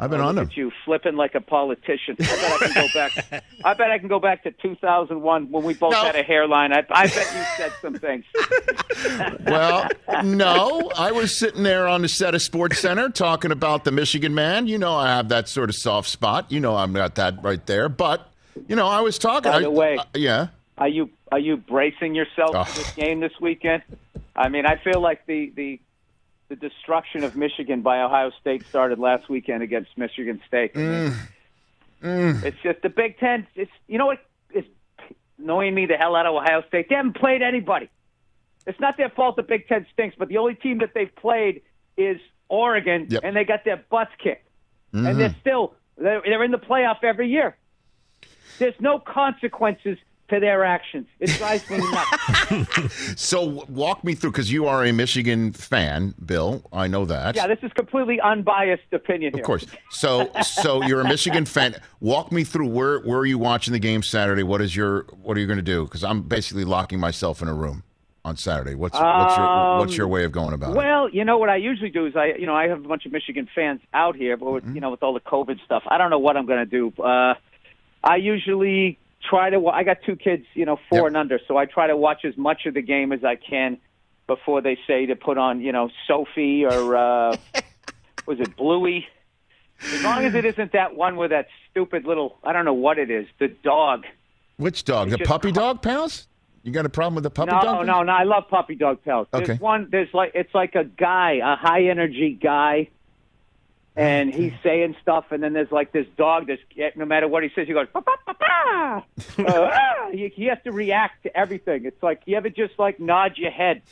I've 0.00 0.10
been 0.10 0.20
Oh, 0.20 0.26
on 0.26 0.34
them. 0.34 0.50
you 0.54 0.72
flipping 0.84 1.14
like 1.14 1.36
a 1.36 1.40
politician. 1.40 2.16
I 2.18 2.24
bet 2.24 2.52
I 2.52 2.58
can 2.58 2.74
go 2.74 2.88
back. 2.94 3.44
I 3.64 3.74
bet 3.74 3.90
I 3.92 3.98
can 3.98 4.08
go 4.08 4.18
back 4.18 4.42
to 4.42 4.50
2001 4.50 5.50
when 5.52 5.62
we 5.62 5.74
both 5.74 5.92
No. 5.92 6.02
had 6.02 6.16
a 6.16 6.22
hairline. 6.24 6.72
I, 6.72 6.84
I 6.90 7.06
bet 7.06 7.14
you 7.14 7.44
said 7.56 7.72
some 7.80 7.94
things. 7.94 8.24
Well, 9.46 9.88
no, 10.24 10.90
I 10.96 11.12
was 11.12 11.36
sitting 11.36 11.62
there 11.62 11.86
on 11.86 12.02
the 12.02 12.08
set 12.08 12.34
of 12.34 12.40
SportsCenter 12.40 13.12
talking 13.12 13.50
about 13.50 13.84
the 13.84 13.90
Michigan 13.92 14.34
man. 14.34 14.66
You 14.66 14.78
know, 14.78 14.94
I 14.94 15.08
have 15.08 15.28
that 15.28 15.48
sort 15.48 15.68
of 15.68 15.74
soft 15.76 16.08
spot. 16.08 16.50
You 16.50 16.60
know, 16.60 16.76
I'm 16.76 16.92
not 16.92 17.14
that 17.16 17.42
right 17.42 17.64
there. 17.66 17.88
But 17.88 18.28
you 18.68 18.76
know, 18.76 18.86
I 18.86 19.00
was 19.00 19.18
talking. 19.18 19.50
By 19.52 19.58
I- 19.58 19.62
the 19.62 19.70
way- 19.70 19.96
uh, 19.98 20.04
yeah. 20.14 20.48
Are 20.78 20.88
you 20.88 21.10
are 21.30 21.38
you 21.38 21.56
bracing 21.56 22.14
yourself 22.14 22.50
Oh. 22.54 22.64
for 22.64 22.78
this 22.78 22.92
game 22.94 23.20
this 23.20 23.32
weekend? 23.40 23.82
I 24.34 24.48
mean, 24.48 24.66
I 24.66 24.76
feel 24.76 25.00
like 25.00 25.26
the 25.26 25.52
the 25.54 25.80
the 26.48 26.56
destruction 26.56 27.24
of 27.24 27.36
Michigan 27.36 27.82
by 27.82 28.00
Ohio 28.00 28.30
State 28.40 28.64
started 28.66 28.98
last 28.98 29.28
weekend 29.28 29.62
against 29.62 29.96
Michigan 29.96 30.40
State. 30.46 30.72
I 30.76 30.78
mean, 30.78 31.12
It's 32.44 32.56
just 32.62 32.82
the 32.82 32.90
Big 32.90 33.18
Ten. 33.18 33.46
It's 33.54 33.70
you 33.88 33.98
know 33.98 34.06
what 34.06 34.18
is 34.52 34.64
annoying 35.38 35.74
me 35.74 35.86
the 35.86 35.96
hell 35.96 36.14
out 36.16 36.26
of 36.26 36.34
Ohio 36.34 36.62
State. 36.68 36.88
They 36.88 36.94
haven't 36.96 37.16
played 37.16 37.42
anybody. 37.42 37.88
It's 38.66 38.80
not 38.80 38.96
their 38.96 39.10
fault 39.10 39.36
the 39.36 39.42
Big 39.42 39.68
Ten 39.68 39.86
stinks, 39.92 40.16
but 40.18 40.28
the 40.28 40.38
only 40.38 40.54
team 40.54 40.78
that 40.78 40.90
they've 40.94 41.14
played 41.16 41.62
is 41.96 42.18
Oregon, 42.48 43.06
Yep. 43.08 43.22
and 43.24 43.36
they 43.36 43.44
got 43.44 43.64
their 43.64 43.76
butts 43.76 44.12
kicked. 44.18 44.46
And 44.92 45.06
mm-hmm. 45.06 45.18
they're 45.18 45.36
still 45.40 45.74
they're, 45.96 46.22
they're 46.24 46.44
in 46.44 46.50
the 46.50 46.58
playoff 46.58 47.02
every 47.02 47.28
year. 47.28 47.56
There's 48.58 48.78
no 48.80 48.98
consequences 48.98 49.98
to 50.34 50.40
their 50.40 50.64
actions. 50.64 51.06
It 51.20 51.30
drives 51.30 51.68
me 51.70 51.78
nuts. 51.78 53.14
So 53.16 53.64
walk 53.68 54.04
me 54.04 54.14
through 54.14 54.32
because 54.32 54.52
you 54.52 54.66
are 54.66 54.84
a 54.84 54.92
Michigan 54.92 55.52
fan, 55.52 56.14
Bill. 56.24 56.62
I 56.72 56.86
know 56.88 57.04
that. 57.06 57.36
yeah, 57.36 57.46
this 57.46 57.58
is 57.62 57.72
completely 57.72 58.20
unbiased 58.20 58.92
opinion 58.92 59.32
here. 59.32 59.40
Of 59.40 59.46
course. 59.46 59.66
So 59.90 60.30
so 60.42 60.82
you're 60.84 61.00
a 61.00 61.08
Michigan 61.08 61.44
fan. 61.44 61.76
Walk 62.00 62.32
me 62.32 62.44
through 62.44 62.68
where 62.68 63.00
where 63.00 63.18
are 63.18 63.26
you 63.26 63.38
watching 63.38 63.72
the 63.72 63.78
game 63.78 64.02
Saturday? 64.02 64.42
What 64.42 64.60
is 64.60 64.74
your 64.76 65.02
what 65.22 65.36
are 65.36 65.40
you 65.40 65.46
going 65.46 65.58
to 65.58 65.62
do? 65.62 65.84
Because 65.84 66.04
I'm 66.04 66.22
basically 66.22 66.64
locking 66.64 66.98
myself 67.00 67.40
in 67.42 67.48
a 67.48 67.54
room 67.54 67.82
on 68.24 68.36
Saturday. 68.36 68.74
What's 68.74 68.98
what's 68.98 69.36
your 69.36 69.78
what's 69.78 69.96
your 69.96 70.08
way 70.08 70.24
of 70.24 70.32
going 70.32 70.54
about 70.54 70.70
it? 70.70 70.76
Well, 70.76 71.08
you 71.10 71.24
know 71.24 71.38
what 71.38 71.50
I 71.50 71.56
usually 71.56 71.90
do 71.90 72.06
is 72.06 72.16
I, 72.16 72.34
you 72.38 72.46
know, 72.46 72.54
I 72.54 72.68
have 72.68 72.84
a 72.84 72.88
bunch 72.88 73.06
of 73.06 73.12
Michigan 73.12 73.48
fans 73.54 73.80
out 73.92 74.16
here, 74.16 74.36
but 74.36 74.50
with, 74.50 74.64
you 74.74 74.80
know, 74.80 74.90
with 74.90 75.02
all 75.02 75.14
the 75.14 75.20
COVID 75.20 75.62
stuff, 75.64 75.82
I 75.86 75.98
don't 75.98 76.10
know 76.10 76.18
what 76.18 76.36
I'm 76.36 76.46
going 76.46 76.60
to 76.60 76.66
do. 76.66 77.02
Uh, 77.02 77.34
I 78.02 78.16
usually 78.16 78.98
try 79.28 79.50
to. 79.50 79.66
I 79.68 79.82
got 79.84 79.98
two 80.04 80.16
kids, 80.16 80.44
you 80.54 80.64
know, 80.66 80.78
four 80.88 81.00
Yep. 81.00 81.06
and 81.08 81.16
under, 81.16 81.40
so 81.48 81.56
I 81.56 81.66
try 81.66 81.86
to 81.86 81.96
watch 81.96 82.24
as 82.24 82.36
much 82.36 82.66
of 82.66 82.74
the 82.74 82.82
game 82.82 83.12
as 83.12 83.24
I 83.24 83.36
can 83.36 83.78
before 84.26 84.60
they 84.62 84.78
say 84.86 85.06
to 85.06 85.16
put 85.16 85.36
on, 85.38 85.60
you 85.60 85.72
know, 85.72 85.90
Sophie 86.06 86.64
or 86.64 86.96
uh, 86.96 87.36
was 88.26 88.40
it 88.40 88.56
Bluey? 88.56 89.06
As 89.92 90.02
long 90.02 90.24
as 90.24 90.34
it 90.34 90.44
isn't 90.46 90.72
that 90.72 90.96
one 90.96 91.16
with 91.16 91.30
that 91.30 91.46
stupid 91.70 92.04
little, 92.06 92.38
I 92.42 92.52
don't 92.54 92.64
know 92.64 92.72
what 92.72 92.98
it 92.98 93.10
is, 93.10 93.26
the 93.38 93.48
dog. 93.48 94.04
Which 94.56 94.84
dog? 94.84 95.10
The 95.10 95.18
just 95.18 95.28
puppy 95.28 95.52
dog 95.52 95.82
pals? 95.82 96.26
You 96.62 96.72
got 96.72 96.86
a 96.86 96.88
problem 96.88 97.16
with 97.16 97.24
the 97.24 97.30
puppy 97.30 97.52
No, 97.52 97.60
dog? 97.60 97.74
no, 97.74 97.82
no. 97.82 98.02
No. 98.02 98.12
I 98.12 98.22
love 98.24 98.44
puppy 98.48 98.74
dog 98.76 99.04
pals. 99.04 99.26
There's 99.32 99.50
Okay. 99.50 99.58
one. 99.58 99.88
There's 99.90 100.08
like 100.14 100.32
it's 100.34 100.54
like 100.54 100.74
a 100.74 100.84
guy, 100.84 101.32
a 101.44 101.56
high 101.56 101.84
energy 101.88 102.38
guy, 102.42 102.88
and 103.96 104.34
he's 104.34 104.52
saying 104.62 104.96
stuff, 105.00 105.26
and 105.30 105.42
then 105.42 105.52
there's 105.52 105.70
like 105.70 105.92
this 105.92 106.06
dog. 106.16 106.48
That's 106.48 106.96
no 106.96 107.04
matter 107.04 107.28
what 107.28 107.42
he 107.42 107.50
says, 107.54 107.66
he 107.68 107.72
goes. 107.72 107.86
"Pa, 107.92 108.00
pa, 108.00 108.16
pa, 108.26 108.32
pa." 108.32 109.04
Uh, 109.38 109.44
ah. 109.46 110.10
he, 110.10 110.28
he 110.34 110.46
has 110.46 110.58
to 110.64 110.72
react 110.72 111.22
to 111.22 111.36
everything. 111.36 111.84
It's 111.84 112.02
like 112.02 112.22
you 112.24 112.36
ever 112.36 112.50
just 112.50 112.78
like 112.78 112.98
nod 112.98 113.36
your 113.36 113.52
head. 113.52 113.82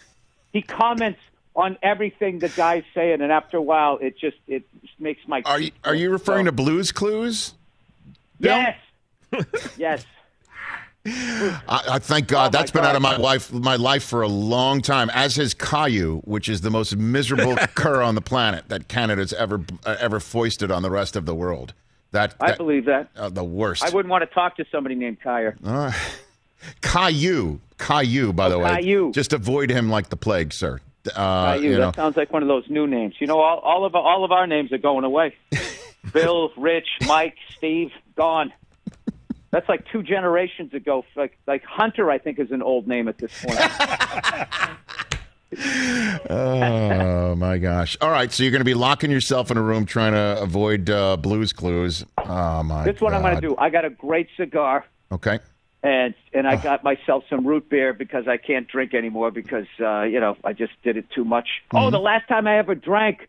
He 0.53 0.62
comments 0.62 1.21
on 1.55 1.79
everything 1.83 2.41
the 2.41 2.49
guy's 2.49 2.85
saying, 2.95 3.21
and 3.21 3.31
after 3.31 3.57
a 3.57 3.62
while, 3.62 3.99
it 3.99 4.19
just 4.19 4.38
it 4.49 4.65
just 4.81 4.99
makes 4.99 5.21
my. 5.29 5.43
Are 5.45 5.61
you 5.61 5.71
are 5.85 5.95
you 5.95 6.11
referring 6.11 6.47
to 6.47 6.53
Blues 6.53 6.91
Clues? 6.91 7.55
Yes. 8.38 8.77
yes. 9.77 10.05
I, 11.05 11.61
I 11.69 11.99
thank 11.99 12.29
God 12.29 12.55
Oh, 12.55 12.59
that's 12.59 12.71
been 12.71 12.85
out 12.85 12.95
of 12.95 13.03
my 13.03 13.17
life 13.17 13.53
my 13.53 13.75
life 13.77 14.05
for 14.05 14.23
a 14.23 14.29
long 14.29 14.81
time. 14.83 15.11
As 15.11 15.37
has 15.37 15.53
Caillou, 15.55 16.21
which 16.25 16.49
is 16.49 16.61
the 16.61 16.71
most 16.71 16.97
miserable 16.97 17.57
cur 17.75 18.03
on 18.03 18.15
the 18.15 18.21
planet 18.21 18.69
that 18.69 18.87
Canada's 18.88 19.33
ever 19.33 19.62
uh, 19.85 19.97
ever 19.99 20.21
foisted 20.21 20.71
on 20.71 20.83
the 20.83 20.91
rest 20.91 21.17
of 21.17 21.27
the 21.27 21.35
world. 21.35 21.75
That, 22.12 22.35
I 22.41 22.55
believe 22.57 22.85
that. 22.85 23.09
uh, 23.17 23.31
the 23.31 23.43
worst. 23.43 23.83
I 23.83 23.88
wouldn't 23.88 24.11
want 24.11 24.21
to 24.29 24.33
talk 24.35 24.57
to 24.59 24.67
somebody 24.71 24.95
named 24.95 25.21
Kyer. 25.23 25.57
Caillou, 26.83 27.59
Caillou. 27.79 28.33
By 28.33 28.49
the 28.49 28.59
way, 28.59 28.71
Oh, 28.71 28.75
Caillou. 28.77 29.12
just 29.12 29.33
avoid 29.33 29.71
him 29.71 29.88
like 29.91 30.09
the 30.11 30.17
plague, 30.17 30.53
sir. 30.53 30.81
Uh, 31.17 31.21
Uh, 31.21 31.59
you, 31.61 31.71
you 31.71 31.77
that 31.79 31.97
sounds 31.97 32.17
like 32.17 32.33
one 32.33 32.43
of 32.43 32.49
those 32.49 32.69
new 32.69 32.87
names. 32.87 33.15
You 33.19 33.27
know, 33.27 33.41
all, 33.41 33.59
all 33.59 33.85
of 33.85 33.95
all 33.95 34.25
of 34.25 34.31
our 34.33 34.47
names 34.47 34.73
are 34.73 34.79
going 34.79 35.05
away. 35.05 35.35
Bill, 36.12 36.51
Rich, 36.57 36.87
Mike, 37.07 37.37
Steve, 37.57 37.91
gone. 38.17 38.53
That's 39.53 39.69
like 39.69 39.87
two 39.93 40.03
generations 40.03 40.75
ago. 40.75 41.05
Like 41.15 41.38
like 41.47 41.62
Hunter, 41.65 42.11
I 42.11 42.19
think 42.19 42.41
is 42.41 42.51
an 42.51 42.62
old 42.62 42.88
name 42.88 43.07
at 43.07 43.19
this 43.19 43.31
point. 43.45 43.59
oh 46.31 47.35
my 47.37 47.59
gosh! 47.59 47.97
All 48.01 48.11
right, 48.11 48.33
so 48.33 48.43
you're 48.43 48.51
going 48.51 48.61
to 48.61 48.65
be 48.65 48.75
locking 48.75 49.11
yourself 49.11 49.51
in 49.51 49.59
a 49.59 49.62
room 49.62 49.85
trying 49.85 50.12
to 50.12 50.41
avoid 50.41 50.88
uh, 50.88 51.19
Blues 51.19 51.53
Clues. 51.53 52.05
Oh 52.19 52.62
my! 52.62 52.85
This 52.85 52.97
is 52.97 53.03
what 53.03 53.12
I'm 53.12 53.21
going 53.21 53.35
to 53.35 53.41
do. 53.41 53.55
I 53.59 53.69
got 53.69 53.85
a 53.85 53.91
great 53.91 54.29
cigar. 54.38 54.87
Okay. 55.12 55.41
and 55.83 56.15
and 56.33 56.49
I 56.49 56.57
got 56.57 56.83
myself 56.83 57.25
some 57.29 57.47
root 57.47 57.69
beer 57.69 57.93
because 57.93 58.27
I 58.27 58.38
can't 58.38 58.67
drink 58.67 58.95
anymore 58.95 59.31
because 59.31 59.67
uh, 59.79 60.03
you 60.05 60.21
know 60.21 60.38
I 60.43 60.55
just 60.55 60.73
did 60.83 60.97
it 60.97 61.11
too 61.15 61.27
much. 61.27 61.49
Oh, 61.75 61.91
the 61.91 62.01
last 62.01 62.27
time 62.29 62.47
I 62.47 62.57
ever 62.57 62.75
drank 62.75 63.29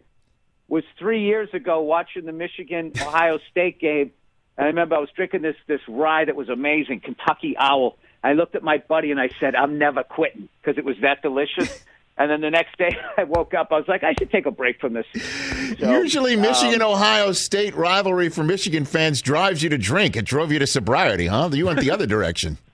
was 0.70 0.86
three 0.98 1.24
years 1.24 1.50
ago 1.54 1.82
watching 1.82 2.26
the 2.26 2.32
Michigan 2.32 2.94
Ohio 3.02 3.40
State 3.52 3.82
game. 3.82 4.12
And 4.58 4.66
I 4.66 4.68
remember 4.68 4.96
I 4.96 5.00
was 5.00 5.10
drinking 5.16 5.42
this 5.42 5.56
this 5.68 5.82
rye 5.88 6.26
that 6.26 6.36
was 6.36 6.50
amazing, 6.50 7.02
Kentucky 7.02 7.56
Owl. 7.58 7.98
I 8.24 8.34
looked 8.34 8.56
at 8.56 8.64
my 8.64 8.78
buddy 8.78 9.12
and 9.12 9.20
I 9.20 9.30
said, 9.40 9.56
"I'm 9.56 9.78
never 9.78 10.04
quitting" 10.04 10.48
because 10.62 10.78
it 10.78 10.86
was 10.86 10.98
that 11.02 11.22
delicious. 11.22 11.84
and 12.18 12.30
then 12.30 12.42
the 12.42 12.52
next 12.52 12.78
day 12.78 12.96
I 13.18 13.24
woke 13.24 13.54
up, 13.54 13.72
I 13.72 13.76
was 13.76 13.88
like, 13.88 14.04
"I 14.04 14.14
should 14.18 14.32
take 14.32 14.46
a 14.46 14.52
break 14.52 14.80
from 14.80 14.94
this." 14.94 15.06
So, 15.80 15.92
Usually, 15.92 16.36
Michigan 16.36 16.82
um, 16.82 16.92
Ohio 16.92 17.32
State 17.32 17.76
rivalry 17.76 18.30
for 18.30 18.44
Michigan 18.44 18.86
fans 18.86 19.22
drives 19.22 19.64
you 19.64 19.70
to 19.70 19.78
drink. 19.78 20.16
It 20.16 20.26
drove 20.26 20.52
you 20.52 20.60
to 20.60 20.68
sobriety, 20.68 21.28
huh? 21.28 21.50
You 21.52 21.66
went 21.66 21.80
the 21.80 21.92
other 21.92 22.06
direction. 22.06 22.58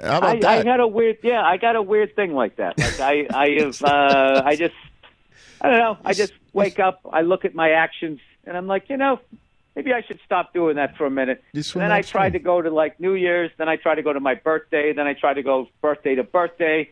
How 0.00 0.18
about 0.18 0.44
I, 0.44 0.58
I 0.58 0.62
got 0.62 0.80
a 0.80 0.86
weird, 0.88 1.18
yeah, 1.22 1.42
I 1.42 1.56
got 1.56 1.76
a 1.76 1.82
weird 1.82 2.16
thing 2.16 2.34
like 2.34 2.56
that. 2.56 2.78
Like 2.78 3.00
I, 3.00 3.26
I 3.32 3.48
have, 3.60 3.82
uh, 3.82 4.42
I 4.44 4.56
just, 4.56 4.74
I 5.60 5.70
don't 5.70 5.78
know. 5.78 5.98
I 6.04 6.14
just 6.14 6.32
wake 6.52 6.80
up, 6.80 7.00
I 7.10 7.20
look 7.22 7.44
at 7.44 7.54
my 7.54 7.70
actions, 7.70 8.20
and 8.44 8.56
I'm 8.56 8.66
like, 8.66 8.88
you 8.90 8.96
know, 8.96 9.20
maybe 9.76 9.92
I 9.92 10.02
should 10.02 10.20
stop 10.24 10.52
doing 10.52 10.76
that 10.76 10.96
for 10.96 11.06
a 11.06 11.10
minute. 11.10 11.42
Then 11.80 11.92
I 11.92 12.02
tried 12.02 12.32
to 12.34 12.38
go 12.38 12.62
to 12.62 12.70
like 12.70 13.00
New 13.00 13.14
Year's, 13.14 13.50
then 13.58 13.68
I 13.68 13.76
tried 13.76 13.96
to 13.96 14.02
go 14.02 14.12
to 14.12 14.20
my 14.20 14.34
birthday, 14.34 14.92
then 14.92 15.06
I 15.06 15.14
tried 15.14 15.34
to 15.34 15.42
go 15.42 15.68
birthday 15.80 16.14
to 16.14 16.22
birthday, 16.22 16.90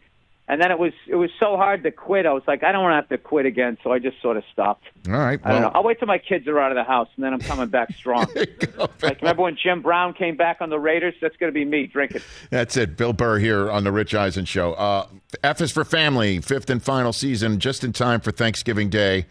and 0.49 0.61
then 0.61 0.71
it 0.71 0.79
was 0.79 0.93
it 1.07 1.15
was 1.15 1.31
so 1.39 1.57
hard 1.57 1.85
to 1.85 1.91
quit. 1.93 2.27
I 2.27 2.33
was 2.33 2.43
like, 2.47 2.65
I 2.65 2.73
don't 2.73 2.83
want 2.83 2.93
to 2.93 2.97
have 2.97 3.09
to 3.11 3.19
quit 3.19 3.47
again, 3.47 3.79
so 3.83 3.93
I 3.93 3.99
just 4.01 4.21
sort 4.21 4.37
of 4.37 4.45
stopped. 4.53 4.85
All 5.07 5.15
right. 5.15 5.41
I 5.45 5.53
don't 5.53 5.63
know. 5.63 5.71
I'll 5.73 5.85
wait 5.85 5.99
till 5.99 6.09
my 6.09 6.19
kids 6.19 6.49
are 6.49 6.59
out 6.59 6.73
of 6.73 6.77
the 6.77 6.85
house, 6.85 7.09
and 7.17 7.25
then 7.25 7.33
I'm 7.33 7.41
coming 7.41 7.69
back 7.69 7.95
strong. 7.95 8.27
like 9.03 9.21
remember 9.23 9.43
when 9.43 9.57
Jim 9.57 9.83
Brown 9.83 10.15
came 10.15 10.37
back 10.37 10.59
on 10.61 10.69
the 10.69 10.79
Raiders? 10.79 11.15
That's 11.23 11.37
going 11.37 11.51
to 11.51 11.55
be 11.55 11.65
me 11.65 11.87
drinking. 11.87 12.23
That's 12.51 12.77
it. 12.77 12.97
Bill 12.97 13.13
Burr 13.13 13.39
here 13.39 13.71
on 13.71 13.85
the 13.85 13.93
Rich 13.93 14.15
Eisen 14.15 14.45
Show. 14.45 14.73
Uh, 14.75 15.07
F 15.45 15.61
is 15.61 15.71
for 15.71 15.85
Family, 15.85 16.41
fifth 16.41 16.69
and 16.69 16.83
final 16.83 17.13
season, 17.13 17.61
just 17.61 17.85
in 17.85 17.93
time 17.93 18.21
for 18.21 18.33
Thanksgiving 18.33 18.91
Day 18.91 19.27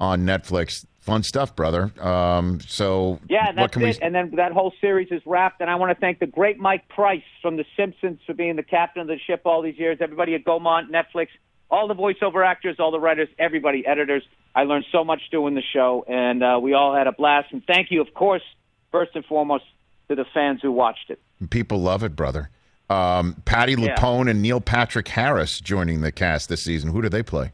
on 0.00 0.24
Netflix. 0.24 0.86
Fun 1.04 1.22
stuff, 1.22 1.54
brother. 1.54 1.92
Um, 2.00 2.60
so 2.60 3.20
Yeah, 3.28 3.48
what 3.48 3.56
that's 3.56 3.72
can 3.74 3.82
it. 3.82 3.98
we? 4.00 4.06
And 4.06 4.14
then 4.14 4.30
that 4.36 4.52
whole 4.52 4.72
series 4.80 5.08
is 5.10 5.20
wrapped. 5.26 5.60
And 5.60 5.68
I 5.68 5.74
want 5.74 5.90
to 5.94 6.00
thank 6.00 6.18
the 6.18 6.26
great 6.26 6.58
Mike 6.58 6.88
Price 6.88 7.22
from 7.42 7.56
The 7.58 7.66
Simpsons 7.76 8.20
for 8.26 8.32
being 8.32 8.56
the 8.56 8.62
captain 8.62 9.02
of 9.02 9.08
the 9.08 9.18
ship 9.18 9.42
all 9.44 9.60
these 9.60 9.78
years. 9.78 9.98
Everybody 10.00 10.34
at 10.34 10.44
Gaumont, 10.44 10.88
Netflix, 10.90 11.28
all 11.70 11.88
the 11.88 11.94
voiceover 11.94 12.42
actors, 12.46 12.76
all 12.78 12.90
the 12.90 12.98
writers, 13.00 13.28
everybody, 13.38 13.86
editors. 13.86 14.22
I 14.54 14.62
learned 14.64 14.86
so 14.92 15.04
much 15.04 15.20
doing 15.30 15.54
the 15.54 15.62
show, 15.74 16.06
and 16.08 16.42
uh, 16.42 16.58
we 16.62 16.72
all 16.72 16.94
had 16.94 17.06
a 17.06 17.12
blast. 17.12 17.52
And 17.52 17.62
thank 17.66 17.90
you, 17.90 18.00
of 18.00 18.14
course, 18.14 18.42
first 18.90 19.10
and 19.14 19.26
foremost, 19.26 19.64
to 20.08 20.14
the 20.14 20.24
fans 20.32 20.60
who 20.62 20.72
watched 20.72 21.10
it. 21.10 21.20
People 21.50 21.82
love 21.82 22.02
it, 22.02 22.16
brother. 22.16 22.48
Um, 22.88 23.42
Patti 23.44 23.72
Yeah. 23.72 23.94
Lupone 23.94 24.30
and 24.30 24.40
Neil 24.40 24.60
Patrick 24.62 25.08
Harris 25.08 25.60
joining 25.60 26.00
the 26.00 26.12
cast 26.12 26.48
this 26.48 26.62
season. 26.62 26.92
Who 26.92 27.02
do 27.02 27.10
they 27.10 27.22
play 27.22 27.52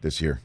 this 0.00 0.20
year? 0.20 0.40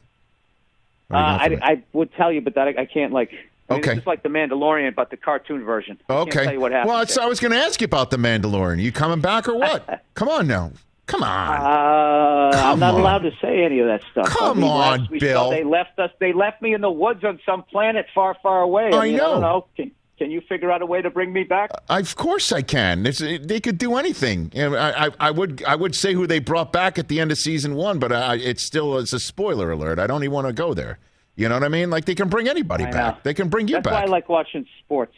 Uh, 1.10 1.38
do 1.48 1.54
you 1.54 1.60
got 1.60 1.68
I? 1.68 1.72
I 1.72 1.82
would 1.92 2.12
tell 2.14 2.32
you, 2.32 2.40
but 2.40 2.54
that 2.54 2.68
I, 2.68 2.82
I 2.82 2.84
can't 2.86 3.12
like. 3.12 3.30
I 3.70 3.74
mean, 3.74 3.84
Okay. 3.84 3.98
Is 3.98 4.06
like 4.06 4.22
the 4.22 4.30
Mandalorian, 4.30 4.94
but 4.94 5.10
the 5.10 5.18
cartoon 5.18 5.62
version. 5.62 5.98
Okay. 6.08 6.30
Can't 6.30 6.44
tell 6.44 6.52
you 6.54 6.60
what 6.60 6.72
happened. 6.72 6.88
well, 6.88 7.04
I 7.20 7.26
was 7.26 7.38
going 7.38 7.52
to 7.52 7.58
ask 7.58 7.80
you 7.82 7.84
about 7.84 8.10
the 8.10 8.16
Mandalorian. 8.16 8.80
You 8.80 8.92
coming 8.92 9.20
back 9.20 9.46
or 9.46 9.56
what? 9.58 10.04
Come 10.14 10.28
on 10.30 10.46
now. 10.46 10.72
Come 11.04 11.22
on. 11.22 11.56
Uh, 11.56 12.56
Come 12.56 12.66
I'm 12.72 12.78
not 12.78 12.94
on. 12.94 13.00
allowed 13.00 13.18
to 13.20 13.30
say 13.42 13.62
any 13.64 13.78
of 13.80 13.86
that 13.86 14.02
stuff. 14.10 14.26
Come 14.28 14.58
I 14.58 14.60
mean, 14.60 14.70
on, 14.70 15.08
Bill. 15.18 15.44
saw 15.44 15.50
They 15.50 15.64
left 15.64 15.98
us. 15.98 16.10
They 16.18 16.32
left 16.32 16.60
me 16.62 16.74
in 16.74 16.80
the 16.82 16.90
woods 16.90 17.24
on 17.24 17.40
some 17.44 17.62
planet 17.64 18.06
far, 18.14 18.36
far 18.42 18.60
away. 18.62 18.90
I, 18.92 18.96
I 18.98 19.04
mean, 19.08 19.16
know. 19.16 19.24
I 19.24 19.32
don't 19.32 19.40
know. 19.40 19.66
Can, 19.76 19.90
can 20.18 20.30
you 20.30 20.40
figure 20.42 20.70
out 20.70 20.82
a 20.82 20.86
way 20.86 21.00
to 21.00 21.10
bring 21.10 21.32
me 21.32 21.44
back? 21.44 21.70
Of 21.88 22.16
course 22.16 22.52
I 22.52 22.62
can. 22.62 23.06
It's, 23.06 23.18
they 23.20 23.60
could 23.60 23.78
do 23.78 23.96
anything. 23.96 24.50
You 24.54 24.70
know, 24.70 24.76
I, 24.76 25.06
I, 25.06 25.10
I 25.20 25.30
would 25.30 25.62
I 25.64 25.76
would 25.76 25.94
say 25.94 26.12
who 26.12 26.26
they 26.26 26.40
brought 26.40 26.72
back 26.72 26.98
at 26.98 27.08
the 27.08 27.20
end 27.20 27.30
of 27.30 27.38
season 27.38 27.74
one, 27.74 27.98
but 27.98 28.12
I, 28.12 28.36
it's 28.36 28.62
still 28.62 28.98
it's 28.98 29.12
a 29.12 29.20
spoiler 29.20 29.70
alert. 29.70 29.98
I 29.98 30.06
don't 30.06 30.24
even 30.24 30.34
want 30.34 30.48
to 30.48 30.52
go 30.52 30.74
there. 30.74 30.98
You 31.36 31.48
know 31.48 31.54
what 31.54 31.64
I 31.64 31.68
mean? 31.68 31.88
Like 31.88 32.04
they 32.04 32.16
can 32.16 32.28
bring 32.28 32.48
anybody 32.48 32.84
I 32.84 32.90
back. 32.90 33.14
know. 33.14 33.20
They 33.22 33.34
can 33.34 33.48
bring 33.48 33.68
you 33.68 33.76
back. 33.76 33.84
That's 33.84 33.94
why 33.94 34.02
I 34.02 34.06
like 34.06 34.28
watching 34.28 34.66
sports. 34.80 35.14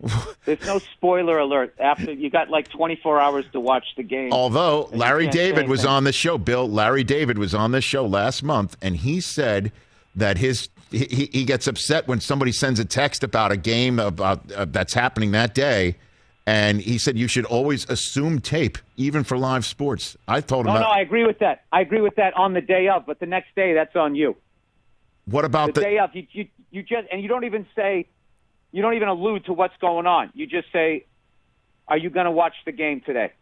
There's 0.44 0.60
no 0.66 0.78
spoiler 0.78 1.38
alert 1.38 1.76
after 1.78 2.12
you 2.12 2.28
got 2.28 2.50
like 2.50 2.68
24 2.68 3.20
hours 3.20 3.44
to 3.52 3.60
watch 3.60 3.84
the 3.96 4.02
game. 4.02 4.32
Although 4.32 4.90
Larry 4.92 5.28
David 5.28 5.68
was 5.68 5.86
on 5.86 6.04
the 6.04 6.12
show, 6.12 6.36
Bill. 6.36 6.68
Larry 6.68 7.04
David 7.04 7.38
was 7.38 7.54
on 7.54 7.70
the 7.70 7.80
show 7.80 8.04
last 8.04 8.42
month, 8.42 8.76
and 8.82 8.96
he 8.96 9.20
said 9.20 9.72
that 10.14 10.38
his 10.38 10.68
he, 10.90 10.98
he- 11.06 11.30
he 11.32 11.44
gets 11.44 11.66
upset 11.66 12.06
when 12.08 12.20
somebody 12.20 12.52
sends 12.52 12.78
a 12.80 12.84
text 12.84 13.22
about 13.24 13.52
a 13.52 13.56
game 13.56 13.98
about 13.98 14.50
uh, 14.52 14.64
that's 14.66 14.94
happening 14.94 15.32
that 15.32 15.54
day. 15.54 15.96
And 16.46 16.80
he 16.80 16.98
said 16.98 17.16
you 17.16 17.26
should 17.26 17.46
always 17.46 17.88
assume 17.88 18.38
tape, 18.40 18.76
even 18.98 19.24
for 19.24 19.38
live 19.38 19.64
sports. 19.64 20.14
I 20.28 20.42
told 20.42 20.66
him 20.66 20.74
no, 20.74 20.78
that. 20.78 20.84
no, 20.84 20.90
I 20.90 21.00
agree 21.00 21.24
with 21.24 21.38
that. 21.38 21.64
I 21.72 21.80
agree 21.80 22.02
with 22.02 22.16
that 22.16 22.36
on 22.36 22.52
the 22.52 22.60
day 22.60 22.88
of, 22.88 23.06
but 23.06 23.18
the 23.18 23.24
next 23.26 23.54
day, 23.56 23.72
that's 23.72 23.96
on 23.96 24.14
you. 24.14 24.36
what 25.24 25.40
The, 25.42 25.46
about 25.46 25.74
the? 25.74 25.80
day 25.80 25.98
of, 25.98 26.10
you, 26.14 26.26
you 26.32 26.48
you 26.70 26.82
just 26.82 27.08
and 27.10 27.22
you 27.22 27.28
don't 27.28 27.44
even 27.44 27.66
say, 27.74 28.06
you 28.72 28.82
don't 28.82 28.92
even 28.94 29.08
allude 29.08 29.46
to 29.46 29.54
what's 29.54 29.76
going 29.80 30.06
on. 30.06 30.32
You 30.34 30.46
just 30.46 30.70
say, 30.70 31.06
"Are 31.88 31.96
you 31.96 32.10
going 32.10 32.26
to 32.26 32.30
watch 32.32 32.54
the 32.66 32.72
game 32.72 33.00
today?" 33.00 33.32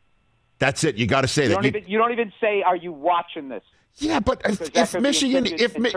that's 0.61 0.85
it. 0.85 0.95
You 0.97 1.07
got 1.09 1.23
to 1.23 1.29
say 1.29 1.43
You 1.45 1.49
that. 1.49 1.55
don't 1.57 1.65
You- 1.65 1.69
even 1.71 1.85
you 1.89 1.99
don't 1.99 2.13
even 2.13 2.33
say, 2.41 2.63
"Are 2.63 2.77
you 2.77 2.93
watching 2.93 3.49
this?" 3.49 3.65
Yeah, 3.97 4.21
but 4.21 4.41
if, 4.45 4.75
if 4.77 5.01
Michigan 5.01 5.47
if 5.47 5.79
Mi- 5.79 5.93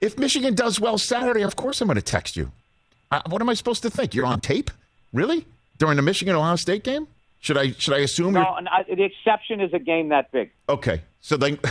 if 0.00 0.18
Michigan 0.18 0.54
does 0.54 0.80
well 0.80 0.96
Saturday, 0.98 1.42
of 1.42 1.56
course 1.56 1.80
I'm 1.80 1.88
going 1.88 1.96
to 1.96 2.02
text 2.02 2.36
you. 2.36 2.52
Uh, 3.10 3.20
what 3.28 3.42
am 3.42 3.48
I 3.48 3.54
supposed 3.54 3.82
to 3.82 3.90
think? 3.90 4.14
You're 4.14 4.26
on 4.26 4.40
tape, 4.40 4.70
really? 5.12 5.46
During 5.78 5.96
the 5.96 6.02
Michigan 6.02 6.34
Ohio 6.34 6.56
State 6.56 6.82
game? 6.84 7.06
Should 7.40 7.58
I 7.58 7.72
should 7.72 7.94
I 7.94 7.98
assume 7.98 8.34
No, 8.34 8.54
and 8.56 8.68
I, 8.68 8.84
the 8.84 9.02
exception 9.02 9.60
is 9.60 9.72
a 9.74 9.78
game 9.80 10.08
that 10.10 10.30
big. 10.32 10.50
okay? 10.68 11.02
So 11.20 11.36
then, 11.36 11.58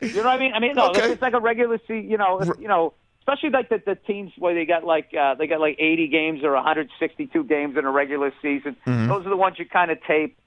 You 0.00 0.08
know 0.14 0.22
what 0.24 0.26
I 0.26 0.38
mean? 0.38 0.52
I 0.54 0.60
mean, 0.60 0.74
no, 0.76 0.90
Okay. 0.90 1.10
it's 1.12 1.22
like 1.22 1.32
a 1.34 1.40
regular 1.40 1.78
season. 1.88 2.08
You 2.08 2.18
know, 2.18 2.40
you 2.60 2.68
know, 2.68 2.94
especially 3.20 3.50
like 3.50 3.68
the, 3.68 3.82
the 3.84 3.96
teams 3.96 4.30
where 4.38 4.54
they 4.54 4.64
got 4.64 4.84
like 4.84 5.12
uh, 5.12 5.34
they 5.34 5.48
got 5.48 5.58
like 5.60 5.74
80 5.78 6.06
games 6.08 6.44
or 6.44 6.52
162 6.52 7.42
games 7.44 7.76
in 7.76 7.84
a 7.84 7.90
regular 7.90 8.32
season. 8.40 8.76
Mm-hmm. 8.86 9.08
Those 9.08 9.26
are 9.26 9.30
the 9.30 9.36
ones 9.36 9.56
you 9.58 9.66
kind 9.66 9.90
of 9.90 9.98
tape, 10.04 10.38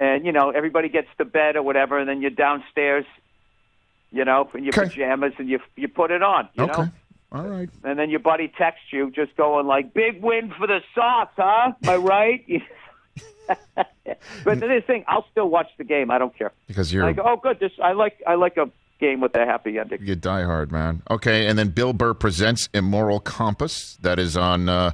and 0.00 0.24
you 0.26 0.32
know 0.32 0.50
everybody 0.50 0.88
gets 0.88 1.08
to 1.18 1.24
bed 1.24 1.56
or 1.56 1.62
whatever, 1.62 1.98
and 1.98 2.08
then 2.08 2.20
you're 2.20 2.30
downstairs, 2.30 3.04
you 4.10 4.24
know, 4.24 4.50
in 4.54 4.64
your 4.64 4.72
Okay. 4.76 4.88
pajamas, 4.88 5.32
and 5.38 5.48
you 5.48 5.58
you 5.76 5.88
put 5.88 6.10
it 6.10 6.22
on, 6.22 6.48
you 6.54 6.64
okay, 6.64 6.82
know. 6.82 6.88
all 7.32 7.46
right. 7.48 7.68
And 7.84 7.98
then 7.98 8.10
your 8.10 8.20
buddy 8.20 8.48
texts 8.48 8.86
you, 8.92 9.10
just 9.10 9.36
going 9.36 9.66
like, 9.66 9.94
"Big 9.94 10.22
win 10.22 10.52
for 10.58 10.66
the 10.66 10.80
Sox, 10.94 11.32
huh? 11.36 11.72
Am 11.82 11.88
I 11.88 11.96
right?" 11.96 12.44
but 14.44 14.60
this 14.60 14.84
thing, 14.84 15.04
I'll 15.08 15.26
still 15.30 15.48
watch 15.48 15.68
the 15.78 15.84
game. 15.84 16.10
I 16.10 16.18
don't 16.18 16.36
care. 16.36 16.52
Because 16.66 16.92
you're 16.92 17.04
like, 17.04 17.18
"Oh, 17.22 17.36
good. 17.36 17.58
This 17.60 17.72
I 17.82 17.92
like. 17.92 18.22
I 18.26 18.34
like 18.34 18.56
a 18.56 18.70
game 19.00 19.20
with 19.20 19.34
a 19.34 19.44
happy 19.44 19.78
ending." 19.78 19.98
you 20.02 20.14
die 20.16 20.42
hard, 20.44 20.70
man. 20.72 21.02
Okay, 21.10 21.46
and 21.46 21.58
then 21.58 21.68
Bill 21.70 21.92
Burr 21.92 22.14
presents 22.14 22.68
Immoral 22.72 23.20
Compass 23.20 23.96
that 24.02 24.18
is 24.18 24.36
on 24.36 24.68
uh, 24.68 24.92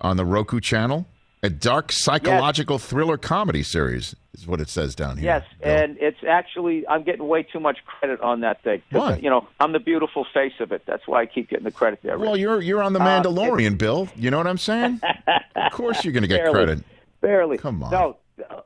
on 0.00 0.16
the 0.16 0.24
Roku 0.24 0.60
channel. 0.60 1.06
A 1.42 1.48
dark 1.48 1.90
psychological 1.90 2.78
thriller 2.78 3.16
comedy 3.16 3.62
series 3.62 4.14
is 4.34 4.46
what 4.46 4.60
it 4.60 4.68
says 4.68 4.94
down 4.94 5.16
here. 5.16 5.24
Yes, 5.24 5.44
Bill. 5.62 5.72
and 5.74 5.96
it's 5.98 6.18
actually 6.28 6.86
I'm 6.86 7.02
getting 7.02 7.26
way 7.26 7.44
too 7.44 7.60
much 7.60 7.78
credit 7.86 8.20
on 8.20 8.40
that 8.40 8.62
thing. 8.62 8.82
Why? 8.90 9.16
You 9.16 9.30
know, 9.30 9.48
I'm 9.58 9.72
the 9.72 9.78
beautiful 9.78 10.26
face 10.34 10.52
of 10.60 10.70
it. 10.70 10.82
That's 10.86 11.02
why 11.06 11.22
I 11.22 11.26
keep 11.26 11.48
getting 11.48 11.64
the 11.64 11.70
credit 11.70 12.00
there. 12.02 12.18
Well, 12.18 12.36
you're 12.36 12.60
you're 12.60 12.82
on 12.82 12.92
the 12.92 13.00
Uh, 13.00 13.22
Mandalorian, 13.22 13.78
Bill. 13.78 14.06
You 14.16 14.30
know 14.30 14.36
what 14.36 14.46
I'm 14.46 14.58
saying? 14.58 15.00
of 15.56 15.72
course, 15.72 16.04
you're 16.04 16.12
going 16.12 16.22
to 16.24 16.28
get 16.28 16.40
Barely. 16.40 16.52
credit. 16.52 16.84
barely. 17.22 17.56
come 17.58 17.82
on. 17.84 17.90
No, 17.90 18.16
uh, 18.50 18.60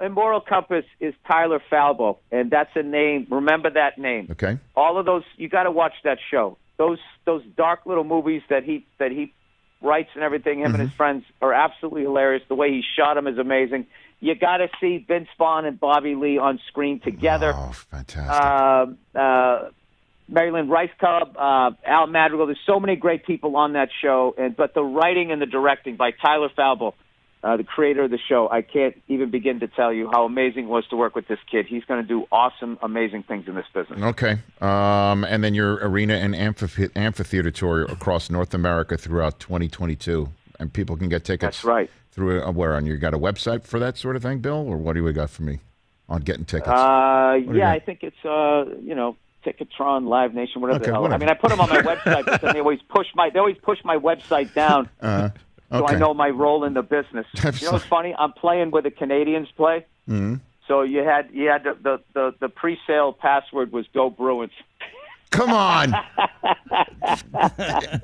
Immoral 0.00 0.40
Compass 0.40 0.84
is 1.00 1.14
Tyler 1.26 1.60
Falbo, 1.70 2.18
and 2.30 2.50
that's 2.52 2.70
a 2.76 2.82
name. 2.84 3.26
Remember 3.30 3.70
that 3.70 3.98
name. 3.98 4.28
Okay. 4.30 4.58
All 4.76 4.96
of 4.98 5.06
those, 5.06 5.22
you 5.36 5.48
got 5.48 5.64
to 5.64 5.70
watch 5.72 5.94
that 6.04 6.18
show. 6.30 6.56
Those 6.76 6.98
those 7.24 7.42
dark 7.56 7.80
little 7.84 8.04
movies 8.04 8.42
that 8.48 8.62
he 8.62 8.86
that 8.98 9.10
he 9.10 9.32
writes 9.82 10.10
and 10.14 10.22
everything. 10.22 10.60
Him 10.60 10.66
Mm-hmm. 10.72 10.80
and 10.80 10.88
his 10.88 10.96
friends 10.96 11.24
are 11.40 11.52
absolutely 11.52 12.02
hilarious. 12.02 12.42
The 12.48 12.54
way 12.54 12.70
he 12.70 12.82
shot 12.96 13.14
them 13.14 13.26
is 13.26 13.38
amazing. 13.38 13.86
You 14.20 14.34
got 14.36 14.58
to 14.58 14.68
see 14.80 15.04
Vince 15.06 15.28
Vaughn 15.36 15.64
and 15.64 15.80
Bobby 15.80 16.14
Lee 16.14 16.38
on 16.38 16.60
screen 16.68 17.00
together. 17.00 17.52
Oh, 17.54 17.72
fantastic. 17.72 18.44
um, 18.44 18.98
uh, 19.14 19.70
Maryland 20.28 20.70
Rice 20.70 20.90
Cub, 21.00 21.36
uh, 21.36 21.72
Al 21.84 22.06
Madrigal. 22.06 22.46
There's 22.46 22.58
so 22.64 22.78
many 22.78 22.94
great 22.96 23.26
people 23.26 23.56
on 23.56 23.72
that 23.72 23.88
show, 24.00 24.34
and 24.38 24.56
but 24.56 24.74
the 24.74 24.82
writing 24.82 25.32
and 25.32 25.42
the 25.42 25.46
directing 25.46 25.96
by 25.96 26.12
Tyler 26.12 26.48
Falbo, 26.56 26.94
uh, 27.42 27.56
the 27.56 27.64
creator 27.64 28.04
of 28.04 28.10
the 28.10 28.18
show, 28.28 28.48
I 28.50 28.62
can't 28.62 28.94
even 29.08 29.30
begin 29.30 29.60
to 29.60 29.66
tell 29.68 29.92
you 29.92 30.08
how 30.12 30.24
amazing 30.24 30.64
it 30.64 30.68
was 30.68 30.86
to 30.88 30.96
work 30.96 31.14
with 31.16 31.26
this 31.26 31.40
kid. 31.50 31.66
He's 31.66 31.84
going 31.84 32.00
to 32.00 32.06
do 32.06 32.26
awesome, 32.30 32.78
amazing 32.82 33.24
things 33.24 33.48
in 33.48 33.54
this 33.56 33.66
business. 33.74 34.00
okay. 34.00 34.38
Um, 34.60 35.24
and 35.24 35.42
then 35.42 35.52
your 35.54 35.74
arena 35.76 36.14
and 36.14 36.34
amphithe- 36.34 36.96
amphitheater 36.96 37.50
tour 37.50 37.82
across 37.82 38.30
North 38.30 38.54
America 38.54 38.96
throughout 38.96 39.40
2022, 39.40 40.28
and 40.60 40.72
people 40.72 40.96
can 40.96 41.08
get 41.08 41.24
tickets. 41.24 41.58
That's 41.58 41.64
right. 41.64 41.90
Through 42.12 42.42
uh, 42.42 42.52
where 42.52 42.74
on 42.74 42.86
you 42.86 42.96
got 42.98 43.14
a 43.14 43.18
website 43.18 43.64
for 43.64 43.78
that 43.80 43.96
sort 43.96 44.16
of 44.16 44.22
thing, 44.22 44.38
Bill, 44.40 44.68
or 44.68 44.76
what 44.76 44.92
do 44.94 45.04
you 45.04 45.12
got 45.12 45.30
for 45.30 45.42
me 45.42 45.58
on 46.08 46.20
getting 46.20 46.44
tickets? 46.44 46.68
Uh, 46.68 47.38
yeah. 47.52 47.70
I 47.70 47.78
think 47.80 48.00
it's 48.02 48.24
uh, 48.24 48.66
you 48.80 48.94
know. 48.94 49.16
Ticketron, 49.44 50.06
Live 50.06 50.34
Nation, 50.34 50.60
whatever 50.60 50.76
Okay, 50.76 50.86
the 50.86 50.92
hell. 50.92 51.02
whatever. 51.02 51.16
I 51.24 51.26
mean, 51.26 51.28
I 51.28 51.34
put 51.34 51.50
them 51.50 51.60
on 51.60 51.68
my 51.68 51.82
website, 51.82 52.24
but 52.26 52.40
then 52.42 52.52
they 52.52 52.60
always 52.60 52.78
push 52.88 53.08
my 53.16 53.28
they 53.28 53.40
always 53.40 53.56
push 53.60 53.78
my 53.82 53.96
website 53.96 54.54
down. 54.54 54.88
Uh-huh. 55.00 55.30
So 55.72 55.84
Okay. 55.84 55.96
I 55.96 55.98
know 55.98 56.14
my 56.14 56.28
role 56.28 56.64
in 56.64 56.74
the 56.74 56.82
business. 56.82 57.26
You 57.60 57.66
know 57.66 57.72
what's 57.72 57.84
funny? 57.86 58.14
I'm 58.18 58.32
playing 58.32 58.70
where 58.70 58.82
the 58.82 58.90
Canadiens 58.90 59.48
play. 59.56 59.84
Mhm. 60.08 60.40
So 60.68 60.82
you 60.82 61.00
had 61.02 61.28
you 61.32 61.48
had 61.48 61.64
the 61.64 61.76
the 61.82 62.00
the, 62.14 62.34
the 62.40 62.48
pre-sale 62.48 63.12
password 63.12 63.72
was 63.72 63.86
Go 63.94 64.10
Bruins. 64.10 64.52
Come 65.30 65.50
on. 65.50 65.92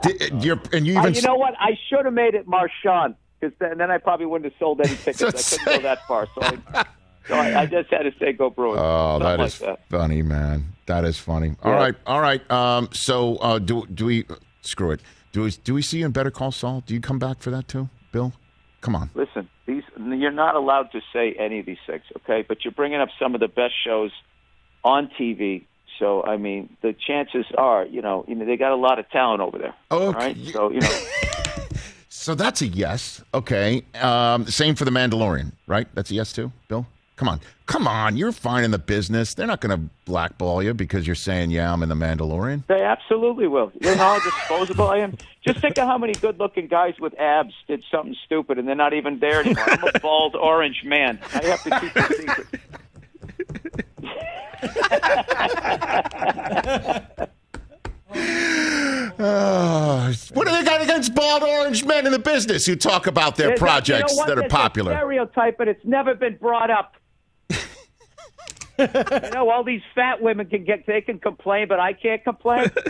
Did- 0.02 0.44
you're, 0.44 0.60
and 0.72 0.86
you 0.86 0.96
Uh, 0.98 1.02
even 1.02 1.14
you 1.14 1.22
know 1.22 1.36
what? 1.36 1.54
I 1.60 1.78
should 1.88 2.04
have 2.04 2.14
made 2.14 2.34
it 2.34 2.46
Marchand 2.46 3.14
because 3.40 3.56
then, 3.58 3.78
then 3.78 3.90
I 3.90 3.98
probably 3.98 4.26
wouldn't 4.26 4.52
have 4.52 4.58
sold 4.58 4.80
any 4.80 4.96
tickets. 4.96 5.22
I 5.22 5.58
couldn't 5.58 5.82
go 5.82 5.88
that 5.88 6.06
far, 6.06 6.26
so 6.34 6.40
I, 6.42 6.84
so 7.28 7.34
I, 7.34 7.60
I 7.62 7.66
just 7.66 7.90
had 7.90 8.02
to 8.02 8.12
say 8.18 8.32
Go 8.32 8.50
Bruins. 8.50 8.80
Oh, 8.82 9.18
that 9.20 9.38
like 9.38 9.46
is 9.48 9.58
that. 9.60 9.80
funny, 9.90 10.22
man. 10.22 10.64
That 10.86 11.04
is 11.04 11.18
funny. 11.18 11.54
All 11.62 11.72
Yeah. 11.72 11.78
right, 11.78 11.94
all 12.06 12.20
right. 12.20 12.50
Um, 12.50 12.88
so 12.92 13.36
uh, 13.36 13.58
do 13.58 13.86
do 13.86 14.06
we? 14.06 14.24
Screw 14.62 14.90
it. 14.90 15.00
Do 15.32 15.42
we 15.42 15.50
do 15.50 15.74
we 15.74 15.82
see 15.82 15.98
you 15.98 16.06
in 16.06 16.12
Better 16.12 16.30
Call 16.30 16.52
Saul? 16.52 16.82
Do 16.86 16.94
you 16.94 17.00
come 17.00 17.18
back 17.18 17.40
for 17.40 17.50
that 17.50 17.68
too, 17.68 17.88
Bill? 18.12 18.32
Come 18.80 18.94
on. 18.94 19.10
Listen, 19.14 19.48
these 19.66 19.82
you're 19.96 20.30
not 20.30 20.54
allowed 20.54 20.92
to 20.92 21.00
say 21.12 21.34
any 21.38 21.60
of 21.60 21.66
these 21.66 21.78
things, 21.86 22.02
okay? 22.18 22.44
But 22.46 22.64
you're 22.64 22.72
bringing 22.72 23.00
up 23.00 23.08
some 23.18 23.34
of 23.34 23.40
the 23.40 23.48
best 23.48 23.74
shows 23.84 24.12
on 24.84 25.10
TV. 25.18 25.64
So 25.98 26.22
I 26.24 26.36
mean, 26.36 26.76
the 26.82 26.92
chances 26.92 27.46
are, 27.56 27.84
you 27.84 28.00
know, 28.00 28.24
you 28.28 28.34
know, 28.34 28.46
they 28.46 28.56
got 28.56 28.72
a 28.72 28.76
lot 28.76 28.98
of 28.98 29.10
talent 29.10 29.40
over 29.40 29.58
there. 29.58 29.74
All 29.90 30.12
right, 30.12 30.36
so 30.52 30.70
you 30.70 30.80
know, 30.80 30.88
So 32.18 32.34
that's 32.34 32.62
a 32.62 32.66
yes. 32.66 33.22
Okay. 33.32 33.84
Um, 33.94 34.46
same 34.46 34.74
for 34.74 34.84
the 34.84 34.90
Mandalorian, 34.90 35.52
right? 35.66 35.86
That's 35.94 36.10
a 36.10 36.14
yes 36.14 36.32
too, 36.32 36.52
Bill. 36.66 36.86
Come 37.18 37.26
on, 37.28 37.40
come 37.66 37.88
on. 37.88 38.16
You're 38.16 38.30
fine 38.30 38.62
in 38.62 38.70
the 38.70 38.78
business. 38.78 39.34
They're 39.34 39.48
not 39.48 39.60
going 39.60 39.76
to 39.76 39.84
blackball 40.04 40.62
you 40.62 40.72
because 40.72 41.04
you're 41.04 41.16
saying, 41.16 41.50
"Yeah, 41.50 41.72
I'm 41.72 41.82
in 41.82 41.88
the 41.88 41.96
Mandalorian." 41.96 42.64
they 42.68 42.80
absolutely 42.84 43.48
will. 43.48 43.72
You 43.80 43.88
know 43.90 43.96
how 43.96 44.20
disposable 44.20 44.86
I 44.86 44.98
am. 44.98 45.18
Just 45.44 45.58
think 45.60 45.78
of 45.78 45.88
how 45.88 45.98
many 45.98 46.12
good-looking 46.12 46.68
guys 46.68 46.94
with 47.00 47.18
abs 47.18 47.54
did 47.66 47.82
something 47.90 48.14
stupid 48.24 48.58
and 48.58 48.68
they're 48.68 48.76
not 48.76 48.92
even 48.94 49.18
there 49.18 49.40
anymore. 49.40 49.64
I'm 49.68 49.82
a 49.92 49.98
bald 49.98 50.36
orange 50.36 50.82
man. 50.84 51.18
I 51.34 51.44
have 51.46 51.62
to 51.64 51.80
keep 51.80 51.96
it 51.96 52.16
secret. 52.18 52.60
Uh, 59.18 60.12
what 60.34 60.46
do 60.46 60.52
they 60.52 60.64
got 60.64 60.82
against 60.82 61.14
bald 61.14 61.42
orange 61.42 61.84
men 61.84 62.06
in 62.06 62.12
the 62.12 62.18
business 62.18 62.66
who 62.66 62.76
talk 62.76 63.06
about 63.06 63.36
their 63.36 63.48
There's 63.48 63.60
a- 63.60 63.64
projects 63.64 64.12
you 64.12 64.16
know 64.16 64.20
what? 64.20 64.26
that 64.28 64.32
are 64.38 64.40
There's 64.42 64.52
a 64.52 64.56
popular? 64.56 64.92
stereotype, 64.96 65.58
but 65.58 65.68
it's 65.68 65.84
never 65.84 66.14
been 66.14 66.36
brought 66.36 66.70
up. 66.70 66.94
You 68.78 69.30
know, 69.32 69.50
all 69.50 69.64
these 69.64 69.82
fat 69.94 70.20
women 70.20 70.48
can 70.48 70.64
get 70.64 70.86
they 70.86 71.00
can 71.00 71.18
complain, 71.18 71.68
but 71.68 71.80
I 71.80 71.92
can't 71.92 72.22
complain. 72.22 72.70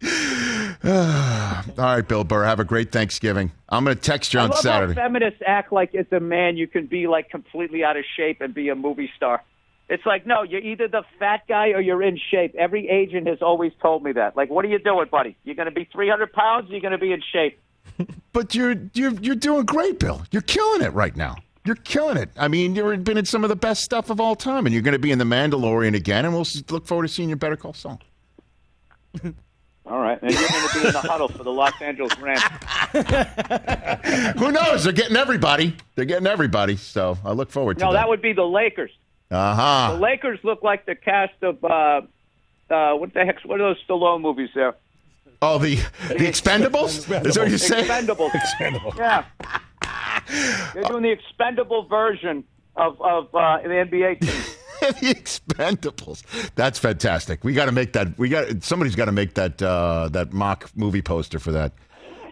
All 0.84 1.64
right, 1.76 2.06
Bill 2.06 2.22
Burr. 2.22 2.44
Have 2.44 2.60
a 2.60 2.64
great 2.64 2.92
Thanksgiving. 2.92 3.50
I'm 3.68 3.84
going 3.84 3.96
to 3.96 4.02
text 4.02 4.32
you 4.32 4.38
I 4.40 4.44
on 4.44 4.50
love 4.50 4.60
Saturday. 4.60 4.94
how 4.94 5.08
feminists 5.08 5.42
act 5.44 5.72
like 5.72 5.94
as 5.94 6.06
a 6.12 6.20
man 6.20 6.56
you 6.56 6.68
can 6.68 6.86
be 6.86 7.08
like 7.08 7.30
completely 7.30 7.82
out 7.82 7.96
of 7.96 8.04
shape 8.16 8.40
and 8.40 8.54
be 8.54 8.68
a 8.68 8.76
movie 8.76 9.10
star. 9.16 9.42
It's 9.88 10.06
like 10.06 10.24
no, 10.26 10.42
you're 10.42 10.60
either 10.60 10.86
the 10.86 11.02
fat 11.18 11.42
guy 11.48 11.70
or 11.70 11.80
you're 11.80 12.02
in 12.02 12.18
shape. 12.30 12.54
Every 12.56 12.88
agent 12.88 13.26
has 13.26 13.38
always 13.42 13.72
told 13.82 14.04
me 14.04 14.12
that. 14.12 14.36
Like, 14.36 14.50
what 14.50 14.64
are 14.64 14.68
you 14.68 14.78
doing, 14.78 15.06
buddy? 15.10 15.36
You're 15.44 15.56
going 15.56 15.66
to 15.66 15.72
be 15.74 15.88
300 15.92 16.32
pounds. 16.32 16.68
Or 16.68 16.72
you're 16.72 16.80
going 16.80 16.92
to 16.92 16.98
be 16.98 17.12
in 17.12 17.22
shape. 17.32 17.58
But 18.32 18.54
you're 18.54 18.76
you're 18.94 19.14
you're 19.14 19.34
doing 19.34 19.64
great, 19.64 19.98
Bill. 19.98 20.22
You're 20.30 20.42
killing 20.42 20.82
it 20.82 20.92
right 20.92 21.16
now. 21.16 21.36
You're 21.64 21.76
killing 21.76 22.16
it. 22.16 22.30
I 22.36 22.48
mean, 22.48 22.74
you've 22.74 23.04
been 23.04 23.18
in 23.18 23.24
some 23.26 23.44
of 23.44 23.50
the 23.50 23.56
best 23.56 23.84
stuff 23.84 24.08
of 24.10 24.20
all 24.20 24.34
time, 24.36 24.64
and 24.66 24.72
you're 24.72 24.82
going 24.82 24.92
to 24.94 24.98
be 24.98 25.10
in 25.10 25.18
the 25.18 25.24
Mandalorian 25.24 25.94
again. 25.94 26.24
And 26.24 26.32
we'll 26.34 26.46
look 26.70 26.86
forward 26.86 27.06
to 27.06 27.12
seeing 27.12 27.28
you. 27.28 27.36
Better 27.36 27.56
Call 27.56 27.74
Saul. 27.74 28.00
All 29.86 30.00
right, 30.00 30.20
and 30.20 30.30
you're 30.30 30.46
going 30.48 30.68
to 30.68 30.80
be 30.80 30.86
in 30.86 30.92
the 30.92 31.00
huddle 31.00 31.28
for 31.28 31.42
the 31.44 31.50
Los 31.50 31.72
Angeles 31.80 32.12
Rams. 32.18 32.42
Who 34.38 34.52
knows? 34.52 34.84
They're 34.84 34.92
getting 34.92 35.16
everybody. 35.16 35.74
They're 35.94 36.04
getting 36.04 36.26
everybody. 36.26 36.76
So 36.76 37.16
I 37.24 37.32
look 37.32 37.50
forward 37.50 37.78
to 37.78 37.84
No, 37.86 37.92
that. 37.92 38.00
that 38.00 38.08
would 38.10 38.20
be 38.20 38.34
the 38.34 38.44
Lakers. 38.44 38.90
Uh 39.30 39.54
huh. 39.54 39.94
The. 39.94 40.00
Lakers 40.00 40.40
look 40.42 40.62
like 40.62 40.84
the 40.84 40.94
cast 40.94 41.42
of 41.42 41.64
uh, 41.64 42.02
uh, 42.70 42.94
what 42.96 43.14
the 43.14 43.24
heck? 43.24 43.42
What 43.46 43.60
are 43.62 43.74
those 43.74 43.82
Stallone 43.88 44.20
movies 44.20 44.50
there? 44.54 44.74
Oh, 45.40 45.56
the 45.58 45.76
the 45.76 46.14
Expendables. 46.26 46.98
Is 47.26 47.34
that 47.34 47.40
what 47.42 47.50
you 47.50 47.56
say? 47.58 47.86
saying? 47.86 48.06
Expendables. 48.06 48.34
Expendable. 48.34 48.92
Yeah. 48.96 49.24
They're 50.74 50.82
doing 50.84 51.02
the 51.02 51.10
expendable 51.10 51.86
version 51.86 52.44
of 52.76 53.00
of 53.00 53.34
uh, 53.34 53.58
the 53.62 53.68
NBA 53.68 54.20
team. 54.20 54.42
the 54.80 55.14
Expendables. 55.14 56.22
That's 56.54 56.78
fantastic. 56.78 57.42
We 57.44 57.52
got 57.52 57.66
to 57.66 57.72
make 57.72 57.92
that. 57.94 58.16
We 58.18 58.28
got 58.28 58.62
somebody's 58.62 58.94
got 58.94 59.06
to 59.06 59.12
make 59.12 59.34
that 59.34 59.60
uh, 59.62 60.08
that 60.12 60.32
mock 60.32 60.70
movie 60.76 61.02
poster 61.02 61.38
for 61.38 61.52
that. 61.52 61.72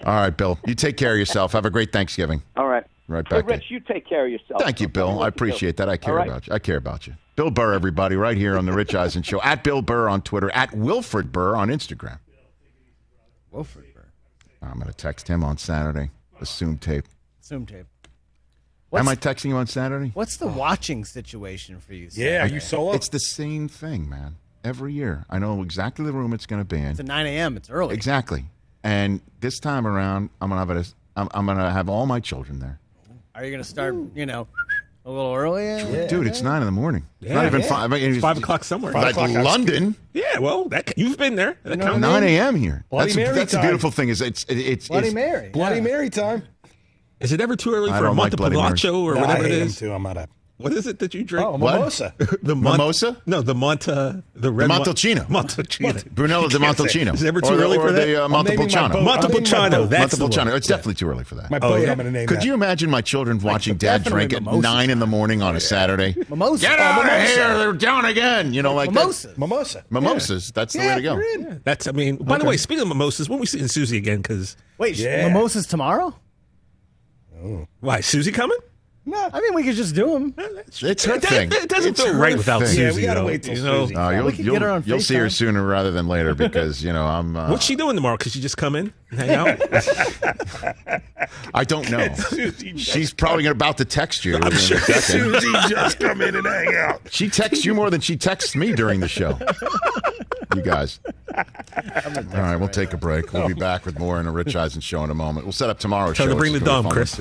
All 0.05 0.15
right, 0.15 0.37
Bill. 0.37 0.59
You 0.67 0.75
take 0.75 0.97
care 0.97 1.13
of 1.13 1.19
yourself. 1.19 1.53
Have 1.53 1.65
a 1.65 1.71
great 1.71 1.93
Thanksgiving. 1.93 2.43
All 2.57 2.67
right. 2.69 2.85
Right 3.09 3.29
back. 3.29 3.45
to 3.47 3.47
you. 3.47 3.55
Rich, 3.57 3.65
you 3.71 3.81
take 3.81 4.07
care 4.07 4.27
of 4.27 4.33
yourself. 4.33 4.61
Thank 4.63 4.81
you, 4.81 4.89
Bill. 4.89 5.23
I 5.23 5.29
appreciate 5.29 5.77
that. 5.79 5.89
I 5.89 5.97
care 5.97 6.15
All 6.15 6.19
right? 6.19 6.29
about 6.29 6.47
you. 6.47 6.53
I 6.53 6.59
care 6.59 6.77
about 6.77 7.07
you. 7.07 7.15
Bill 7.37 7.51
Burr, 7.51 7.73
everybody, 7.73 8.17
right 8.17 8.37
here 8.37 8.57
on 8.59 8.67
the 8.67 8.73
Rich 8.73 8.95
Eisen 8.95 9.23
Show. 9.23 9.41
At 9.43 9.63
Bill 9.63 9.81
Burr 9.83 10.09
on 10.09 10.23
Twitter. 10.23 10.51
At 10.51 10.75
Wilfred 10.75 11.31
Burr 11.33 11.55
on 11.55 11.69
Instagram. 11.69 12.19
Wilfred 13.51 13.95
Burr. 13.95 14.07
I'm 14.63 14.75
going 14.75 14.87
to 14.87 14.93
text 14.93 15.29
him 15.29 15.45
on 15.45 15.57
Saturday. 15.59 16.11
Assume 16.41 16.79
tape. 16.79 17.07
Zoom 17.47 17.65
tape. 17.65 17.87
Am 18.93 19.09
I 19.09 19.15
texting 19.15 19.47
you 19.47 19.57
on 19.57 19.67
Saturday? 19.67 20.11
what's 20.15 20.37
the 20.37 20.47
watching 20.47 21.05
situation 21.05 21.79
for 21.81 21.95
you? 21.95 22.09
Yeah, 22.13 22.45
are 22.45 22.49
you 22.49 22.61
solo? 22.61 22.93
It's 22.93 23.09
the 23.09 23.21
same 23.21 23.69
thing, 23.69 24.09
man. 24.09 24.37
Every 24.65 24.93
year. 24.93 25.27
I 25.31 25.39
know 25.39 25.63
exactly 25.63 26.07
the 26.07 26.13
room 26.13 26.33
it's 26.33 26.47
going 26.47 26.61
to 26.61 26.65
be 26.65 26.79
in. 26.79 26.87
It's 26.87 27.01
at 27.01 27.07
9 27.07 27.27
a.m. 27.27 27.57
It's 27.57 27.71
early. 27.71 27.95
Exactly. 27.95 28.47
And 28.83 29.21
this 29.41 29.61
time 29.61 29.87
around, 29.87 30.31
I'm 30.41 30.49
gonna 30.49 30.61
have 30.61 30.71
a, 30.71 30.85
I'm, 31.17 31.29
I'm 31.33 31.47
gonna 31.47 31.71
have 31.71 31.89
all 31.89 32.07
my 32.07 32.19
children 32.19 32.59
there. 32.59 32.81
Are 33.35 33.45
you 33.45 33.51
going 33.51 33.63
to 33.63 33.69
start, 33.69 33.95
you 34.15 34.27
know, 34.27 34.49
a 35.05 35.11
little 35.11 35.35
early? 35.35 36.09
Dude, 36.09 36.27
it's 36.27 36.43
nine 36.43 36.63
in 36.63 36.67
the 36.67 36.73
morning. 36.73 37.07
It's 37.21 37.31
not 37.31 37.47
even 37.47 37.61
yeah. 37.61 37.69
five. 37.69 37.93
I 37.93 37.97
mean, 37.97 38.13
It's 38.13 38.21
five 38.21 38.39
o'clock 38.39 38.65
somewhere. 38.65 38.93
Like 38.93 39.13
o'clock, 39.13 39.31
that's 39.31 39.45
London, 39.45 39.95
Yeah, 40.15 40.39
well, 40.41 40.69
that 40.71 40.95
you've 40.97 41.17
been 41.17 41.37
there. 41.37 41.59
That 41.63 41.81
counts. 41.81 42.01
nine 42.01 42.25
a.m. 42.25 42.57
here. 42.57 42.85
Bloody 42.91 43.09
that's 43.09 43.17
Mary 43.17 43.35
that's 43.35 43.53
the 43.53 43.59
time. 43.59 43.67
beautiful 43.67 43.91
thing 43.91 44.09
is 44.09 44.21
it's 44.21 44.45
it, 44.45 44.59
it's 44.59 44.89
Bloody 44.89 45.09
it's, 45.09 45.15
Mary. 45.15 45.51
Bloody 45.51 45.77
yeah. 45.77 45.83
Mary 45.83 46.11
time. 46.11 46.43
Is 47.21 47.33
it 47.33 47.41
ever 47.41 47.57
too 47.57 47.75
early 47.75 47.91
I 47.91 47.99
for 47.99 48.05
a 48.05 48.09
don't 48.09 48.17
like 48.17 48.37
Bloody 48.37 48.57
Montepulciano 48.57 49.03
or 49.03 49.15
No, 49.15 49.21
whatever 49.23 49.43
I 49.43 49.47
it 49.47 49.51
hate 49.53 49.61
him 49.63 49.67
is? 49.69 49.79
too. 49.79 49.93
I'm 49.93 50.03
not 50.03 50.17
a. 50.17 50.29
What 50.59 50.73
is 50.73 50.87
it 50.87 51.01
that 51.01 51.13
you 51.13 51.23
drink? 51.23 51.47
Oh, 51.47 51.57
What? 51.59 51.75
mimosa. 51.75 52.15
the 52.43 52.57
Mont- 52.57 52.79
Mimosa? 52.79 53.21
No, 53.27 53.43
the 53.43 53.53
Monta, 53.55 54.23
the 54.35 54.51
red 54.51 54.69
Mon- 54.69 54.81
Montalcino. 54.81 55.27
Montalcino. 55.29 56.11
Brunello 56.15 56.49
de 56.49 56.59
can't 56.59 56.79
say. 56.79 56.85
Montalcino. 56.85 57.13
Is 57.13 57.23
it 57.23 57.27
ever 57.29 57.43
too 57.43 57.57
the- 57.59 57.63
early 57.63 57.77
or 57.77 57.89
for 57.89 57.93
that? 57.93 58.07
the 58.07 58.23
uh, 58.23 58.25
I'm 58.25 58.31
naming 58.31 58.57
my 58.57 58.65
Montepulciano. 58.65 58.89
boat. 58.89 58.99
I'm 59.01 59.05
naming 59.05 59.05
my 59.05 59.17
Montepulciano, 59.21 59.87
that's 59.91 60.17
the 60.17 60.25
one. 60.25 60.31
Montepulciano. 60.31 60.57
It's 60.57 60.71
Yeah. 60.71 60.77
definitely 60.77 60.95
too 60.95 61.09
early 61.11 61.25
for 61.25 61.35
that. 61.35 61.51
My 61.51 61.59
Oh, 61.59 61.61
boat. 61.61 61.83
yeah. 61.83 61.91
I'm 61.91 61.99
going 61.99 62.07
to 62.07 62.11
name 62.11 62.27
Could 62.27 62.39
that. 62.39 62.45
you 62.47 62.55
imagine 62.55 62.89
my 62.91 63.03
children 63.03 63.39
watching 63.41 63.77
Dad 63.77 64.05
drink 64.05 64.33
at 64.33 64.43
mimosas. 64.43 64.63
nine 64.63 64.89
in 64.89 64.99
the 64.99 65.07
morning 65.07 65.43
on 65.43 65.57
a 65.57 65.61
Saturday? 65.61 66.15
Mimosa. 66.31 66.63
Get 66.63 66.79
Oh, 66.79 66.83
out 66.83 66.99
of 67.01 67.05
mimosa. 67.05 67.27
here! 67.35 67.59
They're 67.59 67.73
down 67.75 68.05
again. 68.07 68.55
You 68.55 68.63
know, 68.63 68.73
like 68.73 68.89
that. 68.95 69.01
Mimosas. 69.01 69.37
Mimosa. 69.37 69.85
Mimosas. 69.91 70.53
That's 70.53 70.73
the 70.73 70.79
way 70.79 70.95
to 70.95 71.03
go. 71.03 71.59
That's, 71.65 71.87
I 71.87 71.93
mean, 71.93 72.17
by 72.17 72.39
the 72.39 72.47
way, 72.47 72.57
speaking 72.57 72.81
of 72.81 72.89
mimosas, 72.89 73.29
when 73.29 73.41
we 73.41 73.45
seeing 73.47 73.69
Susie 73.69 73.99
again? 73.99 74.23
Because, 74.23 74.57
Wait, 74.79 74.97
Yeah. 74.97 75.29
mimosas 75.29 75.67
tomorrow? 75.67 76.15
Why, 77.81 78.01
Susie 78.01 78.33
coming? 78.33 78.59
I 79.13 79.41
mean, 79.41 79.55
we 79.55 79.63
could 79.63 79.77
just 79.77 79.95
do 79.95 80.11
them. 80.13 80.35
It's 80.37 80.81
her 81.05 81.15
It, 81.15 81.23
thing. 81.23 81.51
it 81.53 81.69
doesn't 81.69 81.93
It's 81.93 82.03
feel 82.03 82.15
right 82.17 82.37
without 82.37 82.59
thing. 82.63 82.69
Susie. 82.69 82.83
Yeah, 82.83 82.93
we 82.95 83.03
gotta 83.03 83.21
though, 83.21 83.27
wait 83.27 83.43
till 83.45 83.57
you 83.57 83.63
know? 83.63 83.87
Susie. 83.87 83.95
You'll 83.95 84.25
we 84.25 84.33
can 84.33 84.45
you'll, 84.45 84.55
get 84.55 84.63
her 84.63 84.71
on 84.71 84.83
you'll 84.85 85.01
see 85.01 85.15
her 85.15 85.31
sooner 85.31 85.65
rather 85.65 85.91
than 85.93 86.09
later 86.09 86.35
because 86.35 86.83
you 86.83 86.93
know 86.93 87.05
I'm. 87.07 87.37
Uh, 87.37 87.51
What's 87.51 87.65
she 87.65 87.77
doing 87.77 87.95
tomorrow? 87.95 88.17
Could 88.17 88.33
she 88.33 88.41
just 88.41 88.57
come 88.57 88.75
in 88.75 88.93
and 89.11 89.21
hang 89.21 89.31
out? 89.35 89.61
I 91.55 91.65
don't 91.65 91.89
know. 91.91 92.09
She's 92.77 93.13
probably 93.13 93.47
about 93.47 93.79
to 93.79 93.85
text 93.85 94.25
you. 94.25 94.37
I'm 94.37 94.51
sure. 94.53 94.79
Susie, 94.79 95.53
just 95.69 96.01
come 96.01 96.21
in 96.21 96.35
and 96.35 96.47
hang 96.47 96.75
out. 96.75 97.01
She 97.11 97.29
texts 97.29 97.65
you 97.65 97.75
more 97.75 97.91
than 97.91 98.01
she 98.01 98.17
texts 98.17 98.57
me 98.57 98.73
during 98.73 99.01
the 99.01 99.09
show. 99.09 99.39
You 100.55 100.63
guys. 100.63 101.01
All 101.37 101.43
right, 102.33 102.57
we'll 102.57 102.69
take 102.69 102.93
a 102.93 102.97
break. 102.97 103.33
We'll 103.33 103.49
be 103.49 103.55
back 103.55 103.85
with 103.87 103.99
more 103.99 104.19
in 104.21 104.27
a 104.27 104.33
Rich 104.33 104.57
Eisen 104.57 104.81
show 104.81 105.05
in 105.05 105.11
a 105.11 105.15
moment. 105.15 105.45
We'll 105.47 105.53
set 105.53 105.71
up 105.71 105.79
tomorrow's 105.79 106.17
Tell 106.17 106.27
show. 106.27 106.31
her 106.31 106.35
to 106.35 106.39
bring 106.41 106.53
the 106.55 106.61
dumb, 106.61 106.89
Chris. 106.89 107.21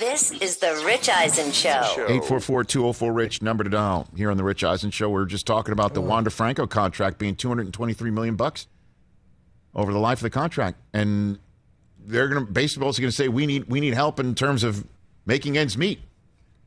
This 0.00 0.30
is 0.32 0.56
the 0.56 0.82
Rich 0.86 1.10
Eisen 1.10 1.52
Show. 1.52 1.82
844-204-RICH, 2.08 3.42
number 3.42 3.64
to 3.64 3.68
dial. 3.68 4.08
Here 4.16 4.30
on 4.30 4.38
the 4.38 4.42
Rich 4.42 4.64
Eisen 4.64 4.90
Show, 4.90 5.10
we're 5.10 5.26
just 5.26 5.46
talking 5.46 5.72
about 5.72 5.92
the 5.92 6.00
Wander 6.00 6.30
Franco 6.30 6.66
contract 6.66 7.18
being 7.18 7.36
223 7.36 8.10
million 8.10 8.34
bucks 8.34 8.66
over 9.74 9.92
the 9.92 9.98
life 9.98 10.20
of 10.20 10.22
the 10.22 10.30
contract. 10.30 10.78
And 10.94 11.38
they're 11.98 12.28
going 12.28 12.46
to 12.46 12.50
baseball's 12.50 12.98
going 12.98 13.10
to 13.10 13.14
say 13.14 13.28
we 13.28 13.44
need 13.44 13.64
we 13.64 13.78
need 13.78 13.92
help 13.92 14.18
in 14.18 14.34
terms 14.34 14.64
of 14.64 14.86
making 15.26 15.58
ends 15.58 15.76
meet. 15.76 16.00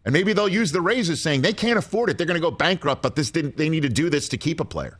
And 0.06 0.14
maybe 0.14 0.34
they'll 0.34 0.48
use 0.48 0.72
the 0.72 0.82
raises 0.82 1.20
saying 1.20 1.42
they 1.42 1.54
can't 1.54 1.80
afford 1.80 2.12
it. 2.12 2.20
They're 2.20 2.28
going 2.28 2.40
to 2.40 2.48
go 2.48 2.52
bankrupt, 2.52 3.02
but 3.02 3.16
this 3.16 3.32
didn't, 3.32 3.58
they 3.58 3.68
need 3.68 3.82
to 3.82 3.90
do 3.90 4.12
this 4.12 4.30
to 4.30 4.38
keep 4.38 4.60
a 4.60 4.66
player. 4.66 5.00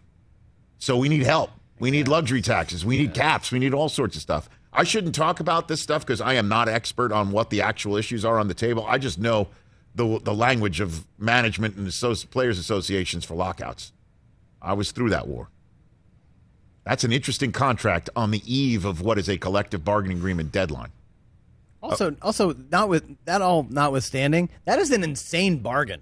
So 0.80 0.98
we 0.98 1.08
need 1.08 1.22
help. 1.22 1.52
We 1.78 1.92
need 1.92 2.08
luxury 2.08 2.42
taxes. 2.42 2.84
We 2.84 2.98
need 2.98 3.14
caps. 3.14 3.52
We 3.52 3.60
need 3.60 3.76
all 3.76 3.90
sorts 3.90 4.16
of 4.16 4.24
stuff. 4.24 4.50
I 4.74 4.84
shouldn't 4.84 5.16
talk 5.16 5.40
about 5.40 5.68
this 5.68 5.82
stuff 5.82 6.06
because 6.06 6.20
I 6.20 6.34
am 6.34 6.48
not 6.48 6.68
expert 6.68 7.12
on 7.12 7.32
what 7.32 7.50
the 7.50 7.62
actual 7.62 7.96
issues 7.96 8.26
are 8.26 8.40
on 8.40 8.48
the 8.48 8.54
table. 8.54 8.86
I 8.88 8.98
just 8.98 9.20
know 9.20 9.50
the 9.96 10.20
the 10.20 10.34
language 10.34 10.80
of 10.80 11.06
management 11.18 11.76
and 11.78 11.88
associ- 11.88 12.30
players 12.30 12.58
associations 12.58 13.24
for 13.24 13.36
lockouts. 13.36 13.92
I 14.62 14.74
was 14.74 14.92
through 14.92 15.12
that 15.12 15.28
war. 15.28 15.50
That's 16.86 17.04
an 17.04 17.14
interesting 17.14 17.52
contract 17.52 18.10
on 18.16 18.32
the 18.32 18.42
eve 18.46 18.84
of 18.84 19.02
what 19.02 19.18
is 19.18 19.30
a 19.30 19.38
collective 19.38 19.86
bargaining 19.86 20.18
agreement 20.18 20.52
deadline. 20.52 20.92
Also, 21.82 22.16
also 22.22 22.56
not 22.72 22.90
with 22.90 23.18
that 23.26 23.42
all 23.42 23.68
notwithstanding, 23.70 24.50
that 24.66 24.80
is 24.80 24.92
an 24.92 25.04
insane 25.04 25.60
bargain. 25.60 26.02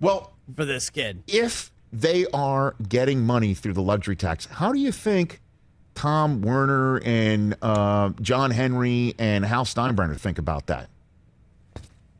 Well, 0.00 0.32
for 0.56 0.64
this 0.64 0.90
kid, 0.90 1.22
if 1.26 1.70
they 1.92 2.26
are 2.32 2.74
getting 2.88 3.24
money 3.24 3.54
through 3.54 3.74
the 3.74 3.82
luxury 3.82 4.16
tax, 4.16 4.46
how 4.46 4.72
do 4.72 4.78
you 4.78 4.90
think 4.90 5.40
Tom 5.94 6.42
Werner 6.42 6.98
and 7.04 7.56
uh, 7.62 8.10
John 8.20 8.50
Henry 8.50 9.14
and 9.18 9.44
Hal 9.44 9.64
Steinbrenner 9.64 10.16
think 10.18 10.38
about 10.38 10.66
that? 10.66 10.88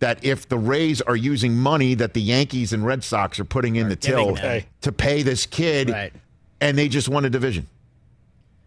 That 0.00 0.24
if 0.24 0.48
the 0.48 0.58
Rays 0.58 1.00
are 1.02 1.16
using 1.16 1.56
money 1.56 1.94
that 1.94 2.14
the 2.14 2.20
Yankees 2.22 2.72
and 2.72 2.84
Red 2.84 3.02
Sox 3.04 3.40
are 3.40 3.44
putting 3.44 3.76
in 3.76 3.88
the 3.88 3.96
till 3.96 4.34
them. 4.34 4.62
to 4.82 4.92
pay 4.92 5.22
this 5.22 5.46
kid, 5.46 5.90
Right. 5.90 6.12
and 6.60 6.76
they 6.76 6.88
just 6.88 7.08
won 7.08 7.24
a 7.24 7.30
division. 7.30 7.68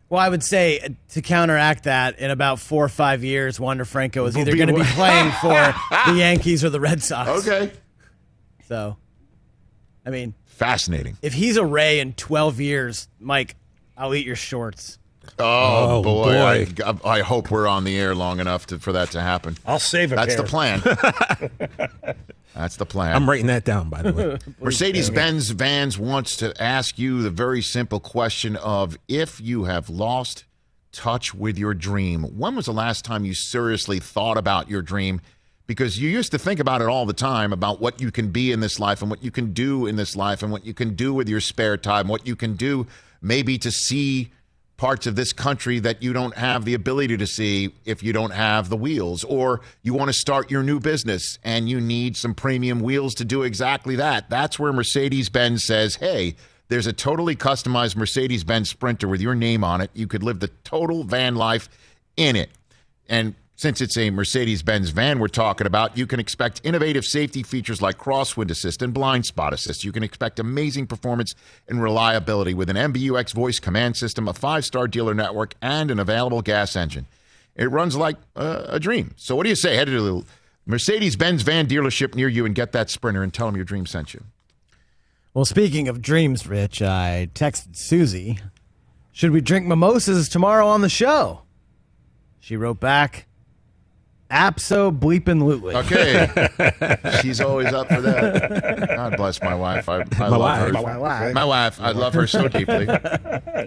Well, 0.10 0.22
I 0.22 0.30
would 0.30 0.44
say 0.44 0.80
uh, 0.80 0.90
to 1.10 1.22
counteract 1.22 1.84
that, 1.84 2.18
in 2.20 2.32
about 2.32 2.60
four 2.60 2.84
or 2.86 2.90
five 2.90 3.24
years, 3.26 3.60
Wander 3.60 3.84
Franco 3.86 4.26
is 4.26 4.38
either 4.38 4.56
going 4.56 4.70
to 4.70 4.74
be 4.76 4.84
playing 4.84 5.32
for 5.42 5.50
the 6.08 6.14
Yankees 6.18 6.64
or 6.64 6.70
the 6.70 6.80
Red 6.80 7.04
Sox. 7.04 7.30
Okay. 7.46 7.72
So, 8.70 8.96
I 10.06 10.10
mean, 10.10 10.34
Fascinating. 10.46 11.18
if 11.22 11.34
he's 11.34 11.58
a 11.58 11.66
Ray 11.66 12.00
in 12.00 12.14
12 12.14 12.62
years, 12.62 13.10
Mike, 13.20 13.56
I'll 13.98 14.14
eat 14.16 14.26
your 14.26 14.36
shorts. 14.36 15.00
Oh, 15.40 15.98
Oh, 16.00 16.04
boy, 16.04 16.34
boy. 16.34 16.68
I, 16.86 17.18
I 17.18 17.22
hope 17.22 17.52
we're 17.52 17.68
on 17.68 17.84
the 17.84 17.98
air 18.00 18.16
long 18.16 18.40
enough 18.40 18.68
to, 18.68 18.80
for 18.80 18.94
that 18.94 19.12
to 19.12 19.22
happen. 19.22 19.58
I'll 19.66 19.80
save 19.80 20.12
a 20.14 20.16
That's 20.16 20.36
pair. 20.36 20.44
the 20.44 20.50
plan. 20.50 20.82
That's 22.56 22.78
the 22.78 22.86
plan. 22.86 23.16
I'm 23.16 23.30
writing 23.30 23.48
that 23.48 23.66
down, 23.66 23.90
by 23.90 24.02
the 24.04 24.14
way. 24.14 24.38
Mercedes 24.62 25.10
Benz 25.10 25.50
Vans 25.52 25.98
wants 25.98 26.38
to 26.38 26.60
ask 26.62 26.98
you 26.98 27.22
the 27.22 27.30
very 27.30 27.62
simple 27.62 28.00
question 28.00 28.56
of 28.56 28.98
if 29.08 29.40
you 29.42 29.66
have 29.66 29.90
lost 29.90 30.46
touch 30.92 31.34
with 31.36 31.58
your 31.58 31.74
dream, 31.74 32.24
when 32.38 32.56
was 32.56 32.66
the 32.66 32.74
last 32.74 33.06
time 33.06 33.26
you 33.26 33.34
seriously 33.34 34.00
thought 34.00 34.38
about 34.38 34.70
your 34.70 34.82
dream? 34.82 35.22
Because 35.68 36.00
you 36.00 36.10
used 36.10 36.32
to 36.32 36.40
think 36.40 36.60
about 36.62 36.82
it 36.82 36.88
all 36.88 37.06
the 37.06 37.14
time 37.14 37.52
about 37.52 37.82
what 37.82 38.02
you 38.02 38.10
can 38.10 38.30
be 38.32 38.52
in 38.54 38.62
this 38.62 38.80
life 38.80 39.02
and 39.02 39.12
what 39.12 39.22
you 39.24 39.30
can 39.32 39.52
do 39.52 39.86
in 39.86 39.98
this 39.98 40.16
life 40.16 40.42
and 40.42 40.52
what 40.52 40.66
you 40.66 40.74
can 40.74 40.96
do 40.96 41.14
with 41.14 41.28
your 41.28 41.42
spare 41.42 41.76
time, 41.78 42.08
what 42.08 42.26
you 42.26 42.36
can 42.38 42.56
do 42.56 42.88
maybe 43.22 43.58
to 43.58 43.72
see 43.72 44.32
parts 44.78 45.08
of 45.08 45.16
this 45.16 45.34
country 45.34 45.80
that 45.80 46.04
you 46.04 46.14
don't 46.14 46.36
have 46.36 46.64
the 46.64 46.76
ability 46.76 47.18
to 47.18 47.26
see 47.26 47.74
if 47.86 48.04
you 48.04 48.14
don't 48.14 48.32
have 48.32 48.70
the 48.70 48.78
wheels, 48.78 49.24
or 49.24 49.62
you 49.82 49.94
want 49.94 50.08
to 50.08 50.14
start 50.14 50.52
your 50.52 50.62
new 50.62 50.80
business 50.80 51.40
and 51.44 51.68
you 51.68 51.82
need 51.82 52.16
some 52.16 52.36
premium 52.36 52.80
wheels 52.80 53.16
to 53.16 53.26
do 53.26 53.42
exactly 53.42 53.96
that. 53.96 54.30
That's 54.30 54.60
where 54.60 54.72
Mercedes 54.72 55.30
Benz 55.30 55.64
says, 55.64 55.96
hey, 55.96 56.36
there's 56.68 56.86
a 56.86 56.94
totally 56.94 57.36
customized 57.36 57.96
Mercedes 57.96 58.44
Benz 58.44 58.70
Sprinter 58.70 59.08
with 59.08 59.22
your 59.22 59.36
name 59.36 59.64
on 59.64 59.82
it. 59.82 59.90
You 59.94 60.06
could 60.06 60.22
live 60.22 60.40
the 60.40 60.50
total 60.64 61.04
van 61.04 61.36
life 61.36 61.70
in 62.16 62.36
it. 62.36 62.52
And 63.10 63.34
since 63.58 63.82
it's 63.82 63.98
a 63.98 64.12
Mercedes 64.12 64.62
Benz 64.62 64.92
van 64.92 65.18
we're 65.18 65.28
talking 65.28 65.66
about, 65.66 65.98
you 65.98 66.06
can 66.06 66.20
expect 66.20 66.62
innovative 66.64 67.04
safety 67.04 67.42
features 67.42 67.82
like 67.82 67.98
crosswind 67.98 68.52
assist 68.52 68.84
and 68.84 68.94
blind 68.94 69.26
spot 69.26 69.52
assist. 69.52 69.84
You 69.84 69.92
can 69.92 70.04
expect 70.04 70.40
amazing 70.40 70.86
performance 70.86 71.34
and 71.68 71.82
reliability 71.82 72.54
with 72.54 72.70
an 72.70 72.76
MBUX 72.76 73.34
voice 73.34 73.60
command 73.60 73.98
system, 73.98 74.28
a 74.28 74.34
five 74.34 74.64
star 74.64 74.88
dealer 74.88 75.16
network, 75.16 75.56
and 75.60 75.90
an 75.90 75.98
available 75.98 76.44
gas 76.44 76.76
engine. 76.76 77.08
It 77.56 77.72
runs 77.72 77.96
like 77.96 78.18
uh, 78.36 78.66
a 78.68 78.80
dream. 78.80 79.16
So, 79.18 79.36
what 79.36 79.44
do 79.44 79.50
you 79.50 79.56
say? 79.56 79.76
Head 79.76 79.88
to 79.88 80.02
the 80.02 80.24
Mercedes 80.68 81.16
Benz 81.16 81.42
van 81.42 81.66
dealership 81.66 82.14
near 82.14 82.28
you 82.28 82.46
and 82.46 82.54
get 82.54 82.74
that 82.74 82.92
Sprinter 82.92 83.24
and 83.24 83.34
tell 83.34 83.48
them 83.48 83.56
your 83.56 83.66
dream 83.66 83.88
sent 83.88 84.14
you. 84.14 84.24
Well, 85.34 85.46
speaking 85.46 85.88
of 85.88 86.04
dreams, 86.04 86.46
Rich, 86.46 86.84
I 86.84 87.30
texted 87.34 87.76
Susie, 87.76 88.38
should 89.12 89.32
we 89.32 89.42
drink 89.42 89.66
mimosas 89.66 90.30
tomorrow 90.30 90.68
on 90.68 90.82
the 90.82 90.90
show? 90.90 91.42
She 92.40 92.56
wrote 92.56 92.80
back, 92.80 93.27
Abso 94.30 94.92
bleeping 94.98 95.42
lootly. 95.42 95.74
Okay. 95.86 97.20
She's 97.22 97.40
always 97.40 97.72
up 97.74 97.88
for 97.88 98.02
that. 98.02 98.90
God 98.96 99.16
bless 99.16 99.42
my 99.42 99.56
wife. 99.56 99.88
I, 99.88 100.04
I 100.20 100.28
love 100.28 100.40
wife. 100.42 100.60
her. 100.68 100.72
My 100.74 100.98
wife. 100.98 101.34
My 101.34 101.46
wife. 101.46 101.80
I 101.80 101.92
love 101.92 102.14
her 102.14 102.28
so 102.28 102.48
deeply. 102.48 102.88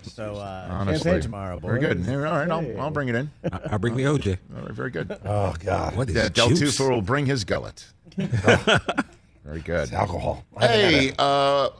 So, 0.05 0.37
uh, 0.37 0.69
Honestly. 0.71 1.03
champagne 1.03 1.21
tomorrow, 1.23 1.59
boys. 1.59 1.81
Very 1.81 1.95
good. 1.95 2.09
All 2.09 2.17
right, 2.33 2.49
I'll, 2.51 2.81
I'll 2.81 2.91
bring 2.91 3.09
it 3.09 3.17
in. 3.17 3.29
I- 3.53 3.61
I'll 3.73 3.79
bring 3.79 3.97
the 3.97 4.05
OJ. 4.05 4.39
All 4.57 4.63
right, 4.63 4.71
very 4.73 4.91
good. 4.91 5.11
Oh 5.25 5.53
God, 5.59 5.97
What 5.97 6.09
is 6.09 6.15
Yeah, 6.15 6.27
it? 6.27 6.35
Del 6.35 6.49
juice? 6.51 6.79
Tufo 6.79 6.91
will 6.91 7.03
bring 7.03 7.27
his 7.27 7.45
gullet. 7.45 7.85
Very 8.17 9.61
good. 9.63 9.85
it's 9.85 9.93
alcohol. 9.93 10.45
I 10.57 10.67
haven't 10.67 10.81
had 10.93 10.93
Hey, 11.03 11.13
uh, 11.19 11.71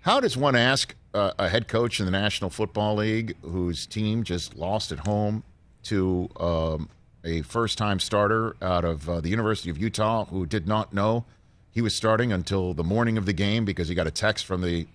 how 0.00 0.20
does 0.20 0.36
one 0.36 0.54
ask 0.54 0.94
uh, 1.14 1.32
a 1.38 1.48
head 1.48 1.66
coach 1.68 1.98
in 1.98 2.06
the 2.06 2.12
National 2.12 2.50
Football 2.50 2.96
League 2.96 3.34
whose 3.42 3.86
team 3.86 4.22
just 4.22 4.54
lost 4.56 4.92
at 4.92 5.00
home 5.00 5.42
to 5.84 6.28
um, 6.38 6.88
a 7.26 7.42
first-time 7.42 7.98
starter 7.98 8.56
out 8.62 8.84
of 8.84 9.08
uh, 9.10 9.20
the 9.20 9.28
University 9.28 9.68
of 9.68 9.76
Utah 9.76 10.24
who 10.26 10.46
did 10.46 10.66
not 10.66 10.94
know 10.94 11.24
he 11.70 11.82
was 11.82 11.94
starting 11.94 12.32
until 12.32 12.72
the 12.72 12.84
morning 12.84 13.18
of 13.18 13.26
the 13.26 13.34
game 13.34 13.66
because 13.66 13.88
he 13.88 13.94
got 13.94 14.06
a 14.06 14.10
text 14.10 14.46
from 14.46 14.62
the 14.62 14.86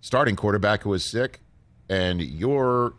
starting 0.00 0.36
quarterback 0.36 0.82
who 0.82 0.90
was 0.90 1.02
sick, 1.02 1.40
and 1.88 2.20
your 2.22 2.92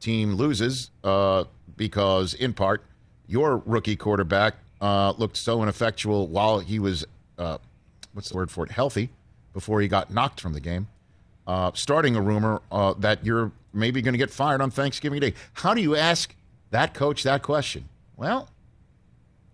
team 0.00 0.34
loses 0.34 0.90
uh, 1.04 1.44
because, 1.76 2.34
in 2.34 2.52
part, 2.52 2.82
your 3.28 3.62
rookie 3.66 3.94
quarterback 3.94 4.54
uh, 4.80 5.12
looked 5.18 5.36
so 5.36 5.62
ineffectual 5.62 6.26
while 6.26 6.58
he 6.58 6.78
was, 6.78 7.06
uh, 7.38 7.58
what's 8.12 8.30
the 8.30 8.36
word 8.36 8.50
for 8.50 8.64
it, 8.64 8.72
healthy 8.72 9.10
before 9.52 9.80
he 9.80 9.86
got 9.86 10.10
knocked 10.12 10.40
from 10.40 10.52
the 10.52 10.60
game. 10.60 10.88
Uh, 11.46 11.70
starting 11.74 12.16
a 12.16 12.20
rumor 12.20 12.60
uh, 12.72 12.92
that 12.98 13.24
you're 13.24 13.52
maybe 13.72 14.02
going 14.02 14.12
to 14.12 14.18
get 14.18 14.30
fired 14.30 14.60
on 14.60 14.70
Thanksgiving 14.70 15.20
Day. 15.20 15.34
How 15.52 15.74
do 15.74 15.80
you 15.80 15.94
ask 15.94 16.34
that 16.70 16.92
coach 16.92 17.22
that 17.22 17.42
question? 17.42 17.88
Well, 18.18 18.48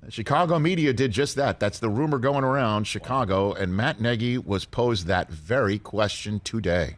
Chicago 0.09 0.59
media 0.59 0.95
did 0.95 1.11
just 1.13 1.37
that. 1.37 1.61
That's 1.61 1.81
the 1.81 1.91
rumor 1.91 2.19
going 2.19 2.45
around 2.45 2.87
Chicago, 2.87 3.53
and 3.53 3.77
Matt 3.77 4.01
Nagy 4.01 4.39
was 4.39 4.65
posed 4.65 5.07
that 5.07 5.29
very 5.29 5.79
question 5.79 6.41
today. 6.41 6.97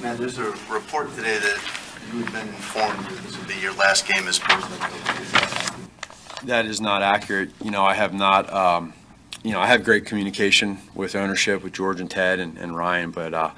Matt, 0.00 0.16
there's 0.16 0.38
a 0.38 0.50
report 0.70 1.14
today 1.14 1.36
that 1.36 1.60
you 2.10 2.22
had 2.22 2.32
been 2.32 2.48
informed 2.48 3.00
that 3.00 3.22
this 3.22 3.38
would 3.38 3.46
be 3.46 3.60
your 3.60 3.74
last 3.74 4.08
game 4.08 4.26
as 4.26 4.38
president. 4.38 4.80
That 6.44 6.64
is 6.64 6.80
not 6.80 7.02
accurate. 7.02 7.50
You 7.62 7.70
know, 7.70 7.84
I 7.84 7.92
have 7.92 8.14
not. 8.14 8.50
Um, 8.50 8.94
you 9.44 9.52
know, 9.52 9.60
I 9.60 9.66
have 9.66 9.84
great 9.84 10.06
communication 10.06 10.78
with 10.94 11.14
ownership, 11.14 11.62
with 11.62 11.74
George 11.74 12.00
and 12.00 12.10
Ted 12.10 12.40
and, 12.40 12.56
and 12.56 12.74
Ryan, 12.74 13.10
but 13.10 13.34
uh, 13.34 13.50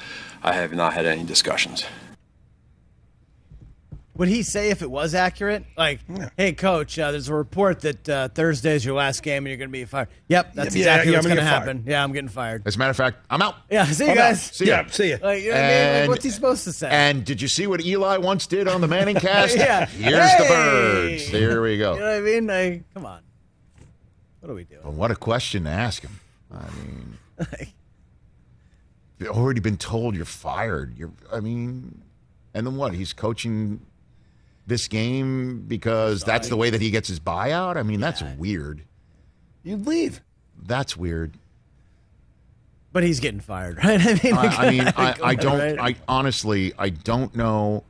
I 0.42 0.52
have 0.52 0.72
not 0.72 0.94
had 0.94 1.06
any 1.06 1.22
discussions. 1.22 1.84
Would 4.18 4.28
he 4.28 4.42
say 4.42 4.70
if 4.70 4.82
it 4.82 4.90
was 4.90 5.14
accurate? 5.14 5.64
Like, 5.76 6.00
hey, 6.36 6.52
coach, 6.52 6.98
uh, 6.98 7.12
there's 7.12 7.28
a 7.28 7.34
report 7.34 7.80
that 7.82 8.08
uh, 8.08 8.28
Thursday's 8.28 8.84
your 8.84 8.96
last 8.96 9.22
game 9.22 9.38
and 9.38 9.48
you're 9.48 9.56
going 9.56 9.68
to 9.68 9.72
be 9.72 9.84
fired. 9.84 10.08
Yep, 10.26 10.54
that's 10.54 10.74
Yeah, 10.74 10.80
exactly 10.80 11.12
yeah, 11.12 11.18
what's 11.18 11.26
going 11.28 11.36
to 11.36 11.42
gonna 11.42 11.50
get 11.52 11.60
happen. 11.60 11.84
Yeah, 11.86 12.02
I'm 12.02 12.12
getting 12.12 12.28
fired. 12.28 12.62
As 12.66 12.74
a 12.74 12.78
matter 12.80 12.90
of 12.90 12.96
fact, 12.96 13.18
I'm 13.30 13.40
out. 13.40 13.54
Yeah, 13.70 13.84
see 13.86 14.04
you 14.06 14.10
I'm 14.10 14.18
out. 14.18 14.20
guys. 14.22 14.42
See 14.42 14.66
ya. 14.66 14.82
Yeah, 14.82 14.90
see 14.90 15.10
ya. 15.10 15.18
Like, 15.22 15.42
you 15.42 15.50
know 15.50 15.54
what 15.54 15.64
I 15.64 15.68
mean? 15.68 16.00
Like, 16.00 16.08
what's 16.10 16.24
he 16.24 16.30
supposed 16.30 16.64
to 16.64 16.72
say? 16.72 16.88
And 16.90 17.24
did 17.24 17.40
you 17.40 17.46
see 17.48 17.68
what 17.68 17.84
Eli 17.84 18.16
once 18.16 18.48
did 18.48 18.66
on 18.66 18.80
the 18.80 18.88
Manning 18.88 19.14
cast? 19.20 19.56
Yeah. 19.56 19.86
Here's 19.86 20.36
the 20.36 20.44
birds. 20.48 21.22
Here 21.28 21.62
we 21.62 21.78
go. 21.78 21.94
You 21.94 22.00
know 22.00 22.06
what 22.06 22.14
I 22.16 22.20
mean? 22.20 22.46
Like, 22.48 22.94
come 22.94 23.06
on. 23.06 23.20
What 24.40 24.50
are 24.50 24.54
we 24.54 24.64
doing? 24.64 24.80
But 24.82 24.94
what 24.94 25.12
a 25.12 25.16
question 25.16 25.62
to 25.64 25.70
ask 25.70 26.02
him. 26.02 26.18
I 26.52 26.64
mean, 26.76 27.18
you've 29.18 29.30
already 29.30 29.60
been 29.60 29.76
told 29.76 30.16
you're 30.16 30.24
fired. 30.24 30.96
You're, 30.98 31.12
I 31.32 31.38
mean, 31.40 32.02
and 32.54 32.66
then 32.66 32.76
what? 32.76 32.94
He's 32.94 33.12
coaching 33.12 33.80
this 34.68 34.86
game 34.86 35.62
because 35.66 36.22
that's 36.22 36.48
the 36.48 36.56
way 36.56 36.70
that 36.70 36.80
he 36.80 36.90
gets 36.90 37.08
his 37.08 37.18
buyout. 37.18 37.76
I 37.76 37.82
mean, 37.82 38.00
that's 38.00 38.22
weird. 38.36 38.84
You'd 39.64 39.86
leave. 39.86 40.20
That's 40.62 40.96
weird. 40.96 41.34
But 42.92 43.02
he's 43.02 43.20
getting 43.20 43.40
fired, 43.40 43.78
right? 43.84 44.00
I 44.00 44.14
mean, 44.22 44.34
I, 44.34 44.46
I 44.46 44.70
mean, 44.70 44.80
I, 44.96 45.14
I 45.22 45.34
don't. 45.36 45.58
right? 45.58 45.78
I 45.78 45.96
honestly, 46.06 46.72
I 46.78 46.90
don't 46.90 47.34
know 47.34 47.84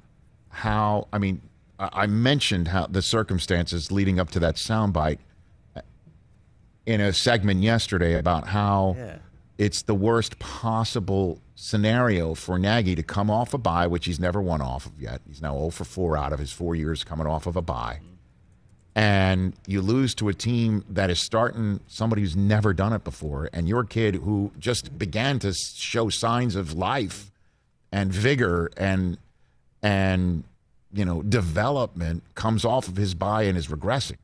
how. 0.51 1.09
I 1.12 1.18
mean, 1.18 1.41
I, 1.79 1.89
I 1.93 2.07
mentioned 2.07 2.68
how 2.68 2.87
the 2.87 3.03
circumstances 3.03 3.91
leading 3.93 4.18
up 4.20 4.31
to 4.33 4.41
that 4.41 4.55
soundbite 4.57 5.18
in 6.87 7.01
a 7.01 7.12
segment 7.12 7.62
yesterday 7.62 8.14
about 8.18 8.47
how 8.49 8.95
Yeah. 8.97 9.18
It's 9.59 9.82
the 9.82 9.94
worst 9.94 10.38
possible 10.38 11.40
scenario 11.56 12.34
for 12.34 12.59
Nagy 12.59 12.94
to 12.94 13.02
come 13.02 13.28
off 13.28 13.52
a 13.52 13.59
bye, 13.59 13.88
which 13.88 14.06
he's 14.06 14.20
never 14.20 14.40
won 14.40 14.62
off 14.62 14.86
of 14.86 14.92
yet. 15.00 15.20
He's 15.26 15.42
now 15.42 15.54
0 15.54 15.70
for 15.70 15.84
4 15.84 16.16
out 16.16 16.32
of 16.32 16.38
his 16.38 16.52
four 16.52 16.76
years 16.76 17.02
coming 17.02 17.26
off 17.26 17.46
of 17.46 17.56
a 17.56 17.62
bye. 17.62 17.98
And 18.94 19.54
you 19.66 19.80
lose 19.80 20.14
to 20.16 20.28
a 20.28 20.34
team 20.34 20.84
that 20.88 21.11
is 21.11 21.18
starting 21.18 21.80
somebody 21.88 22.22
who's 22.22 22.36
never 22.36 22.72
done 22.72 22.92
it 22.92 23.04
before, 23.04 23.50
and 23.52 23.68
your 23.68 23.84
kid 23.84 24.16
who 24.16 24.52
just 24.59 24.96
began 24.96 25.38
to 25.40 25.52
show 25.52 26.09
signs 26.09 26.56
of 26.56 26.72
life 26.72 27.30
and 27.92 28.12
vigor 28.12 28.70
and 28.76 29.18
and 29.82 30.42
you 30.92 31.04
know 31.04 31.22
development 31.22 32.22
comes 32.34 32.64
off 32.64 32.88
of 32.88 32.96
his 32.96 33.14
bye 33.14 33.44
and 33.44 33.56
is 33.56 33.68
regressing, 33.68 34.16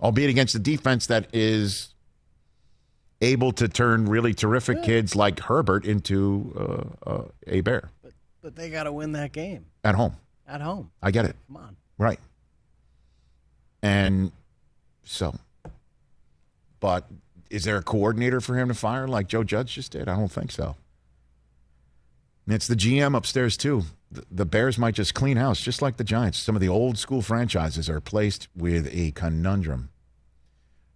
albeit 0.00 0.30
against 0.30 0.54
a 0.54 0.58
defense 0.58 1.06
that 1.06 1.28
is 1.34 1.91
able 3.22 3.52
to 3.52 3.68
turn 3.68 4.06
really 4.06 4.34
terrific 4.34 4.82
kids 4.82 5.16
like 5.16 5.40
Herbert 5.40 5.86
into 5.86 6.94
uh, 7.06 7.10
uh, 7.10 7.24
a 7.46 7.60
bear 7.62 7.90
But 8.42 8.56
they 8.56 8.68
got 8.68 8.84
to 8.84 8.92
win 8.92 9.12
that 9.12 9.32
game 9.32 9.66
at 9.84 9.94
home. 9.94 10.16
at 10.46 10.60
home. 10.60 10.90
I 11.02 11.10
get 11.10 11.24
it. 11.24 11.36
Come 11.46 11.56
on. 11.56 11.76
Right. 11.96 12.18
And 13.82 14.32
so, 15.04 15.34
but 16.80 17.06
is 17.50 17.64
there 17.64 17.76
a 17.76 17.82
coordinator 17.82 18.40
for 18.40 18.56
him 18.56 18.68
to 18.68 18.74
fire 18.74 19.06
like 19.08 19.28
Joe 19.28 19.44
Judge 19.44 19.74
just 19.74 19.92
did? 19.92 20.08
I 20.08 20.16
don't 20.16 20.30
think 20.30 20.50
so. 20.52 20.76
And 22.46 22.54
it's 22.54 22.66
the 22.66 22.74
GM 22.74 23.16
upstairs, 23.16 23.56
too. 23.56 23.82
The 24.30 24.44
Bears 24.44 24.78
might 24.78 24.94
just 24.94 25.14
clean 25.14 25.36
house, 25.36 25.60
just 25.60 25.80
like 25.80 25.96
the 25.96 26.04
Giants. 26.04 26.38
Some 26.38 26.56
of 26.56 26.60
the 26.60 26.68
old 26.68 26.98
school 26.98 27.22
franchises 27.22 27.88
are 27.88 28.00
placed 28.00 28.48
with 28.56 28.88
a 28.92 29.12
conundrum. 29.12 29.90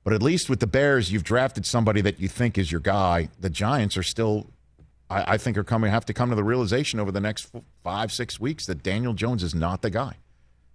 But 0.07 0.13
at 0.13 0.23
least 0.23 0.49
with 0.49 0.61
the 0.61 0.69
Bears, 0.69 1.11
you've 1.11 1.25
drafted 1.25 1.67
somebody 1.67 2.01
that 2.03 2.21
you 2.21 2.29
think 2.29 2.59
is 2.59 2.71
your 2.71 2.81
guy. 2.81 3.29
The 3.41 3.51
Giants 3.51 3.97
are 3.97 4.05
still, 4.05 4.47
I, 5.11 5.33
I 5.33 5.37
think, 5.37 5.59
are 5.59 5.65
coming 5.65 5.91
have 5.91 6.07
to 6.07 6.13
come 6.13 6.31
to 6.31 6.37
the 6.37 6.45
realization 6.45 7.01
over 7.01 7.11
the 7.11 7.19
next 7.19 7.51
five, 7.83 8.13
six 8.13 8.39
weeks 8.39 8.67
that 8.67 8.85
Daniel 8.85 9.15
Jones 9.15 9.43
is 9.43 9.53
not 9.53 9.83
the 9.83 9.91
guy. 9.91 10.19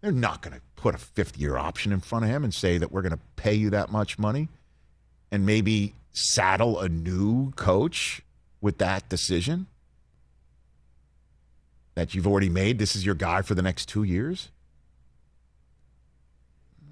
They're 0.01 0.11
not 0.11 0.41
going 0.41 0.57
to 0.57 0.61
put 0.75 0.95
a 0.95 0.97
fifth 0.97 1.37
year 1.37 1.57
option 1.57 1.93
in 1.93 2.01
front 2.01 2.25
of 2.25 2.29
him 2.29 2.43
and 2.43 2.53
say 2.53 2.77
that 2.77 2.91
we're 2.91 3.03
going 3.03 3.13
to 3.13 3.19
pay 3.37 3.53
you 3.53 3.69
that 3.69 3.89
much 3.89 4.19
money 4.19 4.49
and 5.31 5.45
maybe 5.45 5.95
saddle 6.11 6.81
a 6.81 6.89
new 6.89 7.51
coach 7.51 8.23
with 8.59 8.79
that 8.79 9.07
decision 9.07 9.67
that 11.95 12.13
you've 12.13 12.27
already 12.27 12.49
made. 12.49 12.79
This 12.79 12.97
is 12.97 13.05
your 13.05 13.15
guy 13.15 13.43
for 13.43 13.55
the 13.55 13.61
next 13.61 13.87
two 13.87 14.03
years. 14.03 14.49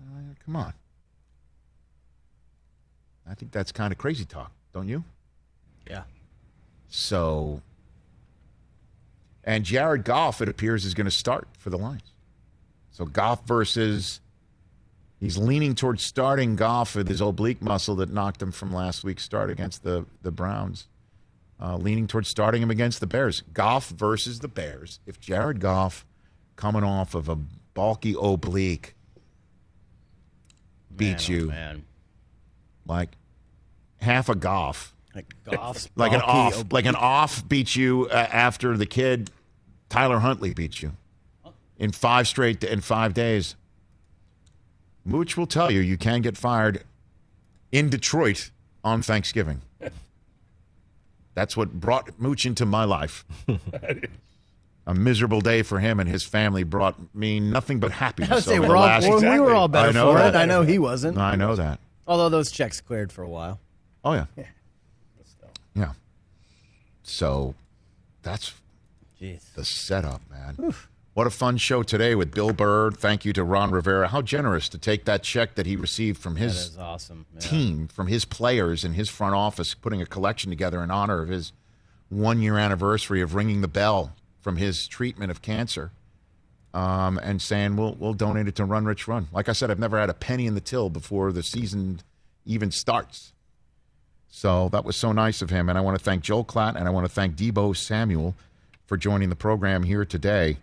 Uh, 0.01 0.35
come 0.45 0.55
on. 0.55 0.73
I 3.29 3.35
think 3.35 3.51
that's 3.51 3.71
kind 3.71 3.91
of 3.91 3.97
crazy 3.97 4.25
talk, 4.25 4.51
don't 4.73 4.87
you? 4.87 5.03
Yeah. 5.89 6.03
So, 6.87 7.61
and 9.43 9.63
Jared 9.63 10.03
Goff, 10.03 10.41
it 10.41 10.49
appears, 10.49 10.85
is 10.85 10.93
going 10.93 11.05
to 11.05 11.11
start 11.11 11.47
for 11.57 11.69
the 11.69 11.77
Lions. 11.77 12.13
So 12.91 13.05
Goff 13.05 13.45
versus, 13.45 14.19
he's 15.19 15.37
leaning 15.37 15.75
towards 15.75 16.03
starting 16.03 16.55
Goff 16.55 16.95
with 16.95 17.07
his 17.07 17.21
oblique 17.21 17.61
muscle 17.61 17.95
that 17.97 18.11
knocked 18.11 18.41
him 18.41 18.51
from 18.51 18.73
last 18.73 19.03
week's 19.03 19.23
start 19.23 19.49
against 19.49 19.83
the 19.83 20.05
the 20.21 20.31
Browns. 20.31 20.87
Uh, 21.61 21.75
leaning 21.75 22.07
towards 22.07 22.29
starting 22.29 22.61
him 22.61 22.71
against 22.71 23.01
the 23.01 23.07
Bears. 23.07 23.43
Goff 23.53 23.89
versus 23.89 24.39
the 24.39 24.47
Bears. 24.47 24.99
If 25.05 25.19
Jared 25.19 25.59
Goff, 25.59 26.05
coming 26.55 26.85
off 26.85 27.13
of 27.13 27.27
a 27.27 27.35
bulky 27.73 28.15
oblique, 28.19 28.95
beats 30.95 31.27
Man, 31.29 31.37
oh, 31.37 31.41
you 31.41 31.47
man. 31.49 31.85
Like 32.89 33.11
half 34.01 34.27
a 34.27 34.35
golf. 34.35 34.93
Like 35.15 35.33
Goff's 35.45 35.89
like 35.95 36.11
an 36.11 36.21
off, 36.21 36.59
ob- 36.59 36.73
like 36.73 36.85
an 36.85 36.95
off 36.95 37.47
beats 37.47 37.75
you 37.75 38.07
uh, 38.11 38.15
after 38.31 38.75
the 38.77 38.85
kid 38.85 39.31
Tyler 39.89 40.19
Huntley 40.19 40.53
beats 40.53 40.81
you 40.81 40.91
in 41.77 41.91
five 41.91 42.27
straight 42.27 42.63
in 42.63 42.81
five 42.81 43.13
days. 43.13 43.55
Mooch 45.05 45.35
will 45.37 45.47
tell 45.47 45.71
you 45.71 45.79
you 45.79 45.97
can 45.97 46.21
get 46.21 46.37
fired 46.37 46.83
in 47.71 47.89
Detroit 47.89 48.51
on 48.83 49.01
Thanksgiving. 49.01 49.61
That's 51.33 51.55
what 51.57 51.73
brought 51.79 52.19
Mooch 52.19 52.45
into 52.45 52.65
my 52.65 52.83
life. 52.83 53.25
A 54.87 54.93
miserable 54.93 55.41
day 55.41 55.61
for 55.61 55.79
him 55.79 55.99
and 55.99 56.09
his 56.09 56.23
family 56.23 56.63
brought 56.63 56.95
me 57.15 57.39
nothing 57.39 57.79
but 57.79 57.91
happiness. 57.91 58.31
I 58.31 58.35
would 58.35 58.43
say 58.43 58.59
we're 58.59 58.75
all, 58.75 58.83
last- 58.83 59.07
well, 59.07 59.21
we 59.21 59.39
were 59.39 59.53
all 59.53 59.67
better 59.67 59.93
know 59.93 60.11
for 60.11 60.17
that. 60.17 60.35
it. 60.35 60.37
I 60.37 60.45
know 60.45 60.63
he 60.63 60.79
wasn't. 60.79 61.17
I 61.17 61.35
know 61.35 61.55
that. 61.55 61.79
Although 62.09 62.29
those 62.29 62.51
checks 62.51 62.81
cleared 62.81 63.11
for 63.11 63.23
a 63.23 63.29
while. 63.29 63.59
Oh 64.03 64.13
yeah. 64.13 64.25
Yeah. 64.35 65.93
So 67.03 67.55
that's 68.21 68.53
Jeez. 69.19 69.53
the 69.55 69.65
setup, 69.65 70.21
man. 70.29 70.73
What 71.15 71.25
a 71.25 71.31
fun 71.31 71.57
show 71.57 71.81
today 71.81 72.13
with 72.15 72.33
Bill 72.33 72.53
Burr. 72.53 72.91
Thank 72.91 73.25
you 73.25 73.33
to 73.33 73.43
Ron 73.43 73.71
Rivera. 73.71 74.07
How 74.09 74.21
generous 74.21 74.69
to 74.69 74.77
take 74.77 75.05
that 75.05 75.23
check 75.23 75.55
that 75.55 75.65
he 75.65 75.75
received 75.75 76.19
from 76.19 76.35
his 76.35 76.77
awesome. 76.77 77.25
Yeah. 77.33 77.39
team, 77.39 77.87
from 77.87 78.07
his 78.07 78.25
players 78.25 78.83
in 78.83 78.93
his 78.93 79.09
front 79.09 79.33
office, 79.33 79.73
putting 79.73 80.01
a 80.01 80.05
collection 80.05 80.49
together 80.49 80.83
in 80.83 80.91
honor 80.91 81.21
of 81.21 81.29
his 81.29 81.51
one 82.09 82.41
year 82.41 82.57
anniversary 82.57 83.21
of 83.21 83.33
ringing 83.35 83.61
the 83.61 83.67
bell 83.67 84.15
from 84.39 84.57
his 84.57 84.87
treatment 84.87 85.31
of 85.31 85.41
cancer. 85.41 85.91
Um, 86.73 87.17
and 87.23 87.41
saying 87.41 87.75
we'll 87.77 87.95
we'll 87.99 88.13
donate 88.13 88.47
it 88.47 88.55
to 88.57 88.65
Run 88.65 88.85
Rich 88.85 89.07
Run. 89.07 89.27
Like 89.31 89.49
I 89.49 89.53
said, 89.53 89.71
I've 89.71 89.79
never 89.79 89.99
had 89.99 90.09
a 90.09 90.13
penny 90.13 90.45
in 90.45 90.53
the 90.53 90.61
till 90.61 90.89
before 90.89 91.31
the 91.31 91.41
season 91.41 92.01
even 92.45 92.69
starts. 92.71 93.33
So 94.27 94.69
that 94.69 94.85
was 94.85 94.95
so 94.95 95.11
nice 95.11 95.41
of 95.41 95.49
him. 95.49 95.69
And 95.69 95.77
I 95.77 95.81
want 95.81 95.97
to 95.97 96.03
thank 96.03 96.23
Joel 96.23 96.45
Klatt 96.45 96.75
and 96.75 96.87
I 96.87 96.91
want 96.91 97.05
to 97.07 97.11
thank 97.11 97.35
Deebo 97.35 97.75
Samuel 97.75 98.35
for 98.85 98.97
joining 98.97 99.29
the 99.29 99.35
program 99.35 99.81
here 99.83 100.05
today. 100.05 100.57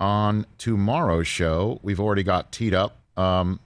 On 0.00 0.44
tomorrow's 0.58 1.28
show, 1.28 1.78
we've 1.82 2.00
already 2.00 2.22
got 2.24 2.50
teed 2.50 2.74
up. 2.74 2.96
Um, 3.16 3.60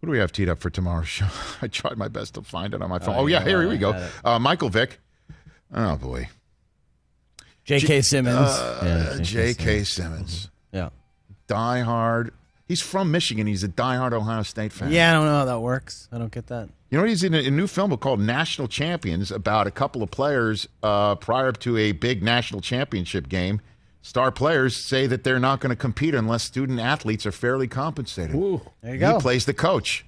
who 0.00 0.06
do 0.08 0.10
we 0.12 0.18
have 0.18 0.32
teed 0.32 0.48
up 0.50 0.60
for 0.60 0.68
tomorrow's 0.68 1.08
show? 1.18 1.26
I 1.62 1.68
tried 1.68 1.96
my 1.96 2.08
best 2.08 2.34
to 2.34 2.42
find 2.42 2.74
it 2.74 2.82
on 2.82 2.90
my 2.90 2.98
phone. 2.98 3.14
Oh, 3.16 3.20
Oh, 3.20 3.26
yeah, 3.26 3.42
here 3.44 3.66
we 3.66 3.78
go. 3.78 4.08
Uh, 4.24 4.38
Michael 4.38 4.68
Vick. 4.68 4.98
Oh, 5.74 5.96
boy. 5.96 6.28
J.K. 7.64 8.02
Simmons. 8.02 8.36
Uh, 8.36 9.12
Yeah, 9.16 9.22
J.K. 9.22 9.84
Simmons. 9.84 10.50
Yeah. 10.72 10.90
Die 11.46 11.80
hard. 11.80 12.32
He's 12.68 12.80
from 12.80 13.10
Michigan. 13.10 13.48
He's 13.48 13.64
a 13.64 13.68
diehard 13.68 14.12
Ohio 14.12 14.44
State 14.44 14.72
fan. 14.72 14.92
Yeah, 14.92 15.10
I 15.10 15.14
don't 15.14 15.24
know 15.24 15.38
how 15.38 15.44
that 15.46 15.60
works. 15.60 16.08
I 16.12 16.18
don't 16.18 16.30
get 16.30 16.46
that. 16.46 16.68
You 16.90 16.98
know, 16.98 17.04
he's 17.04 17.24
in 17.24 17.34
a, 17.34 17.38
a 17.38 17.50
new 17.50 17.66
film 17.66 17.96
called 17.96 18.20
National 18.20 18.68
Champions 18.68 19.32
about 19.32 19.66
a 19.66 19.72
couple 19.72 20.04
of 20.04 20.10
players 20.12 20.68
uh, 20.82 21.16
prior 21.16 21.50
to 21.50 21.76
a 21.76 21.90
big 21.92 22.22
national 22.22 22.60
championship 22.60 23.28
game. 23.28 23.60
Star 24.02 24.30
players 24.30 24.76
say 24.76 25.06
that 25.08 25.24
they're 25.24 25.40
not 25.40 25.60
going 25.60 25.70
to 25.70 25.76
compete 25.76 26.14
unless 26.14 26.44
student 26.44 26.78
athletes 26.78 27.26
are 27.26 27.32
fairly 27.32 27.66
compensated. 27.66 28.34
There 28.82 28.94
you 28.94 28.98
go. 28.98 29.14
He 29.14 29.20
plays 29.20 29.46
the 29.46 29.54
coach. 29.54 30.04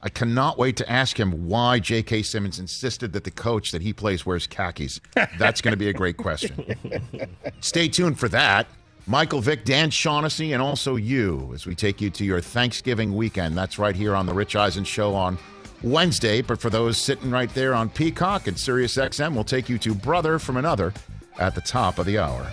I 0.00 0.08
cannot 0.08 0.58
wait 0.58 0.76
to 0.78 0.90
ask 0.90 1.20
him 1.20 1.46
why 1.46 1.78
J.K. 1.78 2.22
Simmons 2.22 2.58
insisted 2.58 3.12
that 3.12 3.22
the 3.22 3.30
coach 3.30 3.70
that 3.70 3.82
he 3.82 3.92
plays 3.92 4.26
wears 4.26 4.48
khakis. 4.48 5.00
That's 5.38 5.60
going 5.60 5.72
to 5.72 5.76
be 5.78 5.88
a 5.88 5.92
great 5.92 6.16
question. 6.16 6.74
Stay 7.60 7.86
tuned 7.86 8.18
for 8.18 8.28
that. 8.30 8.66
Michael 9.06 9.40
Vick, 9.40 9.64
Dan 9.64 9.90
Shaughnessy, 9.90 10.52
and 10.52 10.62
also 10.62 10.96
you 10.96 11.50
as 11.54 11.66
we 11.66 11.74
take 11.74 12.00
you 12.00 12.08
to 12.10 12.24
your 12.24 12.40
Thanksgiving 12.40 13.16
weekend. 13.16 13.56
That's 13.56 13.78
right 13.78 13.96
here 13.96 14.14
on 14.14 14.26
The 14.26 14.34
Rich 14.34 14.54
Eisen 14.54 14.84
Show 14.84 15.14
on 15.14 15.38
Wednesday. 15.82 16.40
But 16.40 16.60
for 16.60 16.70
those 16.70 16.98
sitting 16.98 17.30
right 17.30 17.52
there 17.52 17.74
on 17.74 17.90
Peacock 17.90 18.46
and 18.46 18.56
SiriusXM, 18.56 19.34
we'll 19.34 19.42
take 19.42 19.68
you 19.68 19.78
to 19.78 19.94
Brother 19.94 20.38
from 20.38 20.56
Another 20.56 20.94
at 21.38 21.54
the 21.54 21.60
top 21.60 21.98
of 21.98 22.06
the 22.06 22.18
hour. 22.18 22.46